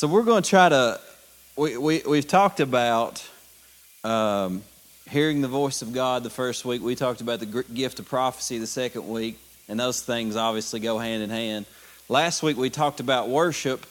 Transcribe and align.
So 0.00 0.06
we're 0.06 0.22
going 0.22 0.42
to 0.42 0.48
try 0.48 0.70
to. 0.70 0.98
We, 1.56 1.76
we 1.76 2.02
we've 2.08 2.26
talked 2.26 2.60
about 2.60 3.22
um, 4.02 4.62
hearing 5.10 5.42
the 5.42 5.48
voice 5.48 5.82
of 5.82 5.92
God 5.92 6.22
the 6.22 6.30
first 6.30 6.64
week. 6.64 6.80
We 6.80 6.94
talked 6.94 7.20
about 7.20 7.38
the 7.38 7.64
gift 7.74 7.98
of 7.98 8.08
prophecy 8.08 8.56
the 8.56 8.66
second 8.66 9.06
week, 9.06 9.38
and 9.68 9.78
those 9.78 10.00
things 10.00 10.36
obviously 10.36 10.80
go 10.80 10.96
hand 10.96 11.22
in 11.22 11.28
hand. 11.28 11.66
Last 12.08 12.42
week 12.42 12.56
we 12.56 12.70
talked 12.70 13.00
about 13.00 13.28
worship 13.28 13.84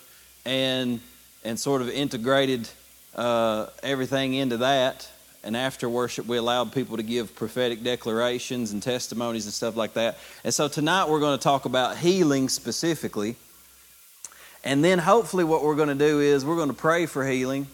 and 0.47 0.99
and 1.45 1.59
sort 1.59 1.83
of 1.83 1.89
integrated 1.89 2.67
uh, 3.13 3.67
everything 3.83 4.33
into 4.33 4.57
that. 4.57 5.07
And 5.43 5.55
after 5.55 5.87
worship, 5.87 6.25
we 6.25 6.37
allowed 6.37 6.73
people 6.73 6.97
to 6.97 7.03
give 7.03 7.35
prophetic 7.35 7.83
declarations 7.83 8.71
and 8.71 8.81
testimonies 8.81 9.45
and 9.45 9.53
stuff 9.53 9.75
like 9.75 9.93
that. 9.93 10.17
And 10.43 10.51
so 10.51 10.67
tonight 10.67 11.07
we're 11.07 11.19
going 11.19 11.37
to 11.37 11.43
talk 11.43 11.65
about 11.65 11.97
healing 11.97 12.49
specifically. 12.49 13.35
And 14.63 14.83
then 14.83 14.99
hopefully, 14.99 15.43
what 15.43 15.63
we're 15.63 15.75
going 15.75 15.89
to 15.89 15.95
do 15.95 16.19
is 16.19 16.43
we're 16.43 16.57
going 16.57 16.69
to 16.69 16.75
pray 16.75 17.05
for 17.05 17.25
healing 17.25 17.67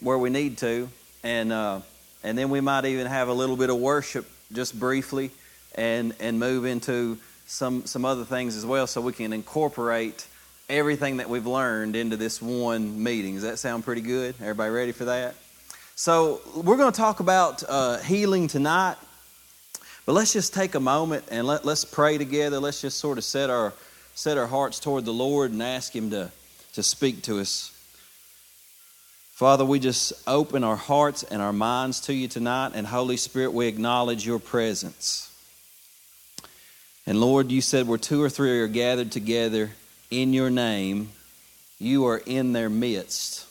where 0.00 0.18
we 0.18 0.30
need 0.30 0.58
to. 0.58 0.88
And, 1.22 1.52
uh, 1.52 1.80
and 2.22 2.38
then 2.38 2.50
we 2.50 2.60
might 2.60 2.84
even 2.84 3.06
have 3.06 3.28
a 3.28 3.32
little 3.32 3.56
bit 3.56 3.70
of 3.70 3.76
worship 3.76 4.26
just 4.52 4.78
briefly 4.78 5.30
and, 5.74 6.14
and 6.20 6.38
move 6.38 6.64
into 6.64 7.18
some, 7.46 7.84
some 7.84 8.04
other 8.04 8.24
things 8.24 8.56
as 8.56 8.64
well 8.64 8.86
so 8.86 9.00
we 9.00 9.12
can 9.12 9.32
incorporate 9.32 10.26
everything 10.68 11.16
that 11.16 11.28
we've 11.28 11.46
learned 11.46 11.96
into 11.96 12.16
this 12.16 12.40
one 12.40 13.02
meeting. 13.02 13.34
Does 13.34 13.42
that 13.42 13.58
sound 13.58 13.84
pretty 13.84 14.02
good? 14.02 14.36
Everybody 14.40 14.70
ready 14.70 14.92
for 14.92 15.06
that? 15.06 15.34
So, 15.96 16.40
we're 16.54 16.78
going 16.78 16.92
to 16.92 16.96
talk 16.96 17.20
about 17.20 17.62
uh, 17.68 17.98
healing 17.98 18.48
tonight, 18.48 18.96
but 20.06 20.12
let's 20.12 20.32
just 20.32 20.54
take 20.54 20.74
a 20.74 20.80
moment 20.80 21.24
and 21.30 21.46
let, 21.46 21.66
let's 21.66 21.84
pray 21.84 22.16
together. 22.16 22.58
Let's 22.58 22.80
just 22.80 22.98
sort 22.98 23.18
of 23.18 23.24
set 23.24 23.50
our, 23.50 23.74
set 24.14 24.38
our 24.38 24.46
hearts 24.46 24.80
toward 24.80 25.04
the 25.04 25.12
Lord 25.12 25.52
and 25.52 25.62
ask 25.62 25.94
Him 25.94 26.10
to, 26.10 26.30
to 26.74 26.82
speak 26.82 27.22
to 27.22 27.40
us. 27.40 27.76
Father, 29.32 29.64
we 29.64 29.78
just 29.78 30.12
open 30.26 30.64
our 30.64 30.76
hearts 30.76 31.22
and 31.22 31.40
our 31.40 31.52
minds 31.52 32.00
to 32.02 32.12
you 32.12 32.28
tonight, 32.28 32.72
and 32.74 32.86
Holy 32.86 33.16
Spirit, 33.16 33.52
we 33.52 33.68
acknowledge 33.68 34.26
your 34.26 34.38
presence. 34.38 35.26
And 37.06 37.20
Lord, 37.20 37.50
you 37.50 37.62
said 37.62 37.88
where 37.88 37.98
two 37.98 38.22
or 38.22 38.28
three 38.28 38.60
are 38.60 38.68
gathered 38.68 39.10
together 39.10 39.70
in 40.10 40.32
your 40.32 40.50
name, 40.50 41.10
you 41.78 42.04
are 42.06 42.20
in 42.26 42.52
their 42.52 42.68
midst. 42.68 43.46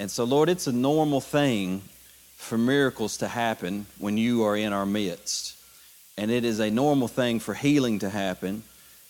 And 0.00 0.10
so, 0.10 0.24
Lord, 0.24 0.48
it's 0.48 0.66
a 0.66 0.72
normal 0.72 1.20
thing 1.20 1.82
for 2.36 2.56
miracles 2.56 3.18
to 3.18 3.28
happen 3.28 3.86
when 3.98 4.16
you 4.16 4.44
are 4.44 4.56
in 4.56 4.72
our 4.72 4.86
midst. 4.86 5.56
And 6.16 6.30
it 6.30 6.44
is 6.44 6.58
a 6.58 6.70
normal 6.70 7.08
thing 7.08 7.38
for 7.38 7.54
healing 7.54 7.98
to 8.00 8.10
happen 8.10 8.62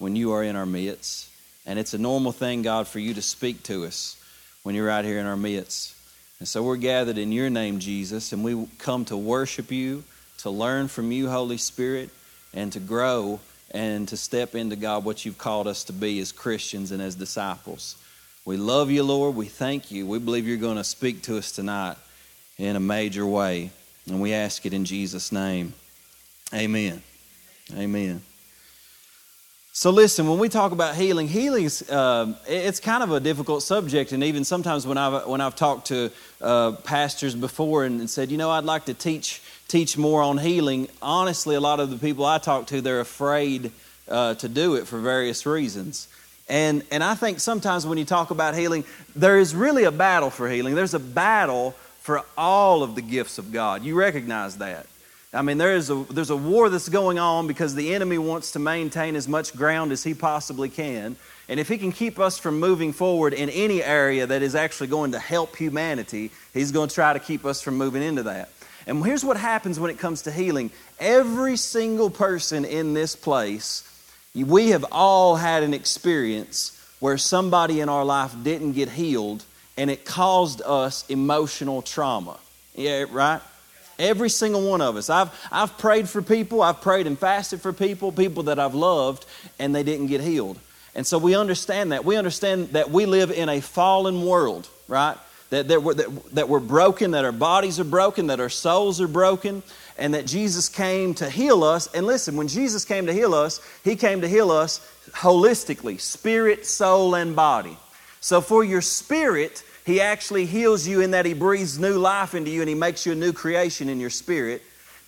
when 0.02 0.16
you 0.16 0.32
are 0.32 0.42
in 0.42 0.56
our 0.56 0.66
midst. 0.66 1.28
And 1.64 1.78
it's 1.78 1.94
a 1.94 1.98
normal 1.98 2.32
thing, 2.32 2.62
God, 2.62 2.88
for 2.88 2.98
you 2.98 3.14
to 3.14 3.22
speak 3.22 3.62
to 3.64 3.84
us 3.84 4.16
when 4.64 4.74
you're 4.74 4.88
right 4.88 5.04
here 5.04 5.20
in 5.20 5.26
our 5.26 5.36
midst. 5.36 5.94
And 6.40 6.48
so 6.48 6.60
we're 6.64 6.76
gathered 6.76 7.18
in 7.18 7.30
your 7.30 7.50
name, 7.50 7.78
Jesus, 7.78 8.32
and 8.32 8.42
we 8.42 8.66
come 8.78 9.04
to 9.06 9.16
worship 9.16 9.70
you, 9.70 10.02
to 10.38 10.50
learn 10.50 10.88
from 10.88 11.12
you, 11.12 11.30
Holy 11.30 11.56
Spirit, 11.56 12.10
and 12.52 12.72
to 12.72 12.80
grow 12.80 13.38
and 13.70 14.08
to 14.08 14.16
step 14.16 14.56
into, 14.56 14.74
God, 14.74 15.04
what 15.04 15.24
you've 15.24 15.38
called 15.38 15.68
us 15.68 15.84
to 15.84 15.92
be 15.92 16.18
as 16.18 16.32
Christians 16.32 16.90
and 16.90 17.00
as 17.00 17.14
disciples. 17.14 17.96
We 18.44 18.56
love 18.56 18.90
you, 18.90 19.04
Lord. 19.04 19.36
We 19.36 19.46
thank 19.46 19.92
you. 19.92 20.04
We 20.04 20.18
believe 20.18 20.48
you're 20.48 20.56
going 20.56 20.78
to 20.78 20.84
speak 20.84 21.22
to 21.22 21.38
us 21.38 21.52
tonight 21.52 21.96
in 22.58 22.74
a 22.74 22.80
major 22.80 23.24
way. 23.24 23.70
And 24.08 24.20
we 24.20 24.34
ask 24.34 24.66
it 24.66 24.74
in 24.74 24.84
Jesus' 24.84 25.30
name. 25.30 25.74
Amen. 26.52 27.02
Amen. 27.72 28.20
So 29.74 29.88
listen, 29.88 30.28
when 30.28 30.38
we 30.38 30.50
talk 30.50 30.72
about 30.72 30.96
healing, 30.96 31.28
healing 31.28 31.66
uh, 31.88 32.34
it's 32.46 32.78
kind 32.78 33.02
of 33.02 33.10
a 33.10 33.20
difficult 33.20 33.62
subject, 33.62 34.12
and 34.12 34.22
even 34.22 34.44
sometimes 34.44 34.86
when 34.86 34.98
I've 34.98 35.26
when 35.26 35.40
I've 35.40 35.56
talked 35.56 35.86
to 35.86 36.10
uh, 36.42 36.72
pastors 36.72 37.34
before 37.34 37.84
and, 37.86 37.98
and, 37.98 38.10
said, 38.10 38.30
you 38.30 38.36
know, 38.36 38.50
I'd 38.50 38.64
like 38.64 38.84
to 38.84 38.94
teach 38.94 39.40
teach 39.68 39.96
more 39.96 40.20
on 40.20 40.36
healing. 40.36 40.88
Honestly, 41.00 41.54
a 41.54 41.60
lot 41.60 41.80
of 41.80 41.88
the 41.88 41.96
people 41.96 42.26
I 42.26 42.36
talk 42.36 42.66
to, 42.66 42.82
they're 42.82 43.00
afraid 43.00 43.72
uh, 44.08 44.34
to 44.34 44.46
do 44.46 44.74
it 44.74 44.86
for 44.86 44.98
various 44.98 45.46
reasons. 45.46 46.06
And 46.50 46.82
and 46.90 47.02
I 47.02 47.14
think 47.14 47.40
sometimes 47.40 47.86
when 47.86 47.96
you 47.96 48.04
talk 48.04 48.30
about 48.30 48.54
healing, 48.54 48.84
there 49.16 49.38
is 49.38 49.54
really 49.54 49.84
a 49.84 49.90
battle 49.90 50.28
for 50.28 50.50
healing. 50.50 50.74
There's 50.74 50.92
a 50.92 51.00
battle 51.00 51.70
for 52.00 52.22
all 52.36 52.82
of 52.82 52.94
the 52.94 53.00
gifts 53.00 53.38
of 53.38 53.52
God. 53.52 53.82
You 53.82 53.94
recognize 53.94 54.58
that. 54.58 54.86
I 55.34 55.40
mean, 55.40 55.56
there 55.56 55.74
is 55.74 55.88
a, 55.88 56.04
there's 56.10 56.28
a 56.28 56.36
war 56.36 56.68
that's 56.68 56.90
going 56.90 57.18
on 57.18 57.46
because 57.46 57.74
the 57.74 57.94
enemy 57.94 58.18
wants 58.18 58.52
to 58.52 58.58
maintain 58.58 59.16
as 59.16 59.26
much 59.26 59.56
ground 59.56 59.90
as 59.90 60.04
he 60.04 60.12
possibly 60.12 60.68
can. 60.68 61.16
And 61.48 61.58
if 61.58 61.68
he 61.68 61.78
can 61.78 61.90
keep 61.90 62.18
us 62.18 62.38
from 62.38 62.60
moving 62.60 62.92
forward 62.92 63.32
in 63.32 63.48
any 63.48 63.82
area 63.82 64.26
that 64.26 64.42
is 64.42 64.54
actually 64.54 64.88
going 64.88 65.12
to 65.12 65.18
help 65.18 65.56
humanity, 65.56 66.30
he's 66.52 66.70
going 66.70 66.90
to 66.90 66.94
try 66.94 67.14
to 67.14 67.18
keep 67.18 67.46
us 67.46 67.62
from 67.62 67.76
moving 67.76 68.02
into 68.02 68.24
that. 68.24 68.50
And 68.86 69.04
here's 69.04 69.24
what 69.24 69.38
happens 69.38 69.80
when 69.80 69.90
it 69.90 69.98
comes 69.98 70.22
to 70.22 70.32
healing 70.32 70.70
every 71.00 71.56
single 71.56 72.10
person 72.10 72.64
in 72.64 72.92
this 72.92 73.16
place, 73.16 73.88
we 74.34 74.70
have 74.70 74.84
all 74.92 75.36
had 75.36 75.62
an 75.62 75.72
experience 75.72 76.78
where 77.00 77.16
somebody 77.16 77.80
in 77.80 77.88
our 77.88 78.04
life 78.04 78.34
didn't 78.42 78.72
get 78.72 78.90
healed 78.90 79.44
and 79.78 79.90
it 79.90 80.04
caused 80.04 80.60
us 80.62 81.08
emotional 81.08 81.80
trauma. 81.80 82.38
Yeah, 82.74 83.06
right? 83.10 83.40
Every 84.02 84.28
single 84.28 84.68
one 84.68 84.80
of 84.80 84.96
us. 84.96 85.08
I've, 85.08 85.30
I've 85.52 85.78
prayed 85.78 86.08
for 86.08 86.22
people, 86.22 86.60
I've 86.60 86.80
prayed 86.80 87.06
and 87.06 87.16
fasted 87.16 87.60
for 87.62 87.72
people, 87.72 88.10
people 88.10 88.42
that 88.44 88.58
I've 88.58 88.74
loved, 88.74 89.24
and 89.60 89.72
they 89.72 89.84
didn't 89.84 90.08
get 90.08 90.20
healed. 90.20 90.58
And 90.96 91.06
so 91.06 91.18
we 91.18 91.36
understand 91.36 91.92
that. 91.92 92.04
We 92.04 92.16
understand 92.16 92.70
that 92.70 92.90
we 92.90 93.06
live 93.06 93.30
in 93.30 93.48
a 93.48 93.60
fallen 93.60 94.26
world, 94.26 94.68
right? 94.88 95.16
That, 95.50 95.68
that, 95.68 95.82
we're, 95.84 95.94
that, 95.94 96.34
that 96.34 96.48
we're 96.48 96.58
broken, 96.58 97.12
that 97.12 97.24
our 97.24 97.30
bodies 97.30 97.78
are 97.78 97.84
broken, 97.84 98.26
that 98.26 98.40
our 98.40 98.48
souls 98.48 99.00
are 99.00 99.06
broken, 99.06 99.62
and 99.96 100.14
that 100.14 100.26
Jesus 100.26 100.68
came 100.68 101.14
to 101.14 101.30
heal 101.30 101.62
us. 101.62 101.86
And 101.94 102.04
listen, 102.04 102.36
when 102.36 102.48
Jesus 102.48 102.84
came 102.84 103.06
to 103.06 103.12
heal 103.12 103.34
us, 103.34 103.60
He 103.84 103.94
came 103.94 104.22
to 104.22 104.28
heal 104.28 104.50
us 104.50 104.80
holistically 105.12 106.00
spirit, 106.00 106.66
soul, 106.66 107.14
and 107.14 107.36
body. 107.36 107.76
So 108.20 108.40
for 108.40 108.64
your 108.64 108.82
spirit, 108.82 109.62
he 109.84 110.00
actually 110.00 110.46
heals 110.46 110.86
you 110.86 111.00
in 111.00 111.10
that 111.12 111.26
He 111.26 111.34
breathes 111.34 111.78
new 111.78 111.98
life 111.98 112.34
into 112.34 112.50
you 112.50 112.60
and 112.60 112.68
He 112.68 112.74
makes 112.74 113.04
you 113.04 113.12
a 113.12 113.16
new 113.16 113.32
creation 113.32 113.88
in 113.88 113.98
your 113.98 114.10
spirit. 114.10 114.62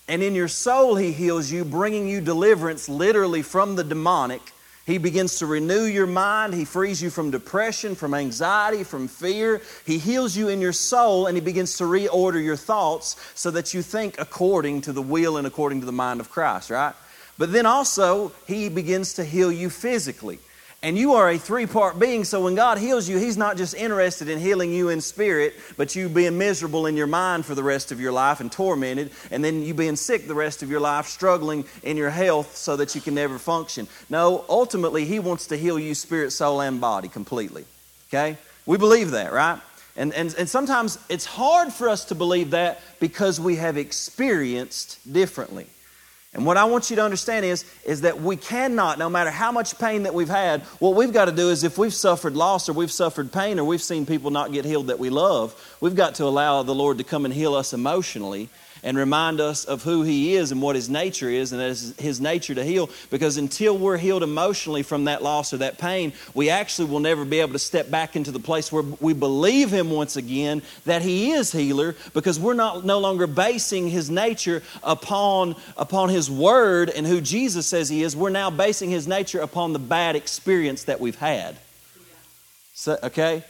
And 0.09 0.23
in 0.23 0.35
your 0.35 0.49
soul, 0.49 0.97
He 0.97 1.13
heals 1.13 1.51
you, 1.51 1.65
bringing 1.65 2.09
you 2.09 2.21
deliverance 2.21 2.89
literally 2.89 3.43
from 3.43 3.77
the 3.77 3.85
demonic. 3.85 4.43
He 4.85 4.99
begins 4.99 5.39
to 5.39 5.47
renew 5.47 5.85
your 5.85 6.07
mind. 6.07 6.53
He 6.53 6.67
frees 6.67 7.01
you 7.01 7.09
from 7.09 7.31
depression, 7.31 7.95
from 7.95 8.13
anxiety, 8.13 8.85
from 8.85 9.09
fear. 9.09 9.63
He 9.87 9.97
heals 9.97 10.37
you 10.37 10.49
in 10.49 10.61
your 10.61 10.75
soul 10.75 11.27
and 11.27 11.37
He 11.37 11.41
begins 11.41 11.79
to 11.79 11.85
reorder 11.85 12.43
your 12.43 12.57
thoughts 12.57 13.17
so 13.35 13.51
that 13.53 13.73
you 13.73 13.81
think 13.81 14.17
according 14.19 14.83
to 14.83 14.93
the 14.93 15.01
will 15.01 15.37
and 15.37 15.47
according 15.47 15.81
to 15.81 15.87
the 15.87 15.93
mind 15.93 16.21
of 16.21 16.31
Christ, 16.31 16.69
right? 16.69 16.95
But 17.39 17.53
then 17.53 17.65
also, 17.65 18.33
He 18.47 18.69
begins 18.69 19.15
to 19.15 19.25
heal 19.25 19.53
you 19.53 19.71
physically. 19.71 20.39
And 20.85 20.99
you 20.99 21.15
are 21.15 21.31
a 21.31 21.39
three 21.39 21.65
part 21.65 21.99
being, 21.99 22.25
so 22.25 22.45
when 22.45 22.55
God 22.55 22.77
heals 22.77 23.09
you, 23.09 23.17
He's 23.17 23.39
not 23.39 23.57
just 23.57 23.75
interested 23.75 24.29
in 24.29 24.39
healing 24.39 24.71
you 24.71 24.91
in 24.91 25.01
spirit, 25.01 25.55
but 25.79 25.97
you 25.97 26.11
being 26.11 26.37
miserable 26.37 26.85
in 26.85 26.95
your 26.95 27.07
mind 27.07 27.47
for 27.47 27.55
the 27.55 27.63
rest 27.63 27.91
of 27.91 28.03
your 28.03 28.13
life 28.13 28.41
and 28.41 28.53
tormented, 28.53 29.11
and 29.31 29.43
then 29.43 29.63
you 29.63 29.73
being 29.73 29.97
sick 29.97 30.29
the 30.29 30.35
rest 30.35 30.63
of 30.63 30.71
your 30.71 30.81
life, 30.81 31.07
struggling 31.07 31.65
in 31.85 31.97
your 31.97 32.11
health 32.11 32.55
so 32.55 32.77
that 32.77 32.95
you 32.95 33.01
can 33.01 33.15
never 33.15 33.39
function. 33.39 33.89
No, 34.11 34.45
ultimately, 34.47 35.07
He 35.07 35.21
wants 35.21 35.47
to 35.47 35.57
heal 35.57 35.79
you 35.79 35.95
spirit, 35.95 36.33
soul, 36.33 36.61
and 36.61 36.83
body 36.83 37.09
completely. 37.09 37.65
Okay? 38.11 38.37
We 38.67 38.77
believe 38.77 39.13
that, 39.13 39.33
right? 39.33 39.59
And, 39.97 40.13
and, 40.13 40.35
and 40.37 40.47
sometimes 40.47 40.99
it's 41.09 41.25
hard 41.25 41.73
for 41.73 41.89
us 41.89 42.05
to 42.07 42.15
believe 42.15 42.51
that 42.51 42.83
because 43.01 43.41
we 43.41 43.57
have 43.57 43.79
experienced 43.79 44.99
differently. 45.11 45.67
And 46.35 46.45
what 46.45 46.57
I 46.57 46.65
want 46.65 46.91
you 46.91 46.97
to 46.97 47.03
understand 47.03 47.45
is, 47.45 47.65
is 47.85 48.01
that 48.01 48.21
we 48.21 48.37
cannot, 48.37 48.99
no 48.99 49.09
matter 49.09 49.31
how 49.31 49.53
much 49.53 49.79
pain 49.79 50.03
that 50.03 50.15
we've 50.15 50.29
had, 50.29 50.63
what 50.81 50.97
we've 50.97 51.13
got 51.13 51.27
to 51.27 51.33
do 51.33 51.51
is 51.51 51.63
if 51.63 51.79
we've 51.79 51.95
suffered 51.95 52.35
loss 52.35 52.69
or 52.69 52.73
we've 52.73 52.91
suffered 52.91 53.33
pain 53.33 53.61
or 53.61 53.65
we've 53.65 53.83
seen 53.83 54.05
people 54.05 54.33
not 54.33 54.53
get 54.53 54.65
healed 54.65 54.89
that 54.89 54.99
we 54.99 55.11
love, 55.11 55.55
we've 55.81 55.95
got 55.95 56.17
to 56.17 56.25
allow 56.25 56.65
the 56.65 56.75
Lord 56.75 56.99
to 56.99 57.05
come 57.05 57.25
and 57.25 57.33
heal 57.33 57.55
us 57.55 57.73
emotionally 57.73 58.49
and 58.85 58.97
remind 58.97 59.41
us 59.41 59.65
of 59.65 59.83
who 59.83 60.03
He 60.03 60.37
is 60.37 60.53
and 60.53 60.63
what 60.63 60.77
His 60.77 60.89
nature 60.89 61.29
is, 61.29 61.51
and 61.51 61.61
that 61.61 61.71
is 61.71 61.97
His 61.99 62.21
nature 62.21 62.55
to 62.55 62.63
heal. 62.63 62.89
Because 63.11 63.39
until 63.39 63.77
we're 63.77 63.97
healed 63.97 64.23
emotionally 64.23 64.85
from 64.85 65.07
that 65.07 65.23
loss 65.23 65.53
or 65.53 65.57
that 65.57 65.79
pain, 65.79 66.13
we 66.35 66.51
actually 66.51 66.89
will 66.89 67.01
never 67.01 67.25
be 67.25 67.41
able 67.41 67.55
to 67.55 67.59
step 67.59 67.91
back 67.91 68.15
into 68.15 68.31
the 68.31 68.39
place 68.39 68.71
where 68.71 68.85
we 69.01 69.15
believe 69.15 69.71
Him 69.71 69.91
once 69.91 70.17
again 70.17 70.63
that 70.85 71.03
He 71.03 71.33
is 71.33 71.51
healer, 71.51 71.97
because 72.13 72.39
we're 72.39 72.55
not 72.55 72.85
no 72.85 72.99
longer 73.01 73.27
basing 73.27 73.89
His 73.89 74.11
nature 74.11 74.63
upon, 74.83 75.57
upon 75.77 76.11
His 76.11 76.31
Word 76.31 76.91
and 76.91 77.07
who 77.07 77.21
Jesus 77.21 77.67
says 77.67 77.89
He 77.89 78.03
is. 78.03 78.15
We're 78.15 78.31
now 78.31 78.51
basing 78.51 78.91
His 78.91 79.09
nature 79.09 79.41
upon 79.41 79.73
the 79.73 79.79
bad 79.79 80.15
experience 80.15 80.85
that 80.85 81.01
we've 81.01 81.17
had. 81.17 81.57
So, 82.75 82.99
okay? 83.03 83.45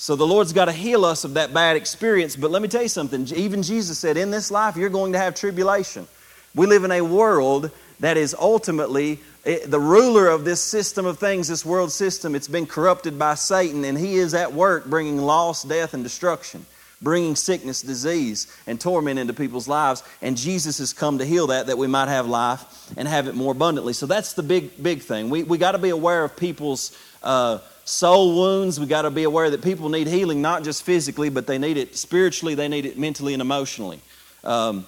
So 0.00 0.14
the 0.14 0.24
Lord's 0.24 0.52
got 0.52 0.66
to 0.66 0.72
heal 0.72 1.04
us 1.04 1.24
of 1.24 1.34
that 1.34 1.52
bad 1.52 1.76
experience. 1.76 2.36
But 2.36 2.52
let 2.52 2.62
me 2.62 2.68
tell 2.68 2.82
you 2.82 2.88
something. 2.88 3.26
Even 3.34 3.64
Jesus 3.64 3.98
said, 3.98 4.16
in 4.16 4.30
this 4.30 4.48
life, 4.48 4.76
you're 4.76 4.90
going 4.90 5.12
to 5.14 5.18
have 5.18 5.34
tribulation. 5.34 6.06
We 6.54 6.66
live 6.66 6.84
in 6.84 6.92
a 6.92 7.00
world 7.00 7.72
that 7.98 8.16
is 8.16 8.32
ultimately 8.38 9.18
eh, 9.44 9.58
the 9.66 9.80
ruler 9.80 10.28
of 10.28 10.44
this 10.44 10.62
system 10.62 11.04
of 11.04 11.18
things, 11.18 11.48
this 11.48 11.66
world 11.66 11.90
system. 11.90 12.36
It's 12.36 12.46
been 12.46 12.64
corrupted 12.64 13.18
by 13.18 13.34
Satan, 13.34 13.84
and 13.84 13.98
he 13.98 14.14
is 14.14 14.34
at 14.34 14.52
work 14.52 14.86
bringing 14.86 15.18
loss, 15.18 15.64
death, 15.64 15.94
and 15.94 16.04
destruction, 16.04 16.64
bringing 17.02 17.34
sickness, 17.34 17.82
disease, 17.82 18.56
and 18.68 18.80
torment 18.80 19.18
into 19.18 19.32
people's 19.34 19.66
lives. 19.66 20.04
And 20.22 20.36
Jesus 20.36 20.78
has 20.78 20.92
come 20.92 21.18
to 21.18 21.24
heal 21.24 21.48
that, 21.48 21.66
that 21.66 21.76
we 21.76 21.88
might 21.88 22.06
have 22.06 22.28
life 22.28 22.64
and 22.96 23.08
have 23.08 23.26
it 23.26 23.34
more 23.34 23.50
abundantly. 23.50 23.94
So 23.94 24.06
that's 24.06 24.34
the 24.34 24.44
big, 24.44 24.80
big 24.80 25.00
thing. 25.00 25.28
We, 25.28 25.42
we 25.42 25.58
got 25.58 25.72
to 25.72 25.78
be 25.78 25.90
aware 25.90 26.22
of 26.22 26.36
people's. 26.36 26.96
Uh, 27.20 27.58
soul 27.88 28.36
wounds. 28.36 28.78
We 28.78 28.86
got 28.86 29.02
to 29.02 29.10
be 29.10 29.24
aware 29.24 29.48
that 29.50 29.62
people 29.62 29.88
need 29.88 30.06
healing, 30.06 30.42
not 30.42 30.62
just 30.62 30.82
physically, 30.82 31.30
but 31.30 31.46
they 31.46 31.58
need 31.58 31.78
it 31.78 31.96
spiritually, 31.96 32.54
they 32.54 32.68
need 32.68 32.84
it 32.84 32.98
mentally 32.98 33.32
and 33.32 33.40
emotionally. 33.40 34.00
Um, 34.44 34.86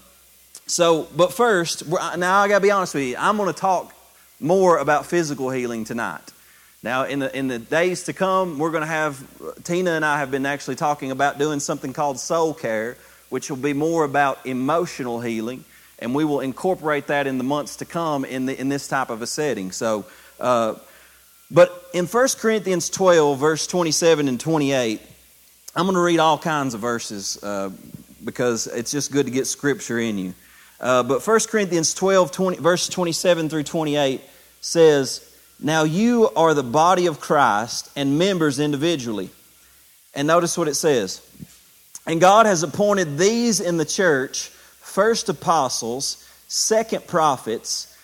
so, 0.67 1.09
but 1.17 1.33
first, 1.33 1.89
now 1.89 2.41
I 2.41 2.49
got 2.49 2.59
to 2.59 2.61
be 2.61 2.71
honest 2.71 2.95
with 2.95 3.05
you. 3.05 3.17
I'm 3.19 3.37
going 3.37 3.53
to 3.53 3.59
talk 3.59 3.95
more 4.39 4.79
about 4.79 5.07
physical 5.07 5.51
healing 5.51 5.85
tonight. 5.85 6.21
Now, 6.83 7.05
in 7.05 7.19
the, 7.19 7.37
in 7.37 7.49
the 7.49 7.59
days 7.59 8.05
to 8.05 8.13
come, 8.13 8.59
we're 8.59 8.71
going 8.71 8.83
to 8.83 8.87
have, 8.87 9.23
Tina 9.65 9.93
and 9.93 10.05
I 10.05 10.19
have 10.19 10.31
been 10.31 10.47
actually 10.47 10.77
talking 10.77 11.11
about 11.11 11.39
doing 11.39 11.59
something 11.59 11.93
called 11.93 12.21
soul 12.21 12.55
care, 12.55 12.97
which 13.31 13.51
will 13.51 13.57
be 13.57 13.73
more 13.73 14.05
about 14.05 14.45
emotional 14.47 15.21
healing, 15.21 15.65
and 15.99 16.15
we 16.15 16.25
will 16.25 16.41
incorporate 16.41 17.07
that 17.09 17.27
in 17.27 17.39
the 17.39 17.45
months 17.45 17.77
to 17.77 17.85
come 17.85 18.25
in, 18.25 18.47
the, 18.47 18.59
in 18.59 18.69
this 18.69 18.89
type 18.89 19.11
of 19.11 19.23
a 19.23 19.27
setting. 19.27 19.73
So, 19.73 20.05
uh, 20.39 20.75
but 21.51 21.89
in 21.93 22.07
1 22.07 22.29
Corinthians 22.39 22.89
12, 22.91 23.39
verse 23.39 23.67
27 23.67 24.29
and 24.29 24.39
28, 24.39 25.01
I'm 25.75 25.85
going 25.85 25.95
to 25.95 26.01
read 26.01 26.21
all 26.21 26.39
kinds 26.39 26.75
of 26.75 26.81
verses 26.81 27.43
uh, 27.43 27.71
because 28.25 28.67
it's 28.67 28.91
just 28.91 29.11
good 29.11 29.27
to 29.27 29.33
get 29.33 29.47
scripture 29.47 29.99
in 29.99 30.19
you. 30.19 30.35
Uh, 30.81 31.03
but 31.03 31.27
1 31.27 31.41
Corinthians 31.49 31.93
12, 31.95 32.31
20, 32.33 32.57
verse 32.59 32.89
27 32.89 33.49
through 33.49 33.65
28 33.65 34.21
says, 34.61 35.37
Now 35.59 35.83
you 35.83 36.31
are 36.37 36.55
the 36.55 36.63
body 36.63 37.07
of 37.07 37.21
Christ 37.21 37.91
and 37.97 38.19
members 38.19 38.61
individually. 38.61 39.31
And 40.15 40.27
notice 40.27 40.57
what 40.57 40.69
it 40.69 40.75
says. 40.75 41.21
And 42.07 42.21
God 42.21 42.47
has 42.47 42.63
appointed 42.63 43.19
these 43.19 43.61
in 43.61 43.77
the 43.77 43.85
church 43.85 44.49
first 44.81 45.29
apostles, 45.29 46.27
second 46.49 47.07
prophets, 47.07 47.97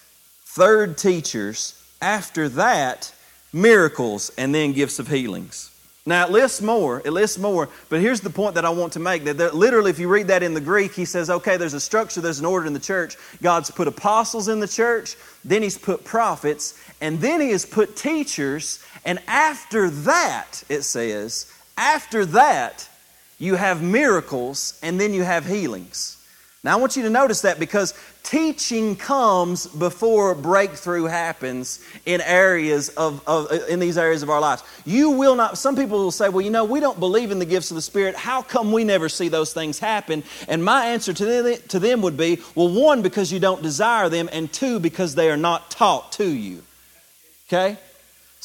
third 0.45 0.97
teachers, 0.99 1.83
after 2.01 2.49
that, 2.51 3.13
miracles, 3.57 4.31
and 4.37 4.55
then 4.55 4.73
gifts 4.73 4.99
of 4.99 5.09
healings. 5.09 5.71
Now 6.09 6.27
it 6.27 6.31
lists 6.31 6.63
more, 6.63 7.03
it 7.05 7.11
lists 7.11 7.37
more, 7.37 7.69
but 7.89 8.01
here's 8.01 8.21
the 8.21 8.31
point 8.31 8.55
that 8.55 8.65
I 8.65 8.71
want 8.71 8.93
to 8.93 9.01
make 9.01 9.25
that 9.25 9.57
literally, 9.57 9.91
if 9.91 9.99
you 9.99 10.09
read 10.09 10.29
that 10.29 10.45
in 10.45 10.55
the 10.55 10.61
Greek, 10.61 10.93
he 10.93 11.05
says, 11.05 11.29
okay, 11.31 11.57
there's 11.57 11.75
a 11.75 11.81
structure, 11.81 12.21
there's 12.21 12.39
an 12.39 12.47
order 12.47 12.67
in 12.67 12.75
the 12.75 12.79
church. 12.79 13.17
God's 13.43 13.73
put 13.73 13.89
apostles 13.89 14.47
in 14.47 14.61
the 14.61 14.69
church, 14.69 15.17
then 15.45 15.63
he's 15.63 15.77
put 15.77 16.05
prophets, 16.05 16.81
and 17.01 17.19
then 17.21 17.41
he 17.41 17.51
has 17.51 17.67
put 17.67 17.97
teachers, 17.97 18.85
and 19.05 19.19
after 19.27 19.91
that, 19.91 20.63
it 20.69 20.83
says, 20.83 21.53
after 21.77 22.25
that, 22.27 22.89
you 23.39 23.57
have 23.57 23.83
miracles, 23.83 24.79
and 24.83 25.01
then 25.01 25.13
you 25.13 25.25
have 25.25 25.45
healings. 25.45 26.16
Now, 26.67 26.73
I 26.73 26.81
want 26.81 26.97
you 26.97 27.05
to 27.05 27.11
notice 27.11 27.43
that 27.43 27.61
because 27.61 27.95
teaching 28.25 28.97
comes 28.97 29.69
before 29.69 30.35
breakthrough 30.35 31.05
happens 31.05 31.79
in 32.05 32.21
areas 32.21 32.89
of, 32.89 33.23
of, 33.25 33.53
in 33.69 33.79
these 33.79 33.97
areas 33.97 34.25
of 34.25 34.31
our 34.31 34.41
lives. 34.41 34.65
You 34.85 35.11
will 35.11 35.37
not, 35.37 35.59
some 35.59 35.77
people 35.77 35.99
will 35.99 36.11
say, 36.11 36.29
well, 36.29 36.41
you 36.41 36.51
know, 36.51 36.65
we 36.65 36.81
don't 36.81 36.99
believe 36.99 37.31
in 37.31 37.39
the 37.39 37.45
gifts 37.45 37.71
of 37.71 37.77
the 37.77 37.83
Spirit. 37.83 38.17
How 38.17 38.43
come 38.43 38.73
we 38.73 38.83
never 38.83 39.09
see 39.09 39.29
those 39.29 39.53
things 39.53 39.79
happen? 39.79 40.25
And 40.49 40.65
my 40.65 40.87
answer 40.87 41.13
to 41.13 41.25
them, 41.25 41.57
to 41.69 41.79
them 41.79 42.03
would 42.03 42.17
be, 42.17 42.41
well, 42.57 42.69
one, 42.69 43.01
because 43.01 43.31
you 43.31 43.39
don't 43.39 43.63
desire 43.63 44.09
them, 44.09 44.29
and 44.33 44.53
two, 44.53 44.81
because 44.81 45.15
they 45.15 45.31
are 45.31 45.37
not 45.37 45.71
taught 45.71 46.11
to 46.15 46.29
you. 46.29 46.65
Okay? 47.47 47.79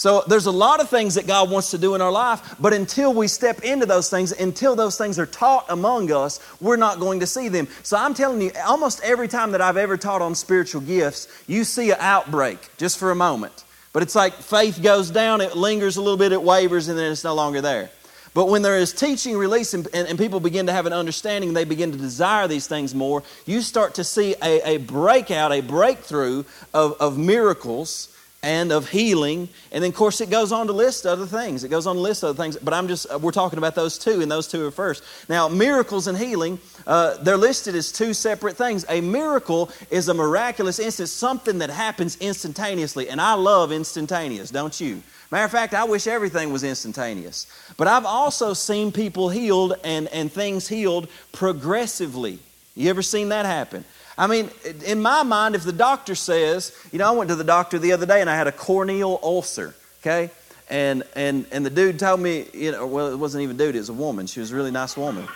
So 0.02 0.24
there's 0.26 0.48
a 0.48 0.52
lot 0.52 0.80
of 0.82 0.90
things 0.90 1.14
that 1.14 1.28
God 1.28 1.52
wants 1.52 1.70
to 1.70 1.78
do 1.78 1.94
in 1.94 2.02
our 2.02 2.12
life, 2.12 2.56
but 2.60 2.74
until 2.74 3.14
we 3.14 3.28
step 3.28 3.64
into 3.64 3.86
those 3.86 4.10
things, 4.10 4.32
until 4.32 4.76
those 4.76 4.98
things 4.98 5.20
are 5.20 5.28
taught 5.28 5.68
among 5.70 6.12
us, 6.12 6.40
we're 6.60 6.76
not 6.76 7.00
going 7.00 7.20
to 7.20 7.28
see 7.28 7.50
them. 7.50 7.68
So 7.84 7.98
I'm 7.98 8.16
telling 8.16 8.42
you, 8.42 8.52
almost 8.66 9.04
every 9.04 9.28
time 9.28 9.52
that 9.52 9.62
I've 9.62 9.78
ever 9.78 9.98
taught 9.98 10.24
on 10.24 10.34
spiritual 10.34 10.82
gifts, 10.82 11.28
you 11.46 11.64
see 11.64 11.92
an 11.92 11.98
outbreak 12.00 12.58
just 12.78 12.98
for 12.98 13.12
a 13.12 13.16
moment. 13.16 13.64
But 13.94 14.02
it's 14.02 14.16
like 14.16 14.34
faith 14.34 14.82
goes 14.82 15.12
down, 15.12 15.40
it 15.40 15.56
lingers 15.56 15.98
a 15.98 16.02
little 16.02 16.18
bit, 16.18 16.32
it 16.32 16.42
wavers, 16.42 16.88
and 16.88 16.98
then 16.98 17.12
it's 17.12 17.24
no 17.24 17.36
longer 17.36 17.62
there. 17.62 17.92
But 18.34 18.48
when 18.48 18.64
there 18.64 18.80
is 18.80 18.94
teaching 18.94 19.38
release 19.38 19.76
and, 19.76 19.88
and, 19.94 20.08
and, 20.08 20.18
people 20.18 20.40
begin 20.40 20.66
to 20.66 20.74
have 20.74 20.88
an 20.88 20.94
understanding, 20.94 21.54
they 21.54 21.66
begin 21.66 21.92
to 21.92 21.98
desire 22.00 22.48
these 22.48 22.66
things 22.66 22.96
more, 22.96 23.22
you 23.46 23.62
start 23.62 23.94
to 23.96 24.04
see 24.04 24.34
a, 24.42 24.68
a 24.68 24.78
breakout, 24.78 25.52
a 25.52 25.62
breakthrough 25.62 26.44
of, 26.74 26.94
of 27.00 27.20
miracles 27.20 28.11
and 28.44 28.72
of 28.72 28.90
healing. 28.90 29.48
And 29.72 29.84
then, 29.84 29.92
of 29.92 29.96
course, 29.96 30.20
it 30.20 30.30
goes 30.30 30.52
on 30.52 30.68
to 30.68 30.74
list 30.74 31.06
other 31.06 31.26
things. 31.26 31.64
It 31.64 31.70
goes 31.70 31.86
on 31.86 31.96
to 31.96 32.02
list 32.02 32.24
other 32.24 32.42
things, 32.42 32.58
but 32.58 32.74
I'm 32.74 32.88
just, 32.88 33.06
uh, 33.12 33.20
we're 33.20 33.32
talking 33.32 33.58
about 33.58 33.76
those 33.76 33.98
two, 34.00 34.22
and 34.22 34.32
those 34.32 34.48
two 34.48 34.66
are 34.66 34.72
first. 34.72 35.04
Now, 35.30 35.48
miracles 35.48 36.08
and 36.08 36.18
healing, 36.18 36.60
uh, 36.88 37.18
they're 37.18 37.38
listed 37.38 37.76
as 37.76 37.92
two 37.92 38.14
separate 38.14 38.58
things. 38.58 38.86
A 38.90 39.02
miracle 39.02 39.70
is 39.92 40.10
a 40.10 40.14
miraculous 40.14 40.80
instance, 40.80 41.12
something 41.12 41.60
that 41.60 41.70
happens 41.70 42.18
instantaneously. 42.18 43.10
And 43.10 43.22
I 43.22 43.34
love 43.34 43.72
instantaneous, 43.72 44.50
don't 44.50 44.80
you? 44.80 45.04
Matter 45.32 45.46
of 45.46 45.52
fact, 45.52 45.74
I 45.74 45.86
wish 45.86 46.08
everything 46.08 46.52
was 46.52 46.64
instantaneous. 46.64 47.48
But 47.78 47.88
I've 47.88 48.06
also 48.06 48.54
seen 48.54 48.92
people 48.92 49.30
healed 49.30 49.76
and, 49.84 50.08
and 50.10 50.32
things 50.32 50.68
healed 50.68 51.08
progressively. 51.32 52.40
You 52.76 52.90
ever 52.90 53.02
seen 53.02 53.30
that 53.30 53.46
happen? 53.46 53.86
I 54.22 54.28
mean, 54.28 54.52
in 54.86 55.02
my 55.02 55.24
mind, 55.24 55.56
if 55.56 55.64
the 55.64 55.74
doctor 55.74 56.14
says, 56.14 56.78
you 56.92 57.00
know, 57.00 57.08
I 57.08 57.12
went 57.12 57.30
to 57.30 57.36
the 57.36 57.44
doctor 57.44 57.80
the 57.80 57.94
other 57.94 58.06
day 58.06 58.22
and 58.22 58.30
I 58.30 58.36
had 58.36 58.46
a 58.46 58.52
corneal 58.52 59.20
ulcer, 59.24 59.74
okay? 60.00 60.30
And, 60.70 61.02
and, 61.16 61.48
and 61.52 61.66
the 61.66 61.72
dude 61.72 61.98
told 61.98 62.20
me, 62.20 62.46
you 62.54 62.72
know, 62.72 62.86
well, 62.86 63.12
it 63.12 63.16
wasn't 63.16 63.42
even 63.42 63.58
dude, 63.58 63.76
it 63.76 63.80
was 63.80 63.90
a 63.90 63.94
woman. 63.94 64.28
She 64.28 64.40
was 64.40 64.52
a 64.52 64.56
really 64.56 64.70
nice 64.70 64.96
woman. 64.96 65.28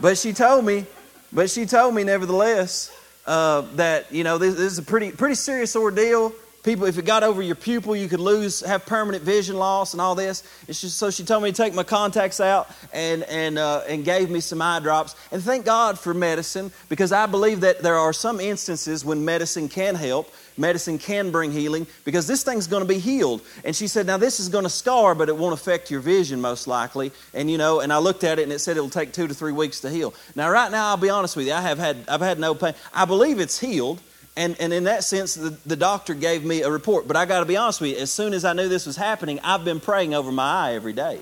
But 0.00 0.16
she 0.16 0.32
told 0.32 0.64
me, 0.64 0.86
but 1.32 1.50
she 1.50 1.66
told 1.66 1.92
me 1.92 2.04
nevertheless 2.04 2.96
uh, 3.26 3.62
that, 3.74 4.12
you 4.12 4.22
know, 4.22 4.38
this, 4.38 4.54
this 4.54 4.72
is 4.74 4.78
a 4.78 4.84
pretty, 4.84 5.10
pretty 5.10 5.34
serious 5.34 5.74
ordeal 5.74 6.32
people, 6.68 6.84
if 6.84 6.98
it 6.98 7.06
got 7.06 7.22
over 7.22 7.40
your 7.40 7.54
pupil, 7.54 7.96
you 7.96 8.08
could 8.08 8.20
lose, 8.20 8.60
have 8.60 8.84
permanent 8.84 9.24
vision 9.24 9.56
loss 9.56 9.94
and 9.94 10.02
all 10.02 10.14
this. 10.14 10.42
Just, 10.66 10.98
so 10.98 11.10
she 11.10 11.24
told 11.24 11.42
me 11.42 11.50
to 11.50 11.56
take 11.56 11.72
my 11.72 11.82
contacts 11.82 12.40
out 12.40 12.68
and, 12.92 13.22
and, 13.22 13.58
uh, 13.58 13.84
and 13.88 14.04
gave 14.04 14.28
me 14.28 14.40
some 14.40 14.60
eye 14.60 14.78
drops. 14.78 15.16
And 15.32 15.42
thank 15.42 15.64
God 15.64 15.98
for 15.98 16.12
medicine 16.12 16.70
because 16.90 17.10
I 17.10 17.24
believe 17.24 17.62
that 17.62 17.80
there 17.80 17.96
are 17.96 18.12
some 18.12 18.38
instances 18.38 19.02
when 19.02 19.24
medicine 19.24 19.70
can 19.70 19.94
help. 19.94 20.30
Medicine 20.58 20.98
can 20.98 21.30
bring 21.30 21.52
healing 21.52 21.86
because 22.04 22.26
this 22.26 22.42
thing's 22.42 22.66
going 22.66 22.82
to 22.82 22.88
be 22.88 22.98
healed. 22.98 23.40
And 23.64 23.74
she 23.74 23.86
said, 23.86 24.06
Now, 24.06 24.18
this 24.18 24.38
is 24.38 24.50
going 24.50 24.64
to 24.64 24.70
scar, 24.70 25.14
but 25.14 25.30
it 25.30 25.36
won't 25.36 25.54
affect 25.54 25.90
your 25.90 26.00
vision 26.00 26.38
most 26.38 26.66
likely. 26.66 27.12
And, 27.32 27.50
you 27.50 27.56
know, 27.56 27.80
and 27.80 27.90
I 27.92 27.98
looked 27.98 28.24
at 28.24 28.38
it 28.38 28.42
and 28.42 28.52
it 28.52 28.58
said 28.58 28.76
it'll 28.76 28.90
take 28.90 29.12
two 29.12 29.26
to 29.26 29.32
three 29.32 29.52
weeks 29.52 29.80
to 29.80 29.90
heal. 29.90 30.12
Now, 30.34 30.50
right 30.50 30.70
now, 30.70 30.88
I'll 30.88 30.98
be 30.98 31.08
honest 31.08 31.34
with 31.34 31.46
you, 31.46 31.54
I 31.54 31.62
have 31.62 31.78
had, 31.78 31.96
I've 32.08 32.20
had 32.20 32.38
no 32.38 32.54
pain. 32.54 32.74
I 32.92 33.06
believe 33.06 33.40
it's 33.40 33.58
healed. 33.58 34.02
And, 34.38 34.56
and 34.60 34.72
in 34.72 34.84
that 34.84 35.02
sense, 35.02 35.34
the, 35.34 35.50
the 35.66 35.74
doctor 35.74 36.14
gave 36.14 36.44
me 36.44 36.62
a 36.62 36.70
report. 36.70 37.08
But 37.08 37.16
I 37.16 37.26
got 37.26 37.40
to 37.40 37.44
be 37.44 37.56
honest 37.56 37.80
with 37.80 37.90
you, 37.90 37.96
as 37.96 38.12
soon 38.12 38.32
as 38.32 38.44
I 38.44 38.52
knew 38.52 38.68
this 38.68 38.86
was 38.86 38.94
happening, 38.94 39.40
I've 39.42 39.64
been 39.64 39.80
praying 39.80 40.14
over 40.14 40.30
my 40.30 40.68
eye 40.68 40.74
every 40.74 40.92
day. 40.92 41.18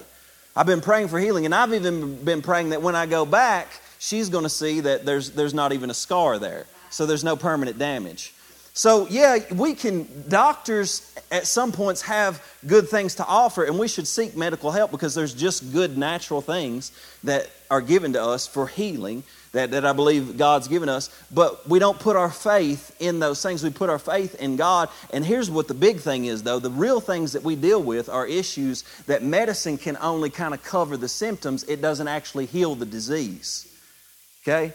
I've 0.54 0.66
been 0.66 0.82
praying 0.82 1.08
for 1.08 1.18
healing. 1.18 1.46
And 1.46 1.54
I've 1.54 1.72
even 1.72 2.22
been 2.22 2.42
praying 2.42 2.70
that 2.70 2.82
when 2.82 2.94
I 2.94 3.06
go 3.06 3.24
back, 3.24 3.68
she's 3.98 4.28
going 4.28 4.44
to 4.44 4.50
see 4.50 4.80
that 4.80 5.06
there's, 5.06 5.30
there's 5.30 5.54
not 5.54 5.72
even 5.72 5.88
a 5.88 5.94
scar 5.94 6.38
there. 6.38 6.66
So 6.90 7.06
there's 7.06 7.24
no 7.24 7.36
permanent 7.36 7.78
damage. 7.78 8.34
So, 8.74 9.08
yeah, 9.08 9.38
we 9.54 9.74
can, 9.74 10.06
doctors 10.28 11.10
at 11.32 11.46
some 11.46 11.72
points 11.72 12.02
have 12.02 12.42
good 12.66 12.86
things 12.90 13.14
to 13.14 13.24
offer, 13.24 13.64
and 13.64 13.78
we 13.78 13.88
should 13.88 14.06
seek 14.06 14.36
medical 14.36 14.70
help 14.70 14.90
because 14.90 15.14
there's 15.14 15.32
just 15.32 15.72
good 15.72 15.96
natural 15.96 16.42
things 16.42 16.92
that 17.24 17.48
are 17.70 17.80
given 17.80 18.12
to 18.12 18.22
us 18.22 18.46
for 18.46 18.66
healing 18.66 19.24
that, 19.56 19.70
that 19.70 19.86
I 19.86 19.94
believe 19.94 20.36
God's 20.36 20.68
given 20.68 20.90
us, 20.90 21.08
but 21.32 21.66
we 21.66 21.78
don't 21.78 21.98
put 21.98 22.14
our 22.14 22.30
faith 22.30 22.94
in 23.00 23.20
those 23.20 23.42
things. 23.42 23.64
We 23.64 23.70
put 23.70 23.88
our 23.88 23.98
faith 23.98 24.34
in 24.34 24.56
God. 24.56 24.90
And 25.14 25.24
here's 25.24 25.50
what 25.50 25.66
the 25.66 25.72
big 25.72 26.00
thing 26.00 26.26
is, 26.26 26.42
though 26.42 26.58
the 26.58 26.70
real 26.70 27.00
things 27.00 27.32
that 27.32 27.42
we 27.42 27.56
deal 27.56 27.82
with 27.82 28.10
are 28.10 28.26
issues 28.26 28.84
that 29.06 29.22
medicine 29.22 29.78
can 29.78 29.96
only 30.02 30.28
kind 30.28 30.52
of 30.52 30.62
cover 30.62 30.98
the 30.98 31.08
symptoms, 31.08 31.64
it 31.64 31.80
doesn't 31.80 32.06
actually 32.06 32.44
heal 32.44 32.74
the 32.74 32.84
disease. 32.84 33.66
Okay? 34.42 34.74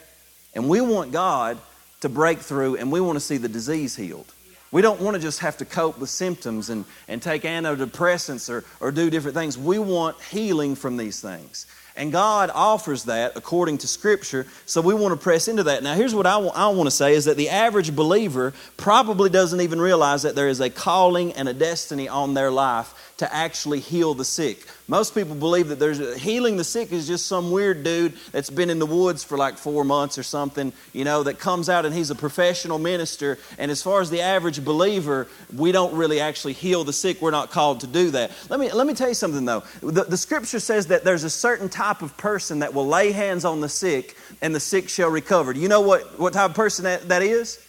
And 0.55 0.67
we 0.67 0.81
want 0.81 1.11
God 1.11 1.59
to 1.99 2.09
break 2.09 2.39
through 2.39 2.77
and 2.77 2.91
we 2.91 2.99
want 2.99 3.17
to 3.17 3.21
see 3.23 3.37
the 3.37 3.47
disease 3.47 3.95
healed. 3.95 4.33
We 4.71 4.81
don't 4.81 4.99
want 4.99 5.15
to 5.15 5.21
just 5.21 5.41
have 5.41 5.57
to 5.57 5.65
cope 5.65 5.99
with 5.99 6.09
symptoms 6.09 6.71
and, 6.71 6.85
and 7.07 7.21
take 7.21 7.43
antidepressants 7.43 8.49
or, 8.49 8.63
or 8.79 8.91
do 8.91 9.11
different 9.11 9.35
things. 9.35 9.59
We 9.59 9.77
want 9.77 10.19
healing 10.23 10.73
from 10.73 10.97
these 10.97 11.21
things. 11.21 11.67
And 11.95 12.11
God 12.11 12.49
offers 12.53 13.03
that 13.05 13.33
according 13.35 13.79
to 13.79 13.87
Scripture, 13.87 14.47
so 14.65 14.81
we 14.81 14.93
want 14.93 15.11
to 15.13 15.21
press 15.21 15.47
into 15.47 15.63
that. 15.63 15.83
Now, 15.83 15.93
here's 15.93 16.15
what 16.15 16.25
I 16.25 16.37
want, 16.37 16.57
I 16.57 16.67
want 16.69 16.87
to 16.87 16.91
say 16.91 17.13
is 17.13 17.25
that 17.25 17.35
the 17.35 17.49
average 17.49 17.95
believer 17.95 18.53
probably 18.77 19.29
doesn't 19.29 19.59
even 19.59 19.81
realize 19.81 20.23
that 20.23 20.35
there 20.35 20.47
is 20.47 20.61
a 20.61 20.69
calling 20.69 21.33
and 21.33 21.49
a 21.49 21.53
destiny 21.53 22.07
on 22.07 22.33
their 22.33 22.49
life 22.49 23.10
to 23.21 23.31
actually 23.31 23.79
heal 23.79 24.15
the 24.15 24.25
sick. 24.25 24.65
Most 24.87 25.13
people 25.13 25.35
believe 25.35 25.67
that 25.67 25.77
there's 25.77 26.19
healing 26.19 26.57
the 26.57 26.63
sick 26.63 26.91
is 26.91 27.07
just 27.07 27.27
some 27.27 27.51
weird 27.51 27.83
dude 27.83 28.13
that's 28.31 28.49
been 28.49 28.71
in 28.71 28.79
the 28.79 28.85
woods 28.87 29.23
for 29.23 29.37
like 29.37 29.59
four 29.59 29.85
months 29.85 30.17
or 30.17 30.23
something, 30.23 30.73
you 30.91 31.05
know, 31.05 31.21
that 31.21 31.37
comes 31.37 31.69
out 31.69 31.85
and 31.85 31.93
he's 31.93 32.09
a 32.09 32.15
professional 32.15 32.79
minister. 32.79 33.37
And 33.59 33.69
as 33.69 33.83
far 33.83 34.01
as 34.01 34.09
the 34.09 34.21
average 34.21 34.65
believer, 34.65 35.27
we 35.55 35.71
don't 35.71 35.93
really 35.93 36.19
actually 36.19 36.53
heal 36.53 36.83
the 36.83 36.93
sick. 36.93 37.21
We're 37.21 37.29
not 37.29 37.51
called 37.51 37.81
to 37.81 37.87
do 37.87 38.09
that. 38.09 38.31
Let 38.49 38.59
me, 38.59 38.71
let 38.71 38.87
me 38.87 38.95
tell 38.95 39.09
you 39.09 39.13
something 39.13 39.45
though. 39.45 39.61
The, 39.81 40.05
the 40.05 40.17
scripture 40.17 40.59
says 40.59 40.87
that 40.87 41.03
there's 41.03 41.23
a 41.23 41.29
certain 41.29 41.69
type 41.69 42.01
of 42.01 42.17
person 42.17 42.59
that 42.59 42.73
will 42.73 42.87
lay 42.87 43.11
hands 43.11 43.45
on 43.45 43.61
the 43.61 43.69
sick 43.69 44.17
and 44.41 44.55
the 44.55 44.59
sick 44.59 44.89
shall 44.89 45.09
recover. 45.09 45.53
Do 45.53 45.59
you 45.59 45.69
know 45.69 45.81
what, 45.81 46.19
what 46.19 46.33
type 46.33 46.49
of 46.49 46.55
person 46.55 46.85
that, 46.85 47.07
that 47.09 47.21
is? 47.21 47.63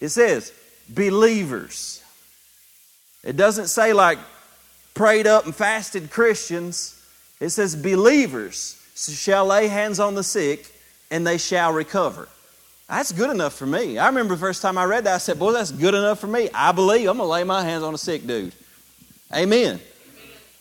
It 0.00 0.08
says 0.08 0.52
believers. 0.88 2.02
It 3.22 3.36
doesn't 3.36 3.68
say 3.68 3.92
like 3.92 4.18
prayed 4.96 5.26
up 5.26 5.44
and 5.44 5.54
fasted 5.54 6.10
Christians. 6.10 7.00
It 7.38 7.50
says, 7.50 7.76
believers 7.76 8.82
shall 8.96 9.46
lay 9.46 9.68
hands 9.68 10.00
on 10.00 10.14
the 10.14 10.24
sick 10.24 10.72
and 11.10 11.24
they 11.24 11.38
shall 11.38 11.72
recover. 11.72 12.28
That's 12.88 13.12
good 13.12 13.30
enough 13.30 13.54
for 13.54 13.66
me. 13.66 13.98
I 13.98 14.06
remember 14.06 14.34
the 14.34 14.40
first 14.40 14.62
time 14.62 14.78
I 14.78 14.84
read 14.84 15.04
that, 15.04 15.14
I 15.14 15.18
said, 15.18 15.38
Boy, 15.38 15.52
that's 15.52 15.70
good 15.70 15.94
enough 15.94 16.20
for 16.20 16.28
me. 16.28 16.48
I 16.54 16.72
believe 16.72 17.08
I'm 17.08 17.18
going 17.18 17.26
to 17.26 17.32
lay 17.32 17.44
my 17.44 17.62
hands 17.62 17.82
on 17.82 17.92
a 17.94 17.98
sick 17.98 18.26
dude. 18.26 18.54
Amen. 19.34 19.80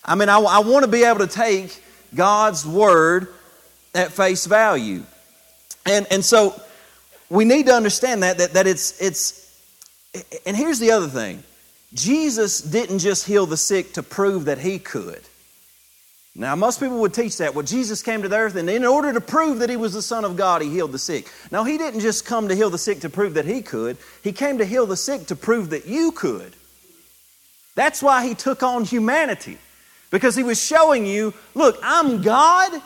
I 0.04 0.16
mean, 0.16 0.28
I, 0.28 0.38
I 0.40 0.60
want 0.60 0.84
to 0.86 0.92
be 0.92 1.04
able 1.04 1.20
to 1.20 1.28
take 1.28 1.82
God's 2.14 2.66
word 2.66 3.30
at 3.94 4.12
face 4.12 4.46
value. 4.46 5.04
And, 5.86 6.08
and 6.12 6.26
so 6.26 6.60
we 7.30 7.46
need 7.46 7.68
to 7.68 7.74
understand 7.74 8.24
that, 8.24 8.40
that, 8.40 8.54
that 8.54 8.68
it's, 8.68 9.00
it's, 9.02 9.62
and 10.46 10.58
here's 10.58 10.80
the 10.80 10.92
other 10.92 11.08
thing 11.08 11.44
Jesus 11.96 12.60
didn't 12.60 13.00
just 13.00 13.26
heal 13.26 13.46
the 13.46 13.58
sick 13.58 13.94
to 13.94 14.04
prove 14.04 14.46
that 14.46 14.60
he 14.60 14.78
could. 14.80 15.22
Now, 16.38 16.54
most 16.54 16.82
people 16.82 17.00
would 17.00 17.14
teach 17.14 17.38
that. 17.38 17.56
Well, 17.56 17.66
Jesus 17.66 18.04
came 18.04 18.22
to 18.22 18.28
the 18.28 18.36
earth, 18.36 18.58
and 18.58 18.70
in 18.70 18.84
order 18.84 19.14
to 19.14 19.22
prove 19.22 19.60
that 19.60 19.70
he 19.70 19.78
was 19.78 19.94
the 19.94 20.02
Son 20.02 20.26
of 20.26 20.36
God, 20.36 20.62
he 20.62 20.70
healed 20.70 20.92
the 20.92 21.00
sick. 21.00 21.32
Now, 21.50 21.64
he 21.64 21.78
didn't 21.78 22.02
just 22.02 22.26
come 22.26 22.50
to 22.50 22.56
heal 22.56 22.70
the 22.70 22.78
sick 22.78 23.00
to 23.00 23.10
prove 23.10 23.36
that 23.36 23.46
he 23.46 23.62
could, 23.62 23.98
he 24.22 24.34
came 24.34 24.58
to 24.58 24.66
heal 24.66 24.86
the 24.86 24.98
sick 24.98 25.28
to 25.28 25.36
prove 25.38 25.70
that 25.70 25.86
you 25.86 26.12
could. 26.12 26.54
That's 27.76 28.04
why 28.04 28.28
he 28.28 28.36
took 28.36 28.64
on 28.64 28.84
humanity, 28.84 29.58
because 30.12 30.36
he 30.36 30.44
was 30.44 30.62
showing 30.62 31.06
you 31.06 31.34
look, 31.54 31.80
I'm 31.82 32.22
God, 32.22 32.82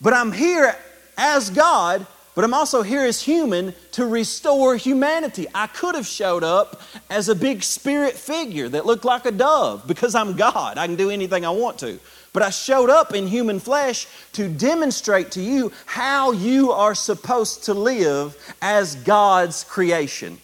but 0.00 0.12
I'm 0.14 0.30
here 0.30 0.76
as 1.18 1.50
God 1.50 2.06
but 2.34 2.44
I'm 2.44 2.54
also 2.54 2.82
here 2.82 3.02
as 3.02 3.20
human 3.22 3.74
to 3.92 4.06
restore 4.06 4.76
humanity. 4.76 5.46
I 5.54 5.68
could 5.68 5.94
have 5.94 6.06
showed 6.06 6.42
up 6.42 6.80
as 7.08 7.28
a 7.28 7.34
big 7.34 7.62
spirit 7.62 8.14
figure 8.14 8.68
that 8.68 8.86
looked 8.86 9.04
like 9.04 9.24
a 9.24 9.30
dove 9.30 9.86
because 9.86 10.14
I'm 10.14 10.34
God. 10.34 10.76
I 10.76 10.86
can 10.86 10.96
do 10.96 11.10
anything 11.10 11.46
I 11.46 11.50
want 11.50 11.78
to. 11.80 12.00
But 12.32 12.42
I 12.42 12.50
showed 12.50 12.90
up 12.90 13.14
in 13.14 13.28
human 13.28 13.60
flesh 13.60 14.08
to 14.32 14.48
demonstrate 14.48 15.30
to 15.32 15.40
you 15.40 15.70
how 15.86 16.32
you 16.32 16.72
are 16.72 16.96
supposed 16.96 17.64
to 17.64 17.74
live 17.74 18.36
as 18.60 18.96
God's 18.96 19.62
creation. 19.62 20.38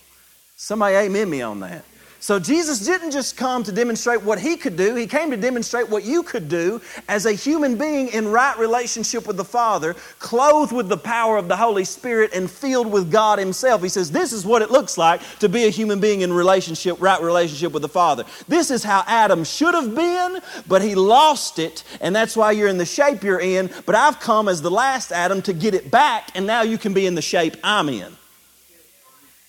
Somebody 0.54 0.94
amen 0.94 1.28
me 1.28 1.42
on 1.42 1.58
that. 1.60 1.84
So 2.22 2.38
Jesus 2.38 2.80
didn't 2.80 3.12
just 3.12 3.38
come 3.38 3.64
to 3.64 3.72
demonstrate 3.72 4.22
what 4.22 4.38
he 4.38 4.58
could 4.58 4.76
do, 4.76 4.94
he 4.94 5.06
came 5.06 5.30
to 5.30 5.38
demonstrate 5.38 5.88
what 5.88 6.04
you 6.04 6.22
could 6.22 6.50
do 6.50 6.82
as 7.08 7.24
a 7.24 7.32
human 7.32 7.76
being 7.76 8.08
in 8.08 8.28
right 8.28 8.56
relationship 8.58 9.26
with 9.26 9.38
the 9.38 9.44
Father, 9.44 9.94
clothed 10.18 10.70
with 10.70 10.90
the 10.90 10.98
power 10.98 11.38
of 11.38 11.48
the 11.48 11.56
Holy 11.56 11.84
Spirit 11.84 12.32
and 12.34 12.50
filled 12.50 12.92
with 12.92 13.10
God 13.10 13.38
himself. 13.38 13.82
He 13.82 13.88
says, 13.88 14.10
"This 14.10 14.34
is 14.34 14.44
what 14.44 14.60
it 14.60 14.70
looks 14.70 14.98
like 14.98 15.22
to 15.38 15.48
be 15.48 15.64
a 15.64 15.70
human 15.70 15.98
being 15.98 16.20
in 16.20 16.30
relationship, 16.30 16.98
right 17.00 17.20
relationship 17.22 17.72
with 17.72 17.82
the 17.82 17.88
Father. 17.88 18.24
This 18.46 18.70
is 18.70 18.84
how 18.84 19.02
Adam 19.06 19.42
should 19.42 19.74
have 19.74 19.94
been, 19.94 20.40
but 20.68 20.82
he 20.82 20.94
lost 20.94 21.58
it, 21.58 21.84
and 22.02 22.14
that's 22.14 22.36
why 22.36 22.52
you're 22.52 22.68
in 22.68 22.76
the 22.76 22.84
shape 22.84 23.24
you're 23.24 23.40
in, 23.40 23.70
but 23.86 23.94
I've 23.94 24.20
come 24.20 24.46
as 24.46 24.60
the 24.60 24.70
last 24.70 25.10
Adam 25.10 25.40
to 25.42 25.54
get 25.54 25.72
it 25.72 25.90
back, 25.90 26.28
and 26.34 26.46
now 26.46 26.60
you 26.60 26.76
can 26.76 26.92
be 26.92 27.06
in 27.06 27.14
the 27.14 27.22
shape 27.22 27.56
I'm 27.64 27.88
in." 27.88 28.14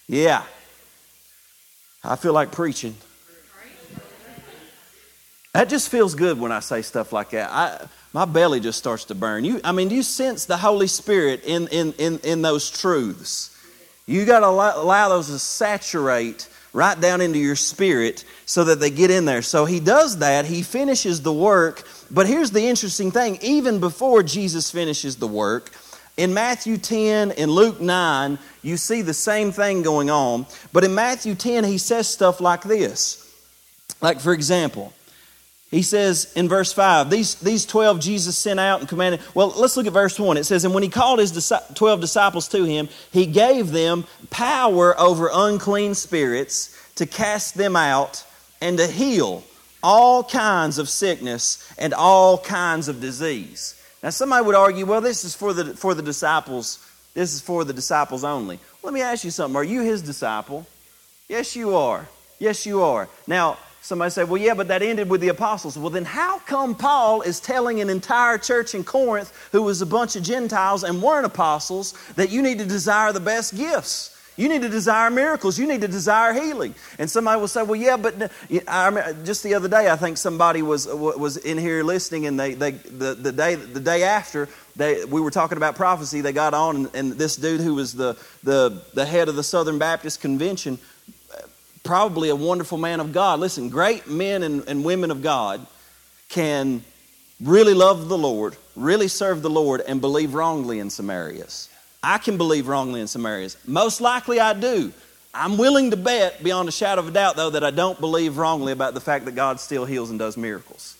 Yeah. 0.08 0.44
I 2.04 2.16
feel 2.16 2.34
like 2.34 2.52
preaching. 2.52 2.96
That 5.54 5.68
just 5.70 5.90
feels 5.90 6.16
good 6.16 6.40
when 6.40 6.52
I 6.52 6.62
say 6.62 6.82
stuff 6.82 7.12
like 7.12 7.32
that. 7.32 7.52
I, 7.52 7.86
my 8.14 8.26
belly 8.26 8.60
just 8.60 8.80
starts 8.80 9.06
to 9.06 9.16
burn. 9.16 9.44
You, 9.44 9.60
I 9.64 9.72
mean, 9.72 9.90
you 9.90 10.02
sense 10.02 10.46
the 10.46 10.58
Holy 10.58 10.88
Spirit 10.88 11.44
in, 11.44 11.68
in, 11.68 11.94
in, 11.94 12.20
in 12.20 12.42
those 12.42 12.70
truths. 12.70 13.50
You 14.06 14.26
got 14.26 14.40
to 14.40 14.48
allow, 14.48 14.82
allow 14.82 15.10
those 15.10 15.28
to 15.28 15.40
saturate 15.40 16.48
right 16.74 17.00
down 17.00 17.22
into 17.22 17.38
your 17.38 17.56
spirit 17.56 18.24
so 18.46 18.64
that 18.64 18.80
they 18.80 18.90
get 18.90 19.12
in 19.12 19.26
there. 19.26 19.42
So 19.42 19.66
he 19.66 19.80
does 19.80 20.20
that. 20.20 20.46
He 20.46 20.64
finishes 20.64 21.22
the 21.22 21.34
work. 21.34 21.84
But 22.10 22.28
here's 22.28 22.52
the 22.52 22.66
interesting 22.66 23.12
thing 23.12 23.38
even 23.42 23.80
before 23.80 24.24
Jesus 24.24 24.72
finishes 24.72 25.18
the 25.18 25.28
work, 25.28 25.72
in 26.22 26.36
Matthew 26.36 26.78
10 26.78 27.32
and 27.32 27.50
Luke 27.50 27.82
9, 27.82 28.38
you 28.62 28.78
see 28.78 29.02
the 29.02 29.14
same 29.14 29.52
thing 29.52 29.82
going 29.82 30.12
on. 30.12 30.46
But 30.72 30.84
in 30.84 30.94
Matthew 30.94 31.34
10, 31.34 31.64
he 31.64 31.80
says 31.80 32.08
stuff 32.08 32.40
like 32.40 32.62
this. 32.62 33.28
Like, 34.02 34.20
for 34.20 34.32
example, 34.32 34.94
he 35.72 35.82
says 35.82 36.32
in 36.36 36.48
verse 36.48 36.72
5, 36.74 37.10
these, 37.10 37.36
these 37.36 37.66
12 37.66 38.00
Jesus 38.00 38.38
sent 38.38 38.60
out 38.60 38.82
and 38.82 38.88
commanded. 38.88 39.20
Well, 39.34 39.52
let's 39.58 39.76
look 39.76 39.88
at 39.88 39.94
verse 39.94 40.20
1. 40.20 40.38
It 40.38 40.44
says, 40.44 40.64
And 40.64 40.76
when 40.76 40.84
he 40.84 40.90
called 40.90 41.18
his 41.18 41.52
12 41.74 42.00
disciples 42.00 42.48
to 42.50 42.66
him, 42.66 42.88
he 43.12 43.26
gave 43.26 43.72
them 43.72 44.06
power 44.30 45.00
over 45.00 45.28
unclean 45.34 45.96
spirits 45.96 46.78
to 46.96 47.08
cast 47.08 47.56
them 47.56 47.76
out 47.76 48.24
and 48.62 48.78
to 48.78 48.86
heal 48.86 49.44
all 49.82 50.24
kinds 50.24 50.78
of 50.78 50.88
sickness 50.88 51.74
and 51.80 51.96
all 51.96 52.38
kinds 52.38 52.88
of 52.90 53.02
disease. 53.02 53.81
Now, 54.04 54.10
somebody 54.10 54.46
would 54.46 54.56
argue, 54.56 54.86
well, 54.86 55.02
this 55.02 55.24
is 55.24 55.36
for 55.36 55.54
the, 55.54 55.76
for 55.76 55.94
the 55.94 56.02
disciples. 56.02 56.80
This 57.14 57.34
is 57.34 57.42
for 57.42 57.64
the 57.64 57.74
disciples 57.74 58.24
only. 58.24 58.60
Let 58.84 58.94
me 58.94 59.02
ask 59.02 59.24
you 59.24 59.32
something. 59.32 59.56
Are 59.56 59.64
you 59.64 59.82
his 59.82 60.02
disciple? 60.02 60.66
Yes, 61.28 61.56
you 61.56 61.76
are. 61.76 62.08
Yes, 62.40 62.66
you 62.66 62.82
are. 62.82 63.08
Now, 63.28 63.58
somebody 63.82 64.10
say, 64.12 64.24
well, 64.24 64.42
yeah, 64.42 64.54
but 64.54 64.70
that 64.70 64.82
ended 64.82 65.10
with 65.10 65.22
the 65.22 65.28
apostles. 65.28 65.78
Well, 65.78 65.92
then 65.92 66.06
how 66.06 66.40
come 66.40 66.74
Paul 66.74 67.22
is 67.22 67.40
telling 67.40 67.80
an 67.80 67.90
entire 67.90 68.38
church 68.38 68.74
in 68.74 68.84
Corinth, 68.84 69.32
who 69.52 69.62
was 69.62 69.82
a 69.82 69.86
bunch 69.86 70.16
of 70.16 70.24
Gentiles 70.24 70.84
and 70.84 71.02
weren't 71.02 71.26
apostles, 71.26 71.94
that 72.16 72.32
you 72.32 72.42
need 72.42 72.58
to 72.60 72.66
desire 72.66 73.12
the 73.12 73.20
best 73.20 73.56
gifts? 73.56 74.18
You 74.42 74.50
need 74.50 74.64
to 74.64 74.70
desire 74.70 75.12
miracles. 75.12 75.60
You 75.60 75.68
need 75.68 75.82
to 75.82 75.88
desire 75.88 76.34
healing. 76.34 76.74
And 76.98 77.08
somebody 77.08 77.40
will 77.40 77.48
say, 77.48 77.62
well, 77.62 77.80
yeah, 77.80 77.96
but 77.96 78.32
I, 78.68 79.14
just 79.24 79.44
the 79.44 79.54
other 79.54 79.68
day, 79.68 79.88
I 79.88 79.96
think 79.96 80.18
somebody 80.18 80.64
was, 80.64 80.88
uh, 80.88 80.98
was 80.98 81.38
in 81.38 81.60
here 81.60 81.84
listening, 81.84 82.26
and 82.26 82.40
they, 82.40 82.56
they, 82.56 82.72
the, 82.72 83.14
the, 83.14 83.32
day, 83.32 83.54
the 83.54 83.80
day 83.80 84.02
after, 84.02 84.50
they, 84.76 85.06
we 85.06 85.22
were 85.22 85.30
talking 85.30 85.58
about 85.58 85.76
prophecy. 85.76 86.22
They 86.22 86.34
got 86.34 86.56
on, 86.56 86.76
and, 86.76 86.96
and 86.96 87.12
this 87.14 87.36
dude 87.36 87.62
who 87.62 87.76
was 87.76 87.94
the, 87.94 88.18
the, 88.42 88.82
the 88.96 89.06
head 89.06 89.30
of 89.30 89.36
the 89.36 89.44
Southern 89.44 89.78
Baptist 89.78 90.22
Convention, 90.22 90.80
uh, 91.32 91.42
probably 91.84 92.30
a 92.30 92.36
wonderful 92.36 92.80
man 92.80 93.00
of 93.00 93.14
God. 93.14 93.40
Listen, 93.40 93.70
great 93.70 94.08
men 94.08 94.42
and, 94.42 94.68
and 94.68 94.84
women 94.84 95.12
of 95.12 95.22
God 95.22 95.64
can 96.30 96.84
really 97.40 97.76
love 97.76 98.10
the 98.10 98.18
Lord, 98.18 98.56
really 98.76 99.08
serve 99.08 99.44
the 99.44 99.52
Lord, 99.52 99.82
and 99.82 100.02
believe 100.02 100.34
wrongly 100.34 100.80
in 100.80 100.90
some 100.90 101.12
areas. 101.12 101.70
I 102.04 102.18
can 102.18 102.38
believe 102.38 102.68
wrongly 102.68 103.02
in 103.02 103.08
some 103.08 103.26
areas. 103.26 103.58
Most 103.66 104.02
likely 104.02 104.40
I 104.40 104.54
do. 104.54 104.92
I'm 105.34 105.58
willing 105.58 105.92
to 105.92 105.98
bet, 105.98 106.44
beyond 106.44 106.68
a 106.68 106.72
shadow 106.72 107.02
of 107.02 107.08
a 107.08 107.12
doubt, 107.12 107.36
though, 107.36 107.52
that 107.52 107.64
I 107.64 107.72
don't 107.72 108.00
believe 108.00 108.38
wrongly 108.38 108.74
about 108.74 108.94
the 108.94 109.00
fact 109.00 109.26
that 109.26 109.36
God 109.36 109.60
still 109.60 109.86
heals 109.86 110.10
and 110.10 110.20
does 110.20 110.36
miracles. 110.36 110.98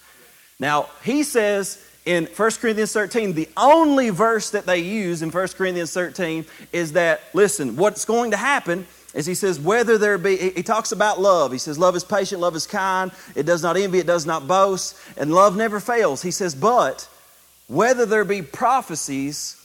Now, 0.60 0.90
he 1.04 1.24
says 1.24 1.84
in 2.06 2.28
1 2.28 2.52
Corinthians 2.62 2.94
13, 2.94 3.34
the 3.34 3.50
only 3.58 4.10
verse 4.10 4.52
that 4.52 4.66
they 4.66 4.80
use 4.80 5.22
in 5.22 5.32
1 5.32 5.48
Corinthians 5.50 5.92
13 5.94 6.46
is 6.72 6.94
that, 6.94 7.22
listen, 7.34 7.76
what's 7.76 8.06
going 8.06 8.32
to 8.32 8.38
happen 8.38 8.88
is 9.14 9.26
he 9.26 9.36
says, 9.36 9.60
whether 9.60 9.98
there 9.98 10.18
be, 10.18 10.38
he 10.38 10.64
talks 10.64 10.94
about 10.94 11.20
love. 11.20 11.52
He 11.52 11.58
says, 11.58 11.78
love 11.78 11.96
is 11.96 12.04
patient, 12.04 12.40
love 12.40 12.56
is 12.56 12.66
kind, 12.66 13.12
it 13.36 13.46
does 13.46 13.62
not 13.62 13.76
envy, 13.76 14.00
it 14.00 14.08
does 14.08 14.26
not 14.26 14.48
boast, 14.48 14.96
and 15.18 15.34
love 15.34 15.58
never 15.58 15.80
fails. 15.82 16.22
He 16.22 16.32
says, 16.32 16.56
but 16.56 17.10
whether 17.68 18.06
there 18.06 18.24
be 18.24 18.42
prophecies, 18.42 19.58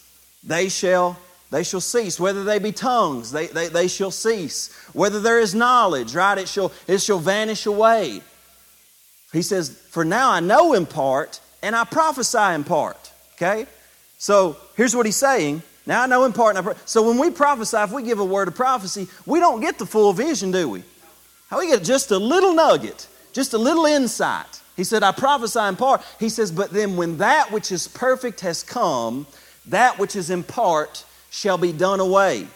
they 0.42 0.68
shall 0.68 1.16
they 1.50 1.62
shall 1.62 1.80
cease. 1.80 2.18
Whether 2.18 2.44
they 2.44 2.58
be 2.58 2.72
tongues, 2.72 3.30
they, 3.30 3.46
they, 3.46 3.68
they 3.68 3.88
shall 3.88 4.10
cease. 4.10 4.72
Whether 4.92 5.20
there 5.20 5.38
is 5.38 5.54
knowledge, 5.54 6.14
right, 6.14 6.38
it 6.38 6.48
shall, 6.48 6.72
it 6.88 7.00
shall 7.00 7.18
vanish 7.18 7.66
away. 7.66 8.20
He 9.32 9.42
says, 9.42 9.70
For 9.70 10.04
now 10.04 10.30
I 10.30 10.40
know 10.40 10.72
in 10.72 10.86
part, 10.86 11.40
and 11.62 11.76
I 11.76 11.84
prophesy 11.84 12.54
in 12.54 12.64
part. 12.64 13.12
Okay? 13.34 13.66
So 14.18 14.56
here's 14.76 14.96
what 14.96 15.06
he's 15.06 15.16
saying. 15.16 15.62
Now 15.86 16.02
I 16.02 16.06
know 16.06 16.24
in 16.24 16.32
part. 16.32 16.56
Pro- 16.56 16.74
so 16.84 17.06
when 17.08 17.18
we 17.18 17.30
prophesy, 17.30 17.76
if 17.76 17.92
we 17.92 18.02
give 18.02 18.18
a 18.18 18.24
word 18.24 18.48
of 18.48 18.54
prophecy, 18.54 19.06
we 19.24 19.38
don't 19.38 19.60
get 19.60 19.78
the 19.78 19.86
full 19.86 20.12
vision, 20.12 20.50
do 20.50 20.68
we? 20.68 20.82
How 21.48 21.60
we 21.60 21.68
get 21.68 21.84
just 21.84 22.10
a 22.10 22.18
little 22.18 22.54
nugget, 22.54 23.06
just 23.32 23.54
a 23.54 23.58
little 23.58 23.86
insight. 23.86 24.62
He 24.76 24.84
said, 24.84 25.02
I 25.02 25.12
prophesy 25.12 25.60
in 25.60 25.76
part. 25.76 26.02
He 26.18 26.28
says, 26.28 26.50
But 26.50 26.70
then 26.70 26.96
when 26.96 27.18
that 27.18 27.52
which 27.52 27.70
is 27.70 27.86
perfect 27.86 28.40
has 28.40 28.62
come, 28.62 29.26
that 29.66 29.98
which 29.98 30.16
is 30.16 30.28
in 30.28 30.42
part 30.42 31.04
shall 31.30 31.58
be 31.58 31.72
done 31.72 32.00
away. 32.00 32.46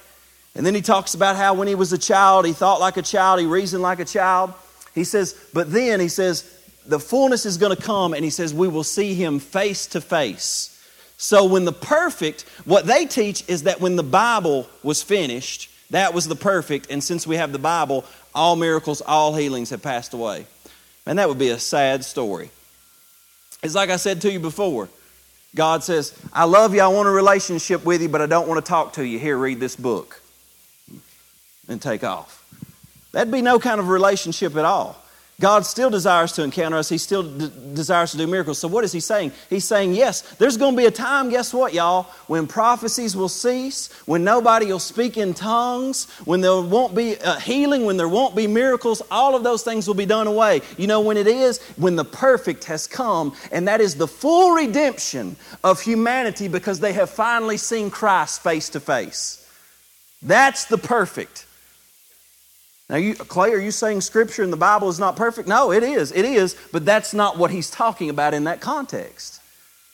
And 0.54 0.66
then 0.66 0.74
he 0.74 0.80
talks 0.80 1.14
about 1.14 1.36
how 1.36 1.54
when 1.54 1.68
he 1.68 1.74
was 1.74 1.92
a 1.92 1.98
child, 1.98 2.46
he 2.46 2.52
thought 2.52 2.80
like 2.80 2.96
a 2.96 3.02
child, 3.02 3.40
he 3.40 3.46
reasoned 3.46 3.82
like 3.82 4.00
a 4.00 4.04
child. 4.04 4.52
He 4.94 5.04
says, 5.04 5.34
But 5.52 5.72
then 5.72 6.00
he 6.00 6.08
says, 6.08 6.56
the 6.86 7.00
fullness 7.00 7.46
is 7.46 7.56
going 7.56 7.74
to 7.74 7.82
come, 7.82 8.14
and 8.14 8.24
he 8.24 8.30
says, 8.30 8.52
we 8.52 8.68
will 8.68 8.84
see 8.84 9.14
him 9.14 9.38
face 9.38 9.86
to 9.88 10.00
face. 10.00 10.76
So 11.16 11.44
when 11.44 11.64
the 11.64 11.72
perfect, 11.72 12.42
what 12.64 12.86
they 12.86 13.06
teach 13.06 13.48
is 13.48 13.64
that 13.64 13.80
when 13.80 13.96
the 13.96 14.02
Bible 14.02 14.68
was 14.82 15.02
finished, 15.02 15.70
that 15.90 16.14
was 16.14 16.26
the 16.26 16.36
perfect, 16.36 16.90
and 16.90 17.02
since 17.02 17.26
we 17.26 17.36
have 17.36 17.52
the 17.52 17.58
Bible, 17.58 18.04
all 18.34 18.56
miracles, 18.56 19.02
all 19.02 19.34
healings 19.34 19.70
have 19.70 19.82
passed 19.82 20.14
away. 20.14 20.46
And 21.06 21.18
that 21.18 21.28
would 21.28 21.38
be 21.38 21.50
a 21.50 21.58
sad 21.58 22.04
story. 22.04 22.50
It's 23.62 23.74
like 23.74 23.90
I 23.90 23.96
said 23.96 24.20
to 24.22 24.32
you 24.32 24.40
before. 24.40 24.88
God 25.54 25.82
says, 25.82 26.16
I 26.32 26.44
love 26.44 26.74
you, 26.74 26.80
I 26.80 26.88
want 26.88 27.08
a 27.08 27.10
relationship 27.10 27.84
with 27.84 28.02
you, 28.02 28.08
but 28.08 28.22
I 28.22 28.26
don't 28.26 28.46
want 28.46 28.64
to 28.64 28.68
talk 28.68 28.92
to 28.94 29.04
you. 29.04 29.18
Here, 29.18 29.36
read 29.36 29.60
this 29.60 29.76
book. 29.76 30.22
And 31.68 31.80
take 31.80 32.04
off. 32.04 32.44
That'd 33.12 33.32
be 33.32 33.42
no 33.42 33.58
kind 33.58 33.80
of 33.80 33.88
relationship 33.88 34.56
at 34.56 34.64
all. 34.64 34.96
God 35.40 35.64
still 35.64 35.88
desires 35.88 36.32
to 36.32 36.42
encounter 36.42 36.76
us. 36.76 36.90
He 36.90 36.98
still 36.98 37.22
desires 37.22 38.12
to 38.12 38.18
do 38.18 38.26
miracles. 38.26 38.58
So, 38.58 38.68
what 38.68 38.84
is 38.84 38.92
He 38.92 39.00
saying? 39.00 39.32
He's 39.48 39.64
saying, 39.64 39.94
yes, 39.94 40.20
there's 40.36 40.58
going 40.58 40.74
to 40.74 40.76
be 40.76 40.84
a 40.84 40.90
time, 40.90 41.30
guess 41.30 41.54
what, 41.54 41.72
y'all, 41.72 42.04
when 42.26 42.46
prophecies 42.46 43.16
will 43.16 43.30
cease, 43.30 43.90
when 44.04 44.22
nobody 44.22 44.66
will 44.66 44.78
speak 44.78 45.16
in 45.16 45.32
tongues, 45.32 46.10
when 46.26 46.42
there 46.42 46.60
won't 46.60 46.94
be 46.94 47.16
uh, 47.16 47.36
healing, 47.40 47.86
when 47.86 47.96
there 47.96 48.08
won't 48.08 48.36
be 48.36 48.46
miracles. 48.46 49.00
All 49.10 49.34
of 49.34 49.42
those 49.42 49.62
things 49.62 49.88
will 49.88 49.94
be 49.94 50.06
done 50.06 50.26
away. 50.26 50.60
You 50.76 50.86
know 50.86 51.00
when 51.00 51.16
it 51.16 51.26
is? 51.26 51.58
When 51.76 51.96
the 51.96 52.04
perfect 52.04 52.64
has 52.64 52.86
come, 52.86 53.34
and 53.50 53.66
that 53.66 53.80
is 53.80 53.94
the 53.94 54.06
full 54.06 54.52
redemption 54.52 55.36
of 55.64 55.80
humanity 55.80 56.48
because 56.48 56.80
they 56.80 56.92
have 56.92 57.08
finally 57.08 57.56
seen 57.56 57.90
Christ 57.90 58.42
face 58.42 58.68
to 58.70 58.80
face. 58.80 59.48
That's 60.22 60.66
the 60.66 60.76
perfect. 60.76 61.46
Now, 62.90 62.96
you, 62.96 63.14
Clay, 63.14 63.52
are 63.52 63.58
you 63.58 63.70
saying 63.70 64.00
Scripture 64.00 64.42
and 64.42 64.52
the 64.52 64.56
Bible 64.56 64.88
is 64.88 64.98
not 64.98 65.14
perfect? 65.14 65.46
No, 65.46 65.70
it 65.70 65.84
is. 65.84 66.10
It 66.10 66.24
is, 66.24 66.56
but 66.72 66.84
that's 66.84 67.14
not 67.14 67.38
what 67.38 67.52
he's 67.52 67.70
talking 67.70 68.10
about 68.10 68.34
in 68.34 68.44
that 68.44 68.60
context. 68.60 69.40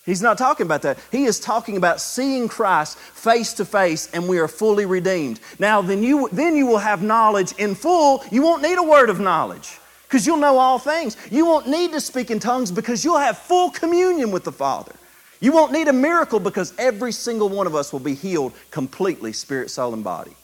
He's 0.07 0.23
not 0.23 0.39
talking 0.39 0.65
about 0.65 0.81
that. 0.83 0.99
He 1.13 1.25
is 1.25 1.39
talking 1.39 1.77
about 1.77 2.01
seeing 2.01 2.49
Christ 2.49 2.97
face 2.97 3.53
to 3.55 3.67
face 3.67 4.09
and 4.15 4.27
we 4.27 4.39
are 4.39 4.49
fully 4.49 4.87
redeemed. 4.87 5.41
Now, 5.59 5.83
then 5.83 6.03
you, 6.03 6.31
then 6.33 6.57
you 6.57 6.65
will 6.65 6.79
have 6.79 7.03
knowledge 7.03 7.53
in 7.59 7.75
full. 7.75 8.25
You 8.31 8.41
won't 8.43 8.63
need 8.63 8.79
a 8.79 8.83
word 8.83 9.11
of 9.11 9.21
knowledge 9.21 9.79
because 10.05 10.27
you'll 10.27 10.39
know 10.39 10.57
all 10.57 10.79
things. 10.79 11.19
You 11.31 11.45
won't 11.45 11.69
need 11.69 11.93
to 11.93 12.01
speak 12.01 12.31
in 12.31 12.41
tongues 12.41 12.73
because 12.73 13.05
you'll 13.05 13.19
have 13.19 13.37
full 13.37 13.71
communion 13.71 14.31
with 14.31 14.45
the 14.45 14.53
Father. 14.53 14.93
You 15.41 15.53
won't 15.53 15.73
need 15.73 15.89
a 15.89 15.93
miracle 15.93 16.41
because 16.41 16.73
every 16.79 17.13
single 17.13 17.51
one 17.51 17.67
of 17.67 17.75
us 17.75 17.93
will 17.93 18.01
be 18.01 18.15
healed 18.15 18.55
completely, 18.71 19.35
spirit, 19.35 19.71
soul, 19.71 19.93
and 19.93 20.03
body. 20.03 20.35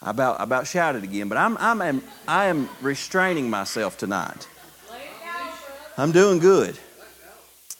I 0.00 0.10
about, 0.10 0.40
I 0.40 0.44
about 0.44 0.66
shouted 0.66 1.02
again, 1.02 1.28
but 1.28 1.38
I'm, 1.38 1.56
I'm, 1.58 2.02
I 2.26 2.46
am 2.46 2.68
restraining 2.80 3.50
myself 3.50 3.98
tonight. 3.98 4.46
I'm 5.96 6.12
doing 6.12 6.38
good. 6.38 6.78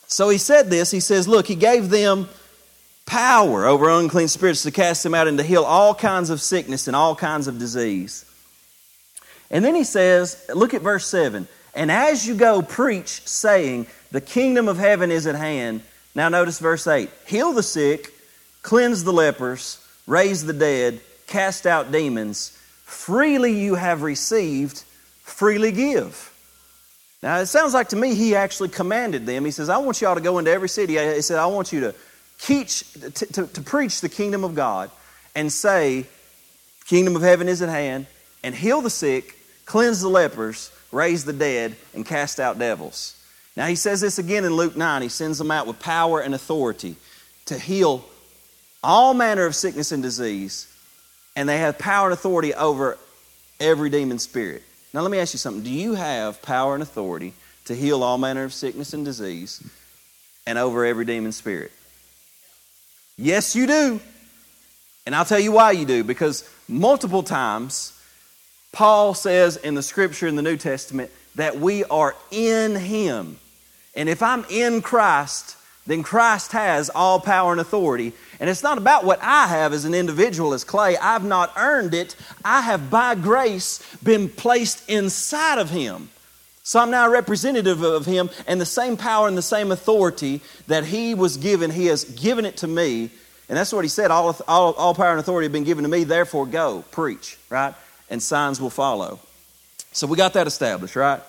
So 0.08 0.28
he 0.28 0.38
said 0.38 0.70
this. 0.70 0.90
He 0.90 1.00
says, 1.00 1.28
Look, 1.28 1.46
he 1.46 1.54
gave 1.54 1.90
them 1.90 2.28
power 3.06 3.66
over 3.66 3.88
unclean 3.88 4.28
spirits 4.28 4.64
to 4.64 4.70
cast 4.72 5.02
them 5.04 5.14
out 5.14 5.28
and 5.28 5.38
to 5.38 5.44
heal 5.44 5.62
all 5.62 5.94
kinds 5.94 6.30
of 6.30 6.40
sickness 6.40 6.88
and 6.88 6.96
all 6.96 7.14
kinds 7.14 7.46
of 7.46 7.58
disease. 7.58 8.24
And 9.50 9.64
then 9.64 9.76
he 9.76 9.84
says, 9.84 10.44
Look 10.52 10.74
at 10.74 10.82
verse 10.82 11.06
7. 11.06 11.46
And 11.74 11.92
as 11.92 12.26
you 12.26 12.34
go, 12.34 12.62
preach, 12.62 13.22
saying, 13.28 13.86
The 14.10 14.20
kingdom 14.20 14.66
of 14.66 14.78
heaven 14.78 15.12
is 15.12 15.28
at 15.28 15.36
hand. 15.36 15.82
Now 16.16 16.28
notice 16.28 16.58
verse 16.58 16.88
8 16.88 17.08
Heal 17.28 17.52
the 17.52 17.62
sick, 17.62 18.12
cleanse 18.62 19.04
the 19.04 19.12
lepers, 19.12 19.78
raise 20.08 20.44
the 20.44 20.52
dead 20.52 21.00
cast 21.28 21.66
out 21.66 21.92
demons. 21.92 22.50
Freely 22.84 23.52
you 23.52 23.76
have 23.76 24.02
received, 24.02 24.82
freely 25.22 25.70
give. 25.70 26.34
Now, 27.22 27.38
it 27.38 27.46
sounds 27.46 27.74
like 27.74 27.90
to 27.90 27.96
me 27.96 28.14
he 28.14 28.34
actually 28.34 28.68
commanded 28.68 29.26
them. 29.26 29.44
He 29.44 29.50
says, 29.50 29.68
I 29.68 29.78
want 29.78 30.00
y'all 30.00 30.14
to 30.16 30.20
go 30.20 30.38
into 30.38 30.50
every 30.50 30.68
city. 30.68 30.98
He 30.98 31.22
said, 31.22 31.38
I 31.38 31.46
want 31.46 31.72
you 31.72 31.80
to 31.80 31.94
teach, 32.40 32.92
to, 32.92 33.10
to, 33.10 33.46
to 33.46 33.60
preach 33.60 34.00
the 34.00 34.08
kingdom 34.08 34.44
of 34.44 34.54
God 34.54 34.90
and 35.34 35.52
say, 35.52 36.06
Kingdom 36.88 37.16
of 37.16 37.22
heaven 37.22 37.48
is 37.48 37.60
at 37.60 37.68
hand, 37.68 38.06
and 38.42 38.54
heal 38.54 38.80
the 38.80 38.88
sick, 38.88 39.36
cleanse 39.66 40.00
the 40.00 40.08
lepers, 40.08 40.72
raise 40.90 41.26
the 41.26 41.34
dead, 41.34 41.76
and 41.92 42.06
cast 42.06 42.40
out 42.40 42.58
devils. 42.58 43.14
Now, 43.58 43.66
he 43.66 43.74
says 43.74 44.00
this 44.00 44.18
again 44.18 44.46
in 44.46 44.54
Luke 44.54 44.74
9. 44.74 45.02
He 45.02 45.10
sends 45.10 45.36
them 45.36 45.50
out 45.50 45.66
with 45.66 45.78
power 45.80 46.20
and 46.20 46.34
authority 46.34 46.96
to 47.44 47.58
heal 47.58 48.06
all 48.82 49.12
manner 49.12 49.44
of 49.44 49.54
sickness 49.54 49.92
and 49.92 50.02
disease 50.02 50.66
and 51.38 51.48
they 51.48 51.58
have 51.58 51.78
power 51.78 52.08
and 52.08 52.12
authority 52.12 52.52
over 52.52 52.98
every 53.60 53.90
demon 53.90 54.18
spirit. 54.18 54.60
Now, 54.92 55.02
let 55.02 55.10
me 55.12 55.20
ask 55.20 55.34
you 55.34 55.38
something. 55.38 55.62
Do 55.62 55.70
you 55.70 55.94
have 55.94 56.42
power 56.42 56.74
and 56.74 56.82
authority 56.82 57.32
to 57.66 57.76
heal 57.76 58.02
all 58.02 58.18
manner 58.18 58.42
of 58.42 58.52
sickness 58.52 58.92
and 58.92 59.04
disease 59.04 59.62
and 60.48 60.58
over 60.58 60.84
every 60.84 61.04
demon 61.04 61.30
spirit? 61.30 61.70
Yes, 63.16 63.54
you 63.54 63.68
do. 63.68 64.00
And 65.06 65.14
I'll 65.14 65.24
tell 65.24 65.38
you 65.38 65.52
why 65.52 65.70
you 65.70 65.86
do. 65.86 66.02
Because 66.02 66.42
multiple 66.66 67.22
times, 67.22 67.92
Paul 68.72 69.14
says 69.14 69.56
in 69.58 69.76
the 69.76 69.82
scripture 69.82 70.26
in 70.26 70.34
the 70.34 70.42
New 70.42 70.56
Testament 70.56 71.12
that 71.36 71.56
we 71.56 71.84
are 71.84 72.16
in 72.32 72.74
Him. 72.74 73.38
And 73.94 74.08
if 74.08 74.24
I'm 74.24 74.44
in 74.50 74.82
Christ, 74.82 75.56
then 75.88 76.02
Christ 76.02 76.52
has 76.52 76.90
all 76.90 77.18
power 77.18 77.50
and 77.50 77.60
authority. 77.62 78.12
And 78.40 78.50
it's 78.50 78.62
not 78.62 78.76
about 78.76 79.04
what 79.04 79.18
I 79.22 79.46
have 79.46 79.72
as 79.72 79.86
an 79.86 79.94
individual, 79.94 80.52
as 80.52 80.62
Clay. 80.62 80.98
I've 80.98 81.24
not 81.24 81.50
earned 81.56 81.94
it. 81.94 82.14
I 82.44 82.60
have, 82.60 82.90
by 82.90 83.14
grace, 83.14 83.82
been 84.04 84.28
placed 84.28 84.86
inside 84.90 85.58
of 85.58 85.70
Him. 85.70 86.10
So 86.62 86.78
I'm 86.78 86.90
now 86.90 87.08
representative 87.08 87.82
of 87.82 88.04
Him, 88.04 88.28
and 88.46 88.60
the 88.60 88.66
same 88.66 88.98
power 88.98 89.28
and 89.28 89.38
the 89.38 89.40
same 89.40 89.72
authority 89.72 90.42
that 90.66 90.84
He 90.84 91.14
was 91.14 91.38
given, 91.38 91.70
He 91.70 91.86
has 91.86 92.04
given 92.04 92.44
it 92.44 92.58
to 92.58 92.68
me. 92.68 93.08
And 93.48 93.56
that's 93.56 93.72
what 93.72 93.82
He 93.82 93.88
said 93.88 94.10
all, 94.10 94.36
all, 94.46 94.74
all 94.74 94.94
power 94.94 95.12
and 95.12 95.20
authority 95.20 95.46
have 95.46 95.52
been 95.52 95.64
given 95.64 95.84
to 95.84 95.88
me, 95.88 96.04
therefore 96.04 96.44
go, 96.44 96.84
preach, 96.90 97.38
right? 97.48 97.72
And 98.10 98.22
signs 98.22 98.60
will 98.60 98.68
follow. 98.68 99.20
So 99.92 100.06
we 100.06 100.18
got 100.18 100.34
that 100.34 100.46
established, 100.46 100.96
right? 100.96 101.22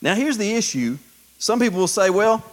Now 0.00 0.14
here's 0.14 0.38
the 0.38 0.54
issue. 0.54 0.98
Some 1.38 1.58
people 1.58 1.80
will 1.80 1.88
say, 1.88 2.10
well, 2.10 2.44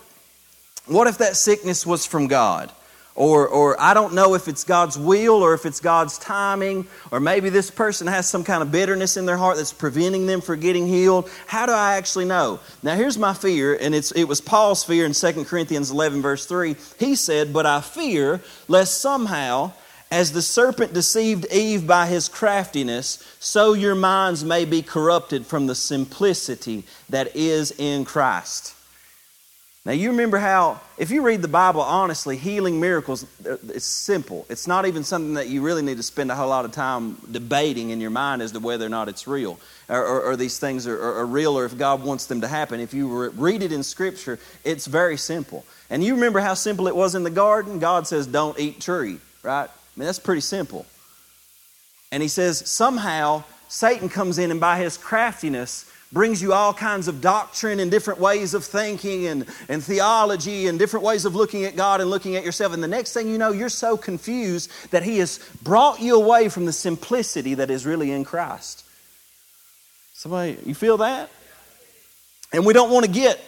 what 0.85 1.07
if 1.07 1.19
that 1.19 1.35
sickness 1.35 1.85
was 1.85 2.05
from 2.05 2.27
God? 2.27 2.71
Or, 3.13 3.47
or 3.47 3.79
I 3.79 3.93
don't 3.93 4.13
know 4.13 4.35
if 4.35 4.47
it's 4.47 4.63
God's 4.63 4.97
will 4.97 5.43
or 5.43 5.53
if 5.53 5.65
it's 5.65 5.81
God's 5.81 6.17
timing, 6.17 6.87
or 7.11 7.19
maybe 7.19 7.49
this 7.49 7.69
person 7.69 8.07
has 8.07 8.27
some 8.27 8.43
kind 8.45 8.63
of 8.63 8.71
bitterness 8.71 9.17
in 9.17 9.25
their 9.25 9.35
heart 9.35 9.57
that's 9.57 9.73
preventing 9.73 10.27
them 10.27 10.39
from 10.39 10.61
getting 10.61 10.87
healed. 10.87 11.29
How 11.45 11.65
do 11.65 11.73
I 11.73 11.95
actually 11.97 12.25
know? 12.25 12.61
Now, 12.81 12.95
here's 12.95 13.17
my 13.17 13.33
fear, 13.33 13.75
and 13.75 13.93
it's, 13.93 14.11
it 14.11 14.23
was 14.23 14.39
Paul's 14.39 14.83
fear 14.85 15.05
in 15.05 15.11
2 15.11 15.43
Corinthians 15.43 15.91
11, 15.91 16.21
verse 16.21 16.45
3. 16.45 16.75
He 16.99 17.15
said, 17.15 17.51
But 17.51 17.65
I 17.65 17.81
fear 17.81 18.39
lest 18.69 19.01
somehow, 19.01 19.73
as 20.09 20.31
the 20.31 20.41
serpent 20.41 20.93
deceived 20.93 21.45
Eve 21.51 21.85
by 21.85 22.07
his 22.07 22.29
craftiness, 22.29 23.35
so 23.39 23.73
your 23.73 23.95
minds 23.95 24.45
may 24.45 24.63
be 24.63 24.81
corrupted 24.81 25.45
from 25.45 25.67
the 25.67 25.75
simplicity 25.75 26.85
that 27.09 27.35
is 27.35 27.71
in 27.77 28.05
Christ. 28.05 28.73
Now, 29.83 29.93
you 29.93 30.11
remember 30.11 30.37
how, 30.37 30.79
if 30.99 31.09
you 31.09 31.23
read 31.23 31.41
the 31.41 31.47
Bible 31.47 31.81
honestly, 31.81 32.37
healing 32.37 32.79
miracles, 32.79 33.25
uh, 33.47 33.57
it's 33.69 33.85
simple. 33.85 34.45
It's 34.47 34.67
not 34.67 34.85
even 34.85 35.03
something 35.03 35.33
that 35.33 35.47
you 35.47 35.63
really 35.63 35.81
need 35.81 35.97
to 35.97 36.03
spend 36.03 36.29
a 36.29 36.35
whole 36.35 36.49
lot 36.49 36.65
of 36.65 36.71
time 36.71 37.17
debating 37.31 37.89
in 37.89 37.99
your 37.99 38.11
mind 38.11 38.43
as 38.43 38.51
to 38.51 38.59
whether 38.59 38.85
or 38.85 38.89
not 38.89 39.09
it's 39.09 39.25
real, 39.25 39.59
or, 39.89 40.05
or, 40.05 40.21
or 40.21 40.35
these 40.35 40.59
things 40.59 40.85
are, 40.85 40.95
are, 40.95 41.15
are, 41.21 41.25
real, 41.25 41.57
or 41.57 41.65
if 41.65 41.75
God 41.79 42.03
wants 42.03 42.27
them 42.27 42.41
to 42.41 42.47
happen. 42.47 42.79
If 42.79 42.93
you 42.93 43.29
read 43.29 43.63
it 43.63 43.71
in 43.71 43.81
Scripture, 43.81 44.37
it's 44.63 44.85
very 44.85 45.17
simple. 45.17 45.65
And 45.89 46.03
you 46.03 46.13
remember 46.13 46.41
how 46.41 46.53
simple 46.53 46.87
it 46.87 46.95
was 46.95 47.15
in 47.15 47.23
the 47.23 47.31
garden? 47.31 47.79
God 47.79 48.05
says, 48.05 48.27
don't 48.27 48.59
eat 48.59 48.81
tree, 48.81 49.17
right? 49.41 49.67
I 49.67 49.99
mean, 49.99 50.05
that's 50.05 50.19
pretty 50.19 50.41
simple. 50.41 50.85
And 52.11 52.21
He 52.21 52.29
says, 52.29 52.69
somehow, 52.69 53.45
Satan 53.67 54.09
comes 54.09 54.37
in 54.37 54.51
and 54.51 54.59
by 54.59 54.77
his 54.77 54.95
craftiness, 54.97 55.90
brings 56.11 56.41
you 56.41 56.53
all 56.53 56.73
kinds 56.73 57.07
of 57.07 57.21
doctrine 57.21 57.79
and 57.79 57.89
different 57.89 58.19
ways 58.19 58.53
of 58.53 58.65
thinking 58.65 59.27
and, 59.27 59.45
and 59.69 59.83
theology 59.83 60.67
and 60.67 60.77
different 60.77 61.05
ways 61.05 61.25
of 61.25 61.35
looking 61.35 61.63
at 61.63 61.75
God 61.75 62.01
and 62.01 62.09
looking 62.09 62.35
at 62.35 62.43
yourself. 62.43 62.73
And 62.73 62.83
the 62.83 62.87
next 62.87 63.13
thing 63.13 63.27
you 63.29 63.37
know, 63.37 63.51
you're 63.51 63.69
so 63.69 63.95
confused 63.95 64.69
that 64.91 65.03
He 65.03 65.19
has 65.19 65.39
brought 65.63 66.01
you 66.01 66.15
away 66.15 66.49
from 66.49 66.65
the 66.65 66.73
simplicity 66.73 67.53
that 67.55 67.69
is 67.69 67.85
really 67.85 68.11
in 68.11 68.25
Christ. 68.25 68.85
Somebody, 70.13 70.57
you 70.65 70.75
feel 70.75 70.97
that? 70.97 71.29
And 72.53 72.65
we 72.65 72.73
don't 72.73 72.91
want 72.91 73.05
to 73.05 73.11
get 73.11 73.39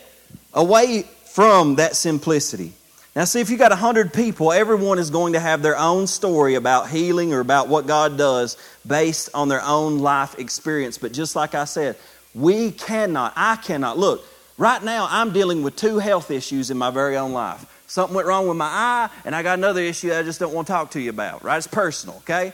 away 0.53 1.03
from 1.25 1.75
that 1.75 1.95
simplicity. 1.95 2.73
Now, 3.15 3.25
see, 3.25 3.41
if 3.41 3.51
you 3.51 3.57
got 3.57 3.71
100 3.71 4.11
people, 4.11 4.51
everyone 4.51 4.97
is 4.97 5.11
going 5.11 5.33
to 5.33 5.39
have 5.39 5.61
their 5.61 5.77
own 5.77 6.07
story 6.07 6.55
about 6.55 6.89
healing 6.89 7.31
or 7.31 7.41
about 7.41 7.67
what 7.67 7.85
God 7.85 8.17
does 8.17 8.57
based 8.87 9.29
on 9.35 9.49
their 9.49 9.61
own 9.61 9.99
life 9.99 10.39
experience. 10.39 10.97
But 10.97 11.13
just 11.13 11.35
like 11.35 11.53
I 11.53 11.65
said, 11.65 11.95
We 12.33 12.71
cannot, 12.71 13.33
I 13.35 13.55
cannot. 13.57 13.97
Look, 13.97 14.25
right 14.57 14.83
now 14.83 15.07
I'm 15.09 15.33
dealing 15.33 15.63
with 15.63 15.75
two 15.75 15.99
health 15.99 16.31
issues 16.31 16.71
in 16.71 16.77
my 16.77 16.89
very 16.89 17.17
own 17.17 17.33
life. 17.33 17.65
Something 17.87 18.15
went 18.15 18.27
wrong 18.27 18.47
with 18.47 18.57
my 18.57 18.65
eye, 18.65 19.09
and 19.23 19.35
I 19.35 19.43
got 19.43 19.59
another 19.59 19.81
issue 19.81 20.13
I 20.13 20.23
just 20.23 20.39
don't 20.39 20.53
want 20.53 20.67
to 20.67 20.73
talk 20.73 20.91
to 20.91 21.01
you 21.01 21.11
about, 21.11 21.43
right? 21.43 21.57
It's 21.57 21.67
personal, 21.67 22.17
okay? 22.17 22.53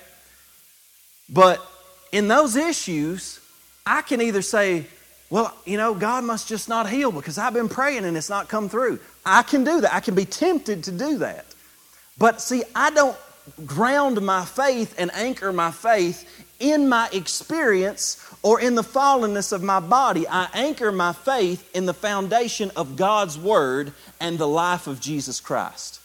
But 1.30 1.66
in 2.12 2.28
those 2.28 2.56
issues, 2.56 3.40
I 3.86 4.02
can 4.02 4.22
either 4.22 4.42
say, 4.42 4.86
well, 5.30 5.56
you 5.66 5.78
know, 5.78 5.94
God 5.94 6.24
must 6.24 6.48
just 6.48 6.68
not 6.68 6.90
heal 6.90 7.12
because 7.12 7.38
I've 7.38 7.54
been 7.54 7.70
praying 7.70 8.04
and 8.04 8.18
it's 8.18 8.30
not 8.30 8.50
come 8.50 8.68
through. 8.68 9.00
I 9.26 9.44
can 9.44 9.64
do 9.64 9.82
that. 9.82 9.94
I 9.94 10.00
can 10.00 10.16
be 10.16 10.26
tempted 10.26 10.84
to 10.86 10.92
do 10.92 11.20
that. 11.20 11.46
But 12.18 12.42
see, 12.42 12.64
I 12.76 12.90
don't 12.90 13.18
ground 13.66 14.22
my 14.22 14.44
faith 14.44 14.96
and 14.98 15.12
anchor 15.14 15.54
my 15.54 15.72
faith 15.72 16.48
in 16.60 16.90
my 16.90 17.10
experience 17.12 18.26
or 18.42 18.60
in 18.60 18.76
the 18.76 18.84
fallenness 18.84 19.52
of 19.52 19.64
my 19.64 19.80
body. 19.80 20.28
I 20.28 20.48
anchor 20.54 20.92
my 20.92 21.14
faith 21.14 21.70
in 21.76 21.86
the 21.86 21.94
foundation 21.94 22.72
of 22.76 22.96
God's 22.96 23.38
Word 23.38 23.94
and 24.20 24.38
the 24.38 24.48
life 24.48 24.88
of 24.88 25.00
Jesus 25.00 25.40
Christ. 25.40 26.00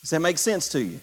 Does 0.00 0.10
that 0.10 0.20
make 0.20 0.38
sense 0.38 0.68
to 0.70 0.82
you? 0.82 1.00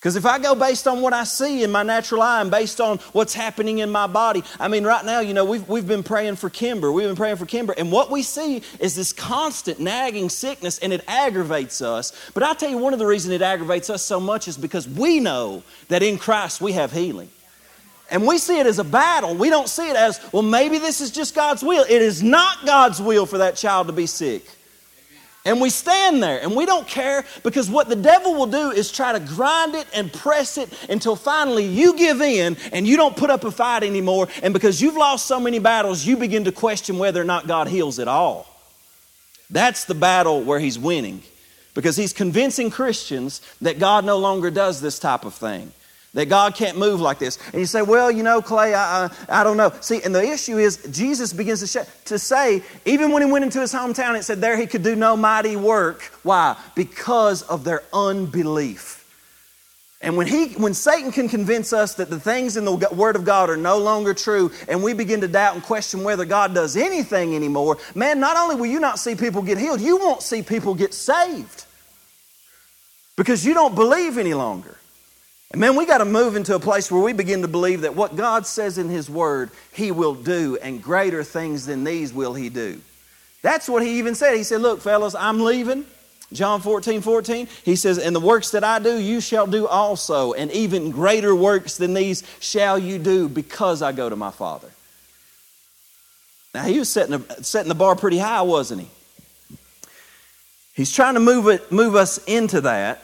Because 0.00 0.16
if 0.16 0.24
I 0.24 0.38
go 0.38 0.54
based 0.54 0.88
on 0.88 1.02
what 1.02 1.12
I 1.12 1.24
see 1.24 1.62
in 1.62 1.70
my 1.70 1.82
natural 1.82 2.22
eye 2.22 2.40
and 2.40 2.50
based 2.50 2.80
on 2.80 2.96
what's 3.12 3.34
happening 3.34 3.80
in 3.80 3.90
my 3.90 4.06
body, 4.06 4.42
I 4.58 4.66
mean, 4.66 4.82
right 4.82 5.04
now, 5.04 5.20
you 5.20 5.34
know, 5.34 5.44
we've, 5.44 5.68
we've 5.68 5.86
been 5.86 6.02
praying 6.02 6.36
for 6.36 6.48
Kimber. 6.48 6.90
We've 6.90 7.06
been 7.06 7.16
praying 7.16 7.36
for 7.36 7.44
Kimber. 7.44 7.74
And 7.76 7.92
what 7.92 8.10
we 8.10 8.22
see 8.22 8.62
is 8.78 8.94
this 8.94 9.12
constant 9.12 9.78
nagging 9.78 10.30
sickness, 10.30 10.78
and 10.78 10.94
it 10.94 11.04
aggravates 11.06 11.82
us. 11.82 12.14
But 12.32 12.42
i 12.42 12.54
tell 12.54 12.70
you, 12.70 12.78
one 12.78 12.94
of 12.94 12.98
the 12.98 13.04
reasons 13.04 13.34
it 13.34 13.42
aggravates 13.42 13.90
us 13.90 14.02
so 14.02 14.18
much 14.18 14.48
is 14.48 14.56
because 14.56 14.88
we 14.88 15.20
know 15.20 15.62
that 15.88 16.02
in 16.02 16.16
Christ 16.16 16.62
we 16.62 16.72
have 16.72 16.92
healing. 16.92 17.28
And 18.10 18.26
we 18.26 18.38
see 18.38 18.58
it 18.58 18.66
as 18.66 18.78
a 18.78 18.84
battle. 18.84 19.34
We 19.34 19.50
don't 19.50 19.68
see 19.68 19.90
it 19.90 19.96
as, 19.96 20.18
well, 20.32 20.42
maybe 20.42 20.78
this 20.78 21.02
is 21.02 21.10
just 21.10 21.34
God's 21.34 21.62
will. 21.62 21.84
It 21.84 22.00
is 22.00 22.22
not 22.22 22.64
God's 22.64 23.02
will 23.02 23.26
for 23.26 23.36
that 23.36 23.54
child 23.54 23.88
to 23.88 23.92
be 23.92 24.06
sick. 24.06 24.46
And 25.44 25.60
we 25.60 25.70
stand 25.70 26.22
there 26.22 26.40
and 26.42 26.54
we 26.54 26.66
don't 26.66 26.86
care 26.86 27.24
because 27.42 27.70
what 27.70 27.88
the 27.88 27.96
devil 27.96 28.34
will 28.34 28.46
do 28.46 28.70
is 28.70 28.92
try 28.92 29.12
to 29.12 29.20
grind 29.20 29.74
it 29.74 29.86
and 29.94 30.12
press 30.12 30.58
it 30.58 30.68
until 30.90 31.16
finally 31.16 31.64
you 31.64 31.96
give 31.96 32.20
in 32.20 32.58
and 32.72 32.86
you 32.86 32.96
don't 32.96 33.16
put 33.16 33.30
up 33.30 33.44
a 33.44 33.50
fight 33.50 33.82
anymore. 33.82 34.28
And 34.42 34.52
because 34.52 34.82
you've 34.82 34.96
lost 34.96 35.26
so 35.26 35.40
many 35.40 35.58
battles, 35.58 36.04
you 36.04 36.18
begin 36.18 36.44
to 36.44 36.52
question 36.52 36.98
whether 36.98 37.20
or 37.20 37.24
not 37.24 37.46
God 37.46 37.68
heals 37.68 37.98
at 37.98 38.08
all. 38.08 38.46
That's 39.48 39.86
the 39.86 39.94
battle 39.94 40.42
where 40.42 40.60
he's 40.60 40.78
winning 40.78 41.22
because 41.74 41.96
he's 41.96 42.12
convincing 42.12 42.70
Christians 42.70 43.40
that 43.62 43.78
God 43.78 44.04
no 44.04 44.18
longer 44.18 44.50
does 44.50 44.80
this 44.80 44.98
type 44.98 45.24
of 45.24 45.34
thing. 45.34 45.72
That 46.14 46.28
God 46.28 46.56
can't 46.56 46.76
move 46.76 47.00
like 47.00 47.20
this. 47.20 47.38
And 47.52 47.60
you 47.60 47.66
say, 47.66 47.82
well, 47.82 48.10
you 48.10 48.24
know, 48.24 48.42
Clay, 48.42 48.74
I, 48.74 49.04
I, 49.04 49.10
I 49.28 49.44
don't 49.44 49.56
know. 49.56 49.72
See, 49.80 50.02
and 50.02 50.12
the 50.12 50.22
issue 50.22 50.58
is, 50.58 50.78
Jesus 50.90 51.32
begins 51.32 51.60
to, 51.60 51.66
sh- 51.68 51.88
to 52.06 52.18
say, 52.18 52.62
even 52.84 53.12
when 53.12 53.22
he 53.24 53.30
went 53.30 53.44
into 53.44 53.60
his 53.60 53.72
hometown, 53.72 54.18
it 54.18 54.24
said 54.24 54.40
there 54.40 54.56
he 54.56 54.66
could 54.66 54.82
do 54.82 54.96
no 54.96 55.16
mighty 55.16 55.54
work. 55.54 56.02
Why? 56.24 56.56
Because 56.74 57.42
of 57.42 57.62
their 57.62 57.84
unbelief. 57.92 58.96
And 60.02 60.16
when, 60.16 60.26
he, 60.26 60.54
when 60.54 60.72
Satan 60.72 61.12
can 61.12 61.28
convince 61.28 61.72
us 61.72 61.94
that 61.94 62.08
the 62.08 62.18
things 62.18 62.56
in 62.56 62.64
the 62.64 62.74
Word 62.90 63.16
of 63.16 63.24
God 63.24 63.50
are 63.50 63.56
no 63.56 63.78
longer 63.78 64.14
true, 64.14 64.50
and 64.66 64.82
we 64.82 64.94
begin 64.94 65.20
to 65.20 65.28
doubt 65.28 65.54
and 65.54 65.62
question 65.62 66.02
whether 66.02 66.24
God 66.24 66.54
does 66.54 66.76
anything 66.76 67.36
anymore, 67.36 67.76
man, 67.94 68.18
not 68.18 68.36
only 68.36 68.56
will 68.56 68.66
you 68.66 68.80
not 68.80 68.98
see 68.98 69.14
people 69.14 69.42
get 69.42 69.58
healed, 69.58 69.80
you 69.80 69.98
won't 69.98 70.22
see 70.22 70.42
people 70.42 70.74
get 70.74 70.94
saved 70.94 71.66
because 73.14 73.44
you 73.44 73.52
don't 73.52 73.74
believe 73.74 74.16
any 74.16 74.32
longer. 74.32 74.78
And 75.52 75.60
man, 75.60 75.74
we 75.74 75.84
got 75.84 75.98
to 75.98 76.04
move 76.04 76.36
into 76.36 76.54
a 76.54 76.60
place 76.60 76.90
where 76.90 77.02
we 77.02 77.12
begin 77.12 77.42
to 77.42 77.48
believe 77.48 77.80
that 77.80 77.96
what 77.96 78.16
God 78.16 78.46
says 78.46 78.78
in 78.78 78.88
His 78.88 79.10
Word, 79.10 79.50
He 79.72 79.90
will 79.90 80.14
do, 80.14 80.56
and 80.62 80.82
greater 80.82 81.24
things 81.24 81.66
than 81.66 81.82
these 81.82 82.12
will 82.12 82.34
He 82.34 82.48
do. 82.48 82.80
That's 83.42 83.68
what 83.68 83.82
He 83.82 83.98
even 83.98 84.14
said. 84.14 84.36
He 84.36 84.44
said, 84.44 84.60
Look, 84.60 84.80
fellas, 84.80 85.14
I'm 85.14 85.40
leaving. 85.40 85.86
John 86.32 86.60
14, 86.60 87.00
14, 87.00 87.48
He 87.64 87.74
says, 87.74 87.98
And 87.98 88.14
the 88.14 88.20
works 88.20 88.52
that 88.52 88.62
I 88.62 88.78
do, 88.78 88.96
you 88.96 89.20
shall 89.20 89.48
do 89.48 89.66
also, 89.66 90.32
and 90.34 90.52
even 90.52 90.92
greater 90.92 91.34
works 91.34 91.76
than 91.76 91.94
these 91.94 92.22
shall 92.38 92.78
you 92.78 93.00
do 93.00 93.28
because 93.28 93.82
I 93.82 93.90
go 93.90 94.08
to 94.08 94.14
my 94.14 94.30
Father. 94.30 94.68
Now, 96.54 96.62
He 96.62 96.78
was 96.78 96.88
setting 96.88 97.24
setting 97.42 97.68
the 97.68 97.74
bar 97.74 97.96
pretty 97.96 98.18
high, 98.18 98.42
wasn't 98.42 98.82
He? 98.82 98.90
He's 100.74 100.92
trying 100.92 101.14
to 101.14 101.20
move, 101.20 101.48
it, 101.48 101.72
move 101.72 101.96
us 101.96 102.18
into 102.26 102.60
that. 102.60 103.02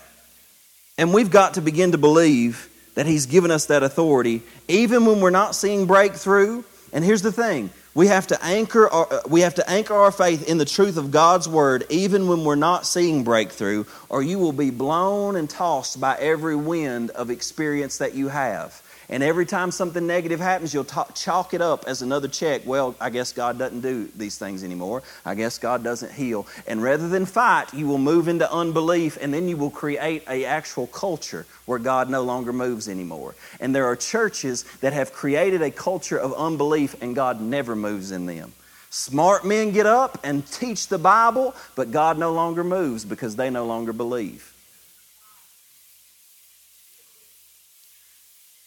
And 0.99 1.13
we've 1.13 1.31
got 1.31 1.55
to 1.55 1.61
begin 1.61 1.93
to 1.93 1.99
believe 1.99 2.69
that 2.95 3.07
He's 3.07 3.27
given 3.27 3.51
us 3.51 3.67
that 3.67 3.83
authority, 3.83 4.43
even 4.69 5.05
when 5.05 5.21
we're 5.21 5.31
not 5.31 5.55
seeing 5.55 5.87
breakthrough. 5.87 6.63
And 6.93 7.05
here's 7.05 7.23
the 7.23 7.33
thing 7.33 7.71
we 7.97 8.09
have 8.09 8.27
to 8.27 8.45
anchor 8.45 8.89
our, 8.89 9.11
uh, 9.11 9.21
we 9.27 9.41
have 9.41 9.55
to 9.55 9.69
anchor 9.69 9.95
our 9.95 10.13
faith 10.13 10.49
in 10.49 10.59
the 10.59 10.67
truth 10.67 10.99
of 10.99 11.11
God's 11.11 11.49
word 11.49 11.85
even 11.89 12.29
when 12.29 12.45
we're 12.45 12.55
not 12.55 12.87
seeing 12.87 13.25
breakthrough 13.25 13.85
or 14.11 14.23
you 14.23 14.39
will 14.39 14.53
be 14.53 14.69
blown 14.69 15.35
and 15.35 15.49
tossed 15.49 15.99
by 15.99 16.15
every 16.17 16.57
wind 16.57 17.11
of 17.11 17.31
experience 17.31 17.97
that 17.99 18.15
you 18.15 18.29
have 18.29 18.83
and 19.09 19.23
every 19.23 19.47
time 19.47 19.71
something 19.71 20.07
negative 20.07 20.41
happens, 20.41 20.75
you'll 20.75 20.85
talk, 20.85 21.15
chalk 21.15 21.55
it 21.55 21.61
up 21.61 21.85
as 21.87 22.03
another 22.03 22.29
check. 22.29 22.63
Well, 22.65 22.97
I 23.01 23.11
guess 23.11 23.33
God 23.33 23.59
doesn't 23.59 23.81
do 23.81 24.09
these 24.17 24.37
things 24.37 24.65
anymore. 24.65 25.03
I 25.25 25.35
guess 25.35 25.59
God 25.59 25.85
doesn't 25.85 26.13
heal. 26.13 26.47
And 26.67 26.83
rather 26.83 27.09
than 27.09 27.27
fight, 27.27 27.73
you 27.73 27.87
will 27.87 27.99
move 27.99 28.27
into 28.27 28.51
unbelief, 28.53 29.17
and 29.21 29.33
then 29.33 29.49
you 29.49 29.57
will 29.57 29.71
create 29.71 30.25
a 30.29 30.45
actual 30.45 30.89
culture 30.89 31.47
where 31.67 31.79
God 31.79 32.11
no 32.11 32.23
longer 32.23 32.53
moves 32.53 32.89
anymore. 32.89 33.35
And 33.61 33.75
there 33.75 33.87
are 33.87 33.97
churches 33.97 34.65
that 34.81 34.93
have 34.93 35.13
created 35.13 35.63
a 35.63 35.71
culture 35.71 36.19
of 36.19 36.33
unbelief, 36.35 37.01
and 37.01 37.15
God 37.15 37.41
never 37.41 37.77
moves 37.77 38.11
in 38.11 38.27
them. 38.27 38.53
Smart 38.91 39.45
men 39.45 39.73
get 39.73 39.87
up 39.87 40.19
and 40.25 40.47
teach 40.51 40.89
the 40.89 40.99
Bible, 40.99 41.55
but 41.75 41.91
God 41.91 42.19
no 42.19 42.33
longer 42.33 42.65
moves 42.65 43.05
because 43.05 43.37
they 43.37 43.51
no 43.51 43.67
longer 43.67 43.93
believe. 43.93 44.56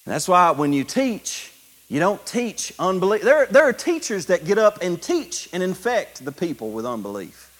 That's 0.10 0.28
why 0.28 0.52
when 0.52 0.74
you 0.74 0.84
teach, 0.84 1.52
you 1.88 2.00
don't 2.00 2.24
teach 2.26 2.74
unbelief. 2.80 3.22
There, 3.22 3.45
there 3.45 3.67
are 3.67 3.74
teachers 3.74 4.28
that 4.28 4.45
get 4.45 4.58
up 4.58 4.82
and 4.82 5.02
teach 5.02 5.50
and 5.54 5.62
infect 5.62 6.26
the 6.26 6.32
people 6.32 6.72
with 6.72 6.86
unbelief 6.86 7.52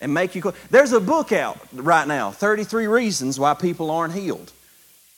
and 0.00 0.12
make 0.14 0.34
you. 0.34 0.54
There's 0.70 0.92
a 0.92 1.00
book 1.00 1.32
out 1.32 1.58
right 1.72 2.08
now 2.08 2.30
33 2.30 2.86
Reasons 2.86 3.38
Why 3.38 3.54
People 3.54 3.90
Aren't 3.90 4.14
Healed. 4.14 4.52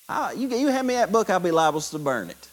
I, 0.08 0.32
you, 0.32 0.48
you 0.48 0.68
hand 0.68 0.86
me 0.86 0.94
that 0.94 1.12
book, 1.12 1.30
I'll 1.30 1.38
be 1.38 1.50
liable 1.50 1.80
to 1.80 1.98
burn 1.98 2.30
it. 2.30 2.48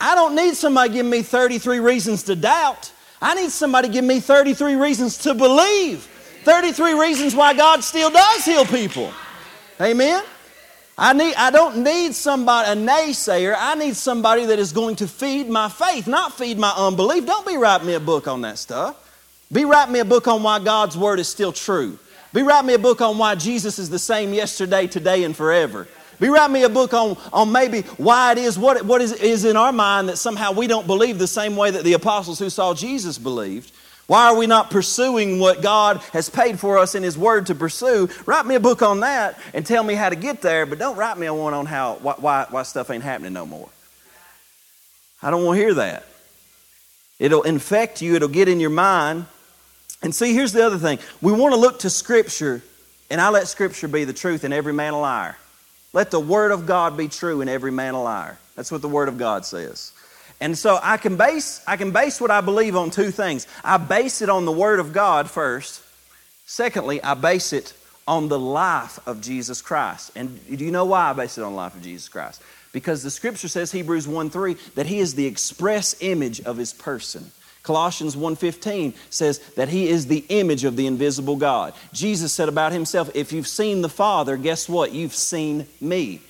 I 0.00 0.14
don't 0.14 0.34
need 0.34 0.54
somebody 0.56 0.94
giving 0.94 1.10
me 1.10 1.22
33 1.22 1.80
reasons 1.80 2.24
to 2.24 2.36
doubt. 2.36 2.92
I 3.22 3.34
need 3.34 3.50
somebody 3.50 3.88
give 3.88 4.04
me 4.04 4.20
33 4.20 4.76
reasons 4.76 5.18
to 5.18 5.34
believe. 5.34 6.08
33 6.44 6.98
reasons 6.98 7.34
why 7.34 7.52
God 7.54 7.84
still 7.84 8.10
does 8.10 8.44
heal 8.44 8.64
people. 8.64 9.12
Amen? 9.80 10.24
I, 11.02 11.14
need, 11.14 11.34
I 11.36 11.50
don't 11.50 11.78
need 11.82 12.14
somebody, 12.14 12.70
a 12.70 12.74
naysayer. 12.74 13.56
I 13.58 13.74
need 13.74 13.96
somebody 13.96 14.44
that 14.44 14.58
is 14.58 14.70
going 14.70 14.96
to 14.96 15.08
feed 15.08 15.48
my 15.48 15.70
faith, 15.70 16.06
not 16.06 16.36
feed 16.36 16.58
my 16.58 16.74
unbelief. 16.76 17.24
Don't 17.24 17.46
be 17.46 17.56
writing 17.56 17.86
me 17.86 17.94
a 17.94 18.00
book 18.00 18.28
on 18.28 18.42
that 18.42 18.58
stuff. 18.58 18.96
Be 19.50 19.64
writing 19.64 19.94
me 19.94 20.00
a 20.00 20.04
book 20.04 20.28
on 20.28 20.42
why 20.42 20.58
God's 20.58 20.98
word 20.98 21.18
is 21.18 21.26
still 21.26 21.52
true. 21.52 21.98
Be 22.34 22.42
writing 22.42 22.66
me 22.66 22.74
a 22.74 22.78
book 22.78 23.00
on 23.00 23.16
why 23.16 23.34
Jesus 23.34 23.78
is 23.78 23.88
the 23.88 23.98
same 23.98 24.34
yesterday, 24.34 24.86
today, 24.86 25.24
and 25.24 25.34
forever. 25.34 25.88
Be 26.20 26.28
writing 26.28 26.52
me 26.52 26.64
a 26.64 26.68
book 26.68 26.92
on, 26.92 27.16
on 27.32 27.50
maybe 27.50 27.80
why 27.96 28.32
it 28.32 28.38
is, 28.38 28.58
what, 28.58 28.84
what 28.84 29.00
is, 29.00 29.14
is 29.14 29.46
in 29.46 29.56
our 29.56 29.72
mind 29.72 30.10
that 30.10 30.18
somehow 30.18 30.52
we 30.52 30.66
don't 30.66 30.86
believe 30.86 31.18
the 31.18 31.26
same 31.26 31.56
way 31.56 31.70
that 31.70 31.82
the 31.82 31.94
apostles 31.94 32.38
who 32.38 32.50
saw 32.50 32.74
Jesus 32.74 33.16
believed. 33.16 33.72
Why 34.10 34.24
are 34.24 34.36
we 34.36 34.48
not 34.48 34.72
pursuing 34.72 35.38
what 35.38 35.62
God 35.62 35.98
has 36.12 36.28
paid 36.28 36.58
for 36.58 36.78
us 36.78 36.96
in 36.96 37.04
His 37.04 37.16
Word 37.16 37.46
to 37.46 37.54
pursue? 37.54 38.08
Write 38.26 38.44
me 38.44 38.56
a 38.56 38.60
book 38.60 38.82
on 38.82 38.98
that 39.00 39.38
and 39.54 39.64
tell 39.64 39.84
me 39.84 39.94
how 39.94 40.08
to 40.08 40.16
get 40.16 40.42
there, 40.42 40.66
but 40.66 40.80
don't 40.80 40.96
write 40.96 41.16
me 41.16 41.28
a 41.28 41.32
one 41.32 41.54
on 41.54 41.64
how 41.64 41.94
why, 42.02 42.44
why 42.50 42.62
stuff 42.64 42.90
ain't 42.90 43.04
happening 43.04 43.32
no 43.32 43.46
more. 43.46 43.68
I 45.22 45.30
don't 45.30 45.44
want 45.44 45.58
to 45.58 45.62
hear 45.62 45.74
that. 45.74 46.06
It'll 47.20 47.44
infect 47.44 48.02
you, 48.02 48.16
it'll 48.16 48.26
get 48.26 48.48
in 48.48 48.58
your 48.58 48.70
mind. 48.70 49.26
And 50.02 50.12
see, 50.12 50.34
here's 50.34 50.52
the 50.52 50.66
other 50.66 50.78
thing 50.78 50.98
we 51.22 51.30
want 51.30 51.54
to 51.54 51.60
look 51.60 51.78
to 51.80 51.88
Scripture, 51.90 52.62
and 53.10 53.20
I 53.20 53.28
let 53.28 53.46
Scripture 53.46 53.86
be 53.86 54.02
the 54.02 54.12
truth 54.12 54.42
and 54.42 54.52
every 54.52 54.72
man 54.72 54.92
a 54.92 55.00
liar. 55.00 55.36
Let 55.92 56.10
the 56.10 56.18
Word 56.18 56.50
of 56.50 56.66
God 56.66 56.96
be 56.96 57.06
true 57.06 57.42
and 57.42 57.48
every 57.48 57.70
man 57.70 57.94
a 57.94 58.02
liar. 58.02 58.38
That's 58.56 58.72
what 58.72 58.82
the 58.82 58.88
Word 58.88 59.06
of 59.06 59.18
God 59.18 59.46
says. 59.46 59.92
And 60.40 60.56
so 60.56 60.78
I 60.82 60.96
can 60.96 61.16
base 61.16 61.62
I 61.66 61.76
can 61.76 61.90
base 61.90 62.20
what 62.20 62.30
I 62.30 62.40
believe 62.40 62.76
on 62.76 62.90
two 62.90 63.10
things. 63.10 63.46
I 63.62 63.76
base 63.76 64.22
it 64.22 64.28
on 64.28 64.44
the 64.44 64.52
word 64.52 64.80
of 64.80 64.92
God 64.92 65.30
first. 65.30 65.82
Secondly, 66.46 67.02
I 67.02 67.14
base 67.14 67.52
it 67.52 67.74
on 68.08 68.28
the 68.28 68.38
life 68.38 68.98
of 69.06 69.20
Jesus 69.20 69.62
Christ. 69.62 70.10
And 70.16 70.40
do 70.48 70.64
you 70.64 70.70
know 70.70 70.86
why 70.86 71.10
I 71.10 71.12
base 71.12 71.38
it 71.38 71.44
on 71.44 71.52
the 71.52 71.56
life 71.56 71.74
of 71.74 71.82
Jesus 71.82 72.08
Christ? 72.08 72.42
Because 72.72 73.02
the 73.02 73.10
scripture 73.10 73.48
says 73.48 73.70
Hebrews 73.70 74.08
1 74.08 74.30
3 74.30 74.54
that 74.74 74.86
he 74.86 74.98
is 74.98 75.14
the 75.14 75.26
express 75.26 75.94
image 76.00 76.40
of 76.40 76.56
his 76.56 76.72
person. 76.72 77.30
Colossians 77.62 78.16
1:15 78.16 78.94
says 79.10 79.38
that 79.56 79.68
he 79.68 79.88
is 79.88 80.06
the 80.06 80.24
image 80.30 80.64
of 80.64 80.76
the 80.76 80.86
invisible 80.86 81.36
God. 81.36 81.74
Jesus 81.92 82.32
said 82.32 82.48
about 82.48 82.72
himself, 82.72 83.10
if 83.14 83.32
you've 83.32 83.46
seen 83.46 83.82
the 83.82 83.88
Father, 83.88 84.36
guess 84.38 84.68
what? 84.68 84.92
You've 84.92 85.14
seen 85.14 85.66
me. 85.80 86.22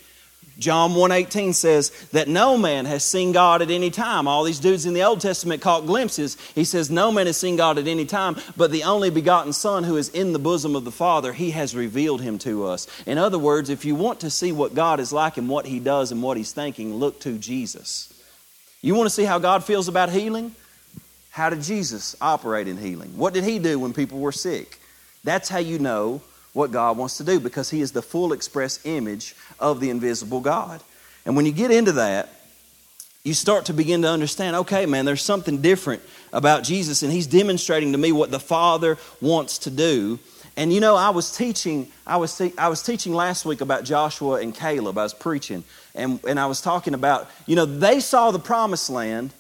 John 0.61 0.95
1:18 0.95 1.55
says 1.55 1.91
that 2.13 2.29
no 2.29 2.59
man 2.59 2.85
has 2.85 3.03
seen 3.03 3.33
God 3.33 3.63
at 3.63 3.71
any 3.71 3.91
time. 3.91 4.29
All 4.29 4.45
these 4.45 4.59
dudes 4.59 4.85
in 4.85 4.93
the 4.93 5.03
Old 5.03 5.23
Testament 5.23 5.63
caught 5.63 5.87
glimpses. 5.87 6.37
He 6.55 6.65
says 6.65 6.91
no 6.91 7.11
man 7.11 7.27
has 7.27 7.39
seen 7.39 7.57
God 7.57 7.79
at 7.79 7.89
any 7.89 8.05
time, 8.05 8.37
but 8.59 8.71
the 8.71 8.85
only 8.85 9.09
begotten 9.09 9.55
Son 9.55 9.85
who 9.85 9.97
is 9.97 10.11
in 10.11 10.35
the 10.35 10.39
bosom 10.39 10.77
of 10.77 10.85
the 10.85 10.93
Father, 10.93 11.33
he 11.33 11.53
has 11.53 11.75
revealed 11.75 12.21
him 12.21 12.39
to 12.41 12.67
us. 12.67 12.87
In 13.07 13.17
other 13.17 13.39
words, 13.39 13.71
if 13.71 13.87
you 13.87 13.95
want 13.95 14.21
to 14.21 14.29
see 14.29 14.53
what 14.53 14.75
God 14.75 15.01
is 15.01 15.15
like 15.15 15.39
and 15.39 15.49
what 15.49 15.65
he 15.65 15.81
does 15.81 16.13
and 16.13 16.23
what 16.23 16.37
he's 16.37 16.53
thinking, 16.53 16.95
look 16.95 17.21
to 17.21 17.39
Jesus. 17.39 18.13
You 18.83 18.95
want 18.95 19.07
to 19.07 19.15
see 19.15 19.25
how 19.25 19.39
God 19.39 19.65
feels 19.65 19.89
about 19.89 20.11
healing? 20.11 20.55
How 21.31 21.49
did 21.49 21.63
Jesus 21.63 22.17
operate 22.21 22.69
in 22.69 22.77
healing? 22.77 23.17
What 23.17 23.33
did 23.33 23.45
he 23.45 23.59
do 23.59 23.79
when 23.79 23.95
people 23.95 24.19
were 24.19 24.33
sick? 24.33 24.79
That's 25.25 25.49
how 25.49 25.59
you 25.59 25.79
know 25.79 26.21
what 26.53 26.71
God 26.71 26.97
wants 26.97 27.17
to 27.19 27.25
do 27.25 27.41
because 27.41 27.71
He 27.71 27.81
is 27.81 27.93
the 27.93 28.03
full 28.03 28.33
express 28.33 28.81
image 28.85 29.35
of 29.59 29.81
the 29.81 29.91
invisible 29.91 30.41
God. 30.41 30.81
And 31.25 31.37
when 31.37 31.47
you 31.47 31.53
get 31.53 31.71
into 31.71 31.93
that, 31.93 32.29
you 33.25 33.35
start 33.35 33.67
to 33.67 33.75
begin 33.75 34.03
to 34.03 34.09
understand 34.09 34.57
okay, 34.57 34.87
man, 34.87 35.05
there's 35.05 35.23
something 35.23 35.61
different 35.61 36.03
about 36.33 36.65
Jesus, 36.65 37.03
and 37.03 37.13
He's 37.13 37.27
demonstrating 37.27 37.93
to 37.93 37.99
me 37.99 38.13
what 38.13 38.31
the 38.31 38.41
Father 38.41 38.99
wants 39.21 39.59
to 39.59 39.71
do. 39.71 40.19
And 40.57 40.73
you 40.73 40.81
know, 40.81 40.97
I 40.97 41.11
was 41.11 41.35
teaching, 41.35 41.89
I 42.07 42.17
was, 42.17 42.37
te- 42.37 42.55
I 42.59 42.69
was 42.69 42.83
teaching 42.83 43.15
last 43.15 43.45
week 43.45 43.61
about 43.61 43.85
Joshua 43.85 44.41
and 44.41 44.55
Caleb. 44.55 44.99
I 44.99 45.05
was 45.05 45.15
preaching, 45.15 45.65
and, 45.95 46.21
and 46.27 46.41
I 46.41 46.47
was 46.47 46.61
talking 46.61 46.95
about, 46.95 47.31
you 47.47 47.57
know, 47.57 47.67
they 47.67 48.01
saw 48.01 48.31
the 48.31 48.39
promised 48.39 48.91
land, 48.91 49.33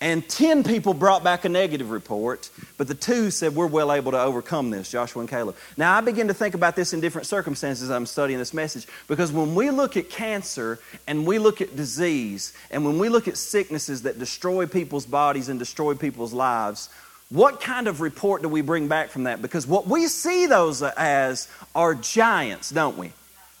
and 0.00 0.28
10 0.28 0.62
people 0.62 0.92
brought 0.92 1.24
back 1.24 1.46
a 1.46 1.48
negative 1.48 1.90
report, 1.90 2.50
but 2.76 2.86
the 2.86 2.94
two 2.94 3.30
said, 3.30 3.54
We're 3.54 3.66
well 3.66 3.90
able 3.90 4.12
to 4.12 4.20
overcome 4.20 4.70
this, 4.70 4.90
Joshua 4.90 5.20
and 5.20 5.28
Caleb. 5.28 5.56
Now, 5.78 5.96
I 5.96 6.02
begin 6.02 6.28
to 6.28 6.34
think 6.34 6.54
about 6.54 6.76
this 6.76 6.92
in 6.92 7.00
different 7.00 7.26
circumstances 7.26 7.90
I'm 7.90 8.04
studying 8.04 8.38
this 8.38 8.52
message, 8.52 8.86
because 9.08 9.32
when 9.32 9.54
we 9.54 9.70
look 9.70 9.96
at 9.96 10.10
cancer 10.10 10.78
and 11.06 11.26
we 11.26 11.38
look 11.38 11.62
at 11.62 11.76
disease, 11.76 12.52
and 12.70 12.84
when 12.84 12.98
we 12.98 13.08
look 13.08 13.26
at 13.26 13.38
sicknesses 13.38 14.02
that 14.02 14.18
destroy 14.18 14.66
people's 14.66 15.06
bodies 15.06 15.48
and 15.48 15.58
destroy 15.58 15.94
people's 15.94 16.34
lives, 16.34 16.90
what 17.30 17.60
kind 17.60 17.88
of 17.88 18.02
report 18.02 18.42
do 18.42 18.48
we 18.48 18.60
bring 18.60 18.88
back 18.88 19.08
from 19.08 19.24
that? 19.24 19.40
Because 19.40 19.66
what 19.66 19.86
we 19.86 20.08
see 20.08 20.46
those 20.46 20.82
as 20.82 21.48
are 21.74 21.94
giants, 21.94 22.70
don't 22.70 22.98
we? 22.98 23.12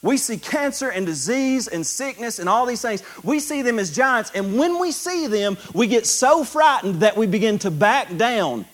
We 0.06 0.16
see 0.16 0.38
cancer 0.38 0.88
and 0.88 1.04
disease 1.04 1.66
and 1.66 1.84
sickness 1.84 2.38
and 2.38 2.48
all 2.48 2.64
these 2.64 2.80
things. 2.80 3.02
We 3.24 3.40
see 3.40 3.62
them 3.62 3.80
as 3.80 3.94
giants. 3.94 4.30
And 4.34 4.56
when 4.56 4.78
we 4.78 4.92
see 4.92 5.26
them, 5.26 5.58
we 5.74 5.88
get 5.88 6.06
so 6.06 6.44
frightened 6.44 7.00
that 7.00 7.16
we 7.16 7.26
begin 7.26 7.58
to 7.60 7.72
back 7.72 8.16
down. 8.16 8.66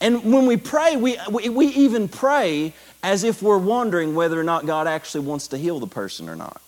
And 0.00 0.32
when 0.32 0.46
we 0.46 0.56
pray, 0.56 0.96
we, 0.96 1.16
we, 1.30 1.48
we 1.48 1.66
even 1.68 2.08
pray 2.08 2.74
as 3.04 3.22
if 3.22 3.40
we're 3.40 3.58
wondering 3.58 4.16
whether 4.16 4.38
or 4.38 4.44
not 4.44 4.66
God 4.66 4.88
actually 4.88 5.26
wants 5.26 5.48
to 5.48 5.58
heal 5.58 5.78
the 5.78 5.86
person 5.86 6.28
or 6.28 6.34
not. 6.34 6.60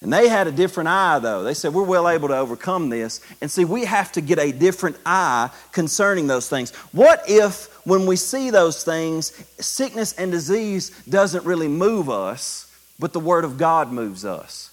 And 0.00 0.12
they 0.12 0.28
had 0.28 0.46
a 0.46 0.52
different 0.52 0.88
eye, 0.88 1.18
though. 1.18 1.42
They 1.42 1.54
said, 1.54 1.74
We're 1.74 1.82
well 1.82 2.08
able 2.08 2.28
to 2.28 2.36
overcome 2.36 2.88
this. 2.88 3.20
And 3.40 3.50
see, 3.50 3.64
we 3.64 3.84
have 3.84 4.12
to 4.12 4.20
get 4.20 4.38
a 4.38 4.52
different 4.52 4.96
eye 5.04 5.50
concerning 5.72 6.28
those 6.28 6.48
things. 6.48 6.74
What 6.92 7.24
if, 7.28 7.66
when 7.84 8.06
we 8.06 8.14
see 8.14 8.50
those 8.50 8.84
things, 8.84 9.32
sickness 9.58 10.12
and 10.12 10.30
disease 10.30 10.90
doesn't 11.08 11.44
really 11.44 11.68
move 11.68 12.08
us, 12.08 12.72
but 12.98 13.12
the 13.12 13.20
Word 13.20 13.44
of 13.44 13.58
God 13.58 13.90
moves 13.90 14.24
us? 14.24 14.70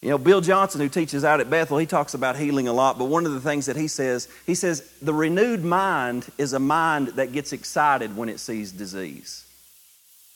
You 0.00 0.10
know, 0.10 0.18
Bill 0.18 0.40
Johnson, 0.40 0.80
who 0.80 0.88
teaches 0.88 1.24
out 1.24 1.40
at 1.40 1.50
Bethel, 1.50 1.76
he 1.76 1.84
talks 1.84 2.14
about 2.14 2.36
healing 2.36 2.68
a 2.68 2.72
lot, 2.72 2.98
but 2.98 3.06
one 3.06 3.26
of 3.26 3.32
the 3.32 3.40
things 3.40 3.66
that 3.66 3.76
he 3.76 3.86
says, 3.86 4.28
he 4.46 4.54
says, 4.54 4.90
the 5.02 5.12
renewed 5.12 5.62
mind 5.62 6.26
is 6.38 6.54
a 6.54 6.58
mind 6.58 7.08
that 7.08 7.32
gets 7.32 7.52
excited 7.52 8.16
when 8.16 8.30
it 8.30 8.40
sees 8.40 8.72
disease. 8.72 9.44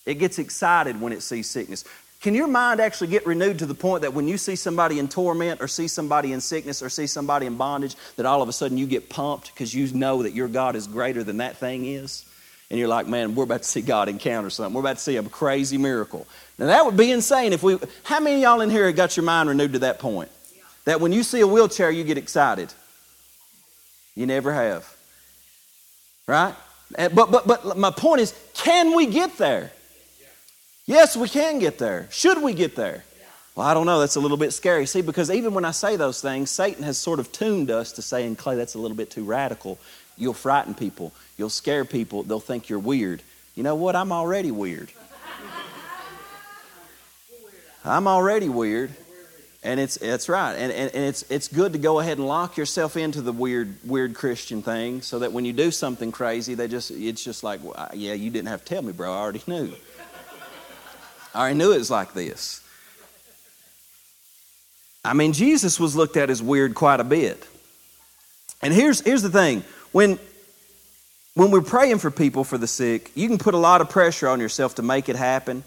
It 0.04 0.16
gets 0.16 0.38
excited 0.38 1.00
when 1.00 1.14
it 1.14 1.22
sees 1.22 1.48
sickness. 1.48 1.84
Can 2.24 2.34
your 2.34 2.48
mind 2.48 2.80
actually 2.80 3.08
get 3.08 3.26
renewed 3.26 3.58
to 3.58 3.66
the 3.66 3.74
point 3.74 4.00
that 4.00 4.14
when 4.14 4.26
you 4.26 4.38
see 4.38 4.56
somebody 4.56 4.98
in 4.98 5.08
torment 5.08 5.60
or 5.60 5.68
see 5.68 5.86
somebody 5.86 6.32
in 6.32 6.40
sickness 6.40 6.82
or 6.82 6.88
see 6.88 7.06
somebody 7.06 7.44
in 7.44 7.58
bondage, 7.58 7.96
that 8.16 8.24
all 8.24 8.40
of 8.40 8.48
a 8.48 8.52
sudden 8.54 8.78
you 8.78 8.86
get 8.86 9.10
pumped 9.10 9.52
because 9.52 9.74
you 9.74 9.86
know 9.88 10.22
that 10.22 10.32
your 10.32 10.48
God 10.48 10.74
is 10.74 10.86
greater 10.86 11.22
than 11.22 11.36
that 11.36 11.58
thing 11.58 11.84
is? 11.84 12.24
And 12.70 12.78
you're 12.78 12.88
like, 12.88 13.06
man, 13.06 13.34
we're 13.34 13.44
about 13.44 13.60
to 13.60 13.68
see 13.68 13.82
God 13.82 14.08
encounter 14.08 14.48
something. 14.48 14.72
We're 14.72 14.80
about 14.80 14.96
to 14.96 15.02
see 15.02 15.18
a 15.18 15.22
crazy 15.22 15.76
miracle. 15.76 16.26
Now 16.56 16.64
that 16.64 16.86
would 16.86 16.96
be 16.96 17.10
insane 17.10 17.52
if 17.52 17.62
we. 17.62 17.78
How 18.04 18.20
many 18.20 18.40
y'all 18.40 18.62
in 18.62 18.70
here 18.70 18.90
got 18.92 19.18
your 19.18 19.24
mind 19.24 19.50
renewed 19.50 19.74
to 19.74 19.80
that 19.80 19.98
point? 19.98 20.30
That 20.86 21.02
when 21.02 21.12
you 21.12 21.24
see 21.24 21.40
a 21.40 21.46
wheelchair, 21.46 21.90
you 21.90 22.04
get 22.04 22.16
excited. 22.16 22.72
You 24.14 24.24
never 24.24 24.50
have, 24.50 24.90
right? 26.26 26.54
Eh, 26.96 27.08
but 27.08 27.30
but 27.30 27.46
but 27.46 27.76
my 27.76 27.90
point 27.90 28.22
is, 28.22 28.34
can 28.54 28.96
we 28.96 29.04
get 29.04 29.36
there? 29.36 29.72
Yes, 30.86 31.16
we 31.16 31.28
can 31.28 31.58
get 31.58 31.78
there. 31.78 32.08
Should 32.10 32.42
we 32.42 32.52
get 32.52 32.76
there? 32.76 33.04
Well, 33.54 33.66
I 33.66 33.72
don't 33.72 33.86
know. 33.86 34.00
That's 34.00 34.16
a 34.16 34.20
little 34.20 34.36
bit 34.36 34.52
scary. 34.52 34.84
See, 34.84 35.00
because 35.00 35.30
even 35.30 35.54
when 35.54 35.64
I 35.64 35.70
say 35.70 35.96
those 35.96 36.20
things, 36.20 36.50
Satan 36.50 36.82
has 36.82 36.98
sort 36.98 37.20
of 37.20 37.32
tuned 37.32 37.70
us 37.70 37.92
to 37.92 38.02
saying, 38.02 38.36
Clay, 38.36 38.56
that's 38.56 38.74
a 38.74 38.78
little 38.78 38.96
bit 38.96 39.10
too 39.10 39.24
radical. 39.24 39.78
You'll 40.18 40.34
frighten 40.34 40.74
people. 40.74 41.12
You'll 41.38 41.50
scare 41.50 41.84
people. 41.84 42.22
They'll 42.22 42.40
think 42.40 42.68
you're 42.68 42.78
weird. 42.78 43.22
You 43.54 43.62
know 43.62 43.76
what? 43.76 43.96
I'm 43.96 44.12
already 44.12 44.50
weird. 44.50 44.90
I'm 47.84 48.06
already 48.08 48.48
weird. 48.48 48.90
And 49.62 49.80
it's, 49.80 49.96
it's 49.98 50.28
right. 50.28 50.54
And, 50.54 50.70
and, 50.70 50.94
and, 50.94 51.04
it's, 51.04 51.24
it's 51.30 51.48
good 51.48 51.72
to 51.72 51.78
go 51.78 52.00
ahead 52.00 52.18
and 52.18 52.26
lock 52.26 52.58
yourself 52.58 52.98
into 52.98 53.22
the 53.22 53.32
weird, 53.32 53.76
weird 53.84 54.14
Christian 54.14 54.62
thing 54.62 55.00
so 55.00 55.20
that 55.20 55.32
when 55.32 55.46
you 55.46 55.54
do 55.54 55.70
something 55.70 56.12
crazy, 56.12 56.54
they 56.54 56.68
just, 56.68 56.90
it's 56.90 57.24
just 57.24 57.42
like, 57.42 57.64
well, 57.64 57.88
yeah, 57.94 58.12
you 58.12 58.30
didn't 58.30 58.48
have 58.48 58.62
to 58.64 58.74
tell 58.74 58.82
me, 58.82 58.92
bro. 58.92 59.10
I 59.12 59.16
already 59.16 59.42
knew. 59.46 59.72
I 61.34 61.40
already 61.40 61.58
knew 61.58 61.72
it 61.72 61.78
was 61.78 61.90
like 61.90 62.14
this. 62.14 62.60
I 65.04 65.12
mean, 65.12 65.32
Jesus 65.32 65.78
was 65.78 65.94
looked 65.94 66.16
at 66.16 66.30
as 66.30 66.42
weird 66.42 66.74
quite 66.74 67.00
a 67.00 67.04
bit. 67.04 67.46
And 68.62 68.72
here's, 68.72 69.00
here's 69.00 69.22
the 69.22 69.30
thing 69.30 69.62
when, 69.92 70.18
when 71.34 71.50
we're 71.50 71.60
praying 71.60 71.98
for 71.98 72.10
people 72.10 72.44
for 72.44 72.56
the 72.56 72.66
sick, 72.66 73.10
you 73.14 73.28
can 73.28 73.36
put 73.36 73.52
a 73.52 73.58
lot 73.58 73.80
of 73.80 73.90
pressure 73.90 74.28
on 74.28 74.40
yourself 74.40 74.76
to 74.76 74.82
make 74.82 75.08
it 75.08 75.16
happen. 75.16 75.62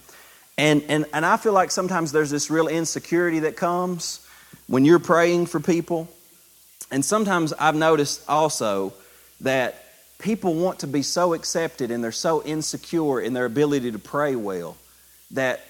And, 0.57 0.83
and, 0.89 1.05
and 1.13 1.23
I 1.25 1.37
feel 1.37 1.53
like 1.53 1.69
sometimes 1.69 2.11
there's 2.11 2.31
this 2.31 2.49
real 2.49 2.67
insecurity 2.67 3.39
that 3.39 3.55
comes 3.55 4.25
when 4.65 4.85
you're 4.85 4.97
praying 4.97 5.45
for 5.45 5.59
people. 5.59 6.07
And 6.89 7.05
sometimes 7.05 7.53
I've 7.53 7.75
noticed 7.75 8.23
also 8.27 8.93
that 9.41 9.83
people 10.17 10.55
want 10.55 10.79
to 10.79 10.87
be 10.87 11.03
so 11.03 11.35
accepted 11.35 11.91
and 11.91 12.03
they're 12.03 12.11
so 12.11 12.41
insecure 12.43 13.19
in 13.21 13.33
their 13.33 13.45
ability 13.45 13.91
to 13.91 13.99
pray 13.99 14.35
well 14.35 14.77
that 15.31 15.61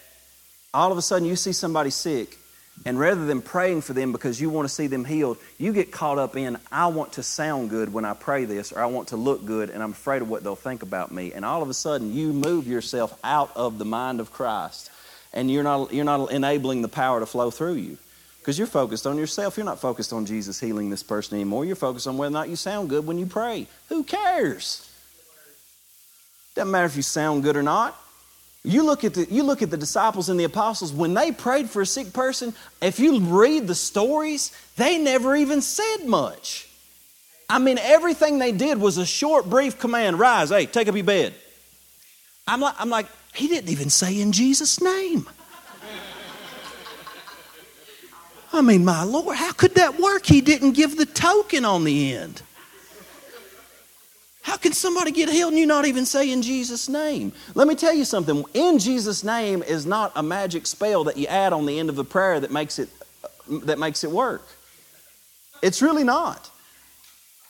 all 0.74 0.91
of 0.91 0.98
a 0.98 1.02
sudden 1.02 1.28
you 1.28 1.36
see 1.36 1.54
somebody 1.54 1.89
sick, 1.89 2.38
and 2.86 3.00
rather 3.00 3.26
than 3.26 3.41
praying 3.41 3.82
for 3.82 3.93
them 3.93 4.12
because 4.12 4.39
you 4.39 4.50
want 4.50 4.67
to 4.67 4.74
see 4.74 4.88
them 4.88 5.04
healed, 5.04 5.38
you 5.58 5.74
get 5.74 5.91
caught 5.91 6.20
up 6.20 6.38
in, 6.38 6.58
I 6.72 6.88
want 6.88 7.13
to 7.13 7.24
sound 7.24 7.70
good 7.70 7.91
when 7.91 8.06
I 8.06 8.13
pray 8.13 8.46
this, 8.46 8.72
or 8.72 8.80
I 8.80 8.86
want 8.86 9.10
to 9.10 9.17
look 9.17 9.46
good, 9.46 9.70
and 9.70 9.82
I'm 9.82 9.91
afraid 9.91 10.22
of 10.22 10.30
what 10.30 10.43
they'll 10.43 10.56
think 10.56 10.84
about 10.84 11.12
me. 11.12 11.34
And 11.34 11.43
all 11.43 11.63
of 11.63 11.70
a 11.70 11.74
sudden, 11.74 12.13
you 12.13 12.34
move 12.34 12.67
yourself 12.67 13.17
out 13.24 13.52
of 13.56 13.80
the 13.80 13.86
mind 13.86 14.20
of 14.20 14.32
Christ, 14.32 14.91
and 15.34 15.50
you're 15.50 15.63
not, 15.63 15.91
you're 15.91 16.06
not 16.06 16.32
enabling 16.32 16.84
the 16.84 16.88
power 16.88 17.20
to 17.20 17.26
flow 17.26 17.50
through 17.50 17.76
you. 17.76 17.98
Because 18.39 18.58
you're 18.58 18.67
focused 18.67 19.06
on 19.06 19.17
yourself. 19.17 19.58
You're 19.58 19.65
not 19.65 19.80
focused 19.80 20.13
on 20.13 20.26
Jesus 20.26 20.58
healing 20.58 20.89
this 20.89 21.04
person 21.04 21.36
anymore. 21.36 21.65
You're 21.65 21.76
focused 21.76 22.08
on 22.08 22.17
whether 22.17 22.30
or 22.30 22.39
not 22.39 22.48
you 22.48 22.56
sound 22.56 22.88
good 22.88 23.06
when 23.06 23.17
you 23.17 23.26
pray. 23.26 23.67
Who 23.89 24.06
cares? 24.06 24.89
Doesn't 26.56 26.72
matter 26.72 26.86
if 26.86 26.96
you 26.96 27.02
sound 27.02 27.43
good 27.43 27.58
or 27.58 27.63
not. 27.63 28.00
You 28.67 28.84
look, 28.84 29.06
at 29.06 29.13
the, 29.13 29.25
you 29.32 29.43
look 29.43 29.62
at 29.62 29.71
the 29.71 29.77
disciples 29.77 30.27
and 30.27 30.38
the 30.38 30.43
apostles, 30.43 30.91
when 30.91 31.13
they 31.13 31.32
prayed 31.32 31.69
for 31.69 31.82
a 31.82 31.86
sick 31.86 32.12
person, 32.12 32.53
if 32.82 32.99
you 32.99 33.17
read 33.21 33.65
the 33.65 33.73
stories, 33.73 34.51
they 34.75 34.97
never 34.97 35.38
even 35.38 35.62
said 35.62 36.06
much. 36.06 36.67
I 37.49 37.60
mean, 37.60 37.77
everything 37.77 38.39
they 38.39 38.51
did 38.51 38.77
was 38.77 38.97
a 38.97 39.06
short, 39.06 39.49
brief 39.49 39.80
command 39.80 40.19
rise, 40.19 40.49
hey, 40.49 40.65
take 40.65 40.89
up 40.89 40.95
your 40.95 41.06
bed. 41.06 41.34
I'm 42.45 42.60
like, 42.60 42.75
I'm 42.77 42.89
like 42.89 43.06
he 43.34 43.47
didn't 43.47 43.69
even 43.69 43.89
say 43.89 44.19
in 44.19 44.34
Jesus' 44.34 44.82
name. 44.82 45.30
I 48.51 48.62
mean, 48.62 48.84
my 48.84 49.03
Lord, 49.03 49.38
how 49.38 49.53
could 49.53 49.75
that 49.75 49.97
work? 49.97 50.25
He 50.25 50.41
didn't 50.41 50.73
give 50.73 50.97
the 50.97 51.06
token 51.06 51.63
on 51.63 51.86
the 51.86 52.15
end. 52.15 52.41
How 54.47 54.55
can 54.55 54.71
somebody 54.71 55.12
get 55.12 55.27
healed 55.27 55.51
and 55.51 55.60
you 55.60 55.67
not 55.67 55.86
even 55.86 56.05
say 56.05 56.31
in 56.31 56.41
Jesus' 56.41 56.88
name? 56.88 57.33
Let 57.53 57.67
me 57.67 57.75
tell 57.75 57.93
you 57.93 58.05
something. 58.05 58.45
In 58.53 58.79
Jesus' 58.79 59.21
name 59.21 59.62
is 59.62 59.86
not 59.86 60.13
a 60.15 60.23
magic 60.23 60.65
spell 60.65 61.03
that 61.03 61.17
you 61.17 61.27
add 61.27 61.51
on 61.51 61.65
the 61.65 61.77
end 61.77 61.89
of 61.89 61.97
the 61.97 62.05
prayer 62.05 62.39
that 62.39 62.49
makes 62.49 62.79
it, 62.79 62.88
that 63.49 63.77
makes 63.77 64.05
it 64.05 64.10
work. 64.10 64.47
It's 65.62 65.81
really 65.81 66.05
not. 66.05 66.49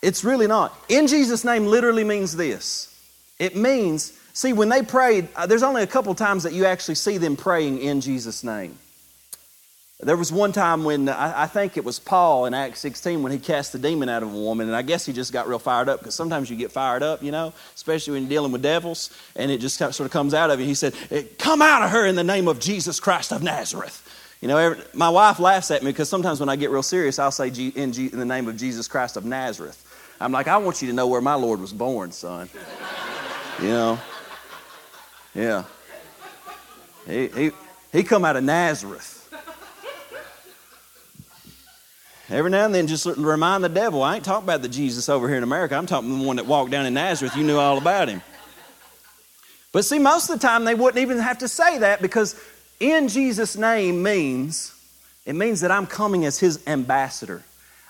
It's 0.02 0.24
really 0.24 0.48
not. 0.48 0.76
In 0.90 1.06
Jesus' 1.06 1.46
name 1.46 1.68
literally 1.68 2.04
means 2.04 2.36
this. 2.36 3.00
It 3.38 3.56
means, 3.56 4.18
see, 4.34 4.54
when 4.54 4.70
they 4.70 4.82
prayed, 4.82 5.28
uh, 5.36 5.46
there's 5.46 5.62
only 5.62 5.84
a 5.84 5.88
couple 5.88 6.16
times 6.16 6.42
that 6.42 6.54
you 6.54 6.66
actually 6.66 6.96
see 6.96 7.20
them 7.20 7.36
praying 7.36 7.78
in 7.78 8.02
Jesus' 8.02 8.44
name. 8.44 8.76
There 10.00 10.16
was 10.16 10.32
one 10.32 10.52
time 10.52 10.84
when 10.84 11.10
uh, 11.10 11.14
I, 11.14 11.44
I, 11.44 11.48
think 11.48 11.76
it 11.76 11.84
was 11.84 11.98
Paul 11.98 12.46
in 12.46 12.54
Acts 12.54 12.82
16 12.82 13.24
when 13.24 13.32
he 13.32 13.40
cast 13.40 13.72
the 13.74 13.80
demon 13.80 14.10
out 14.10 14.22
of 14.22 14.32
a 14.32 14.38
woman, 14.38 14.68
and 14.68 14.76
I 14.76 14.84
guess 14.84 15.08
he 15.08 15.12
just 15.12 15.34
got 15.34 15.48
real 15.48 15.58
fired 15.58 15.90
up 15.90 16.00
because 16.00 16.14
sometimes 16.14 16.52
you 16.52 16.56
get 16.56 16.72
fired 16.72 17.02
up, 17.02 17.24
you 17.24 17.32
know, 17.32 17.52
especially 17.74 18.14
when 18.14 18.24
you're 18.24 18.30
dealing 18.30 18.52
with 18.52 18.62
devils, 18.62 19.10
and 19.36 19.50
it 19.50 19.60
just 19.60 19.78
sort 19.78 20.00
of 20.00 20.12
comes 20.12 20.36
out 20.36 20.52
of 20.52 20.60
you. 20.60 20.68
He 20.68 20.76
said, 20.76 20.94
eh, 21.10 21.24
Come 21.40 21.64
out 21.64 21.82
of 21.82 21.90
her 21.90 22.06
in 22.06 22.16
the 22.16 22.24
name 22.24 22.48
of 22.48 22.60
Jesus 22.60 23.00
Christ 23.00 23.32
of 23.32 23.42
Nazareth. 23.42 24.04
You 24.40 24.48
know, 24.48 24.58
every, 24.58 24.84
my 24.94 25.10
wife 25.10 25.40
laughs 25.40 25.72
at 25.72 25.82
me 25.82 25.90
because 25.90 26.10
sometimes 26.10 26.40
when 26.40 26.48
I 26.48 26.58
get 26.58 26.70
real 26.70 26.84
serious, 26.84 27.18
I'll 27.18 27.32
say 27.32 27.50
G, 27.50 27.70
in, 27.70 27.92
G, 27.92 28.06
in 28.06 28.20
the 28.20 28.26
name 28.26 28.48
of 28.48 28.56
Jesus 28.56 28.88
Christ 28.88 29.18
of 29.18 29.26
Nazareth. 29.26 29.84
I'm 30.22 30.32
like, 30.32 30.48
I 30.48 30.58
want 30.58 30.80
you 30.80 30.90
to 30.90 30.94
know 30.94 31.08
where 31.08 31.22
my 31.22 31.34
Lord 31.34 31.60
was 31.60 31.74
born, 31.74 32.12
son. 32.12 32.50
you 33.62 33.70
know? 33.70 34.00
Yeah. 35.34 35.64
He, 37.08 37.28
he, 37.30 37.52
he 37.92 38.04
come 38.04 38.24
out 38.24 38.36
of 38.36 38.44
Nazareth. 38.44 39.17
Every 42.30 42.52
now 42.52 42.66
and 42.66 42.76
then, 42.76 42.88
just 42.88 43.06
remind 43.06 43.64
the 43.64 43.70
devil, 43.70 44.04
I 44.04 44.16
ain't 44.16 44.26
talking 44.26 44.44
about 44.44 44.62
the 44.62 44.68
Jesus 44.68 45.08
over 45.08 45.30
here 45.30 45.38
in 45.38 45.44
America. 45.44 45.76
I'm 45.76 45.86
talking 45.86 46.20
the 46.20 46.26
one 46.26 46.36
that 46.36 46.46
walked 46.46 46.72
down 46.72 46.86
in 46.86 46.94
Nazareth. 46.94 47.38
You 47.38 47.44
knew 47.44 47.58
all 47.58 47.78
about 47.78 48.10
him. 48.10 48.22
But 49.72 49.86
see, 49.86 50.00
most 50.00 50.30
of 50.30 50.40
the 50.40 50.46
time, 50.46 50.66
they 50.66 50.76
wouldn't 50.76 51.02
even 51.02 51.20
have 51.20 51.38
to 51.38 51.48
say 51.48 51.78
that 51.80 52.02
because 52.02 52.40
in 52.80 53.08
Jesus' 53.08 53.56
name 53.56 54.04
means, 54.04 54.74
it 55.26 55.34
means 55.34 55.62
that 55.62 55.72
I'm 55.72 55.88
coming 55.88 56.26
as 56.26 56.38
his 56.38 56.66
ambassador. 56.68 57.44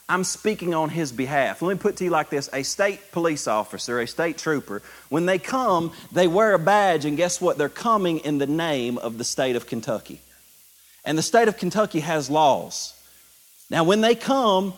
I'm 0.09 0.23
speaking 0.23 0.73
on 0.73 0.89
his 0.89 1.11
behalf. 1.11 1.61
Let 1.61 1.75
me 1.75 1.79
put 1.79 1.97
to 1.97 2.03
you 2.03 2.09
like 2.09 2.29
this 2.29 2.49
a 2.53 2.63
state 2.63 3.11
police 3.11 3.47
officer, 3.47 3.99
a 3.99 4.07
state 4.07 4.37
trooper, 4.37 4.81
when 5.09 5.25
they 5.25 5.39
come, 5.39 5.91
they 6.11 6.27
wear 6.27 6.53
a 6.53 6.59
badge, 6.59 7.05
and 7.05 7.17
guess 7.17 7.41
what? 7.41 7.57
They're 7.57 7.69
coming 7.69 8.19
in 8.19 8.37
the 8.37 8.47
name 8.47 8.97
of 8.99 9.17
the 9.17 9.23
state 9.23 9.55
of 9.55 9.65
Kentucky. 9.65 10.21
And 11.03 11.17
the 11.17 11.23
state 11.23 11.47
of 11.47 11.57
Kentucky 11.57 12.01
has 12.01 12.29
laws. 12.29 12.93
Now, 13.69 13.83
when 13.83 14.01
they 14.01 14.15
come 14.15 14.73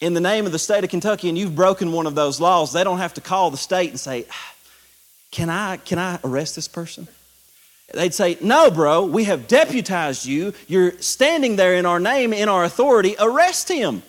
in 0.00 0.14
the 0.14 0.20
name 0.20 0.46
of 0.46 0.52
the 0.52 0.58
state 0.58 0.84
of 0.84 0.90
Kentucky 0.90 1.28
and 1.28 1.36
you've 1.36 1.54
broken 1.54 1.92
one 1.92 2.06
of 2.06 2.14
those 2.14 2.40
laws, 2.40 2.72
they 2.72 2.84
don't 2.84 2.98
have 2.98 3.14
to 3.14 3.20
call 3.20 3.50
the 3.50 3.56
state 3.56 3.90
and 3.90 4.00
say, 4.00 4.26
Can 5.30 5.50
I, 5.50 5.76
can 5.78 5.98
I 5.98 6.18
arrest 6.24 6.56
this 6.56 6.68
person? 6.68 7.08
They'd 7.92 8.14
say, 8.14 8.36
No, 8.40 8.70
bro, 8.70 9.04
we 9.04 9.24
have 9.24 9.48
deputized 9.48 10.26
you. 10.26 10.54
You're 10.66 10.98
standing 11.00 11.56
there 11.56 11.74
in 11.74 11.86
our 11.86 12.00
name, 12.00 12.32
in 12.32 12.48
our 12.48 12.64
authority. 12.64 13.16
Arrest 13.18 13.68
him. 13.68 14.02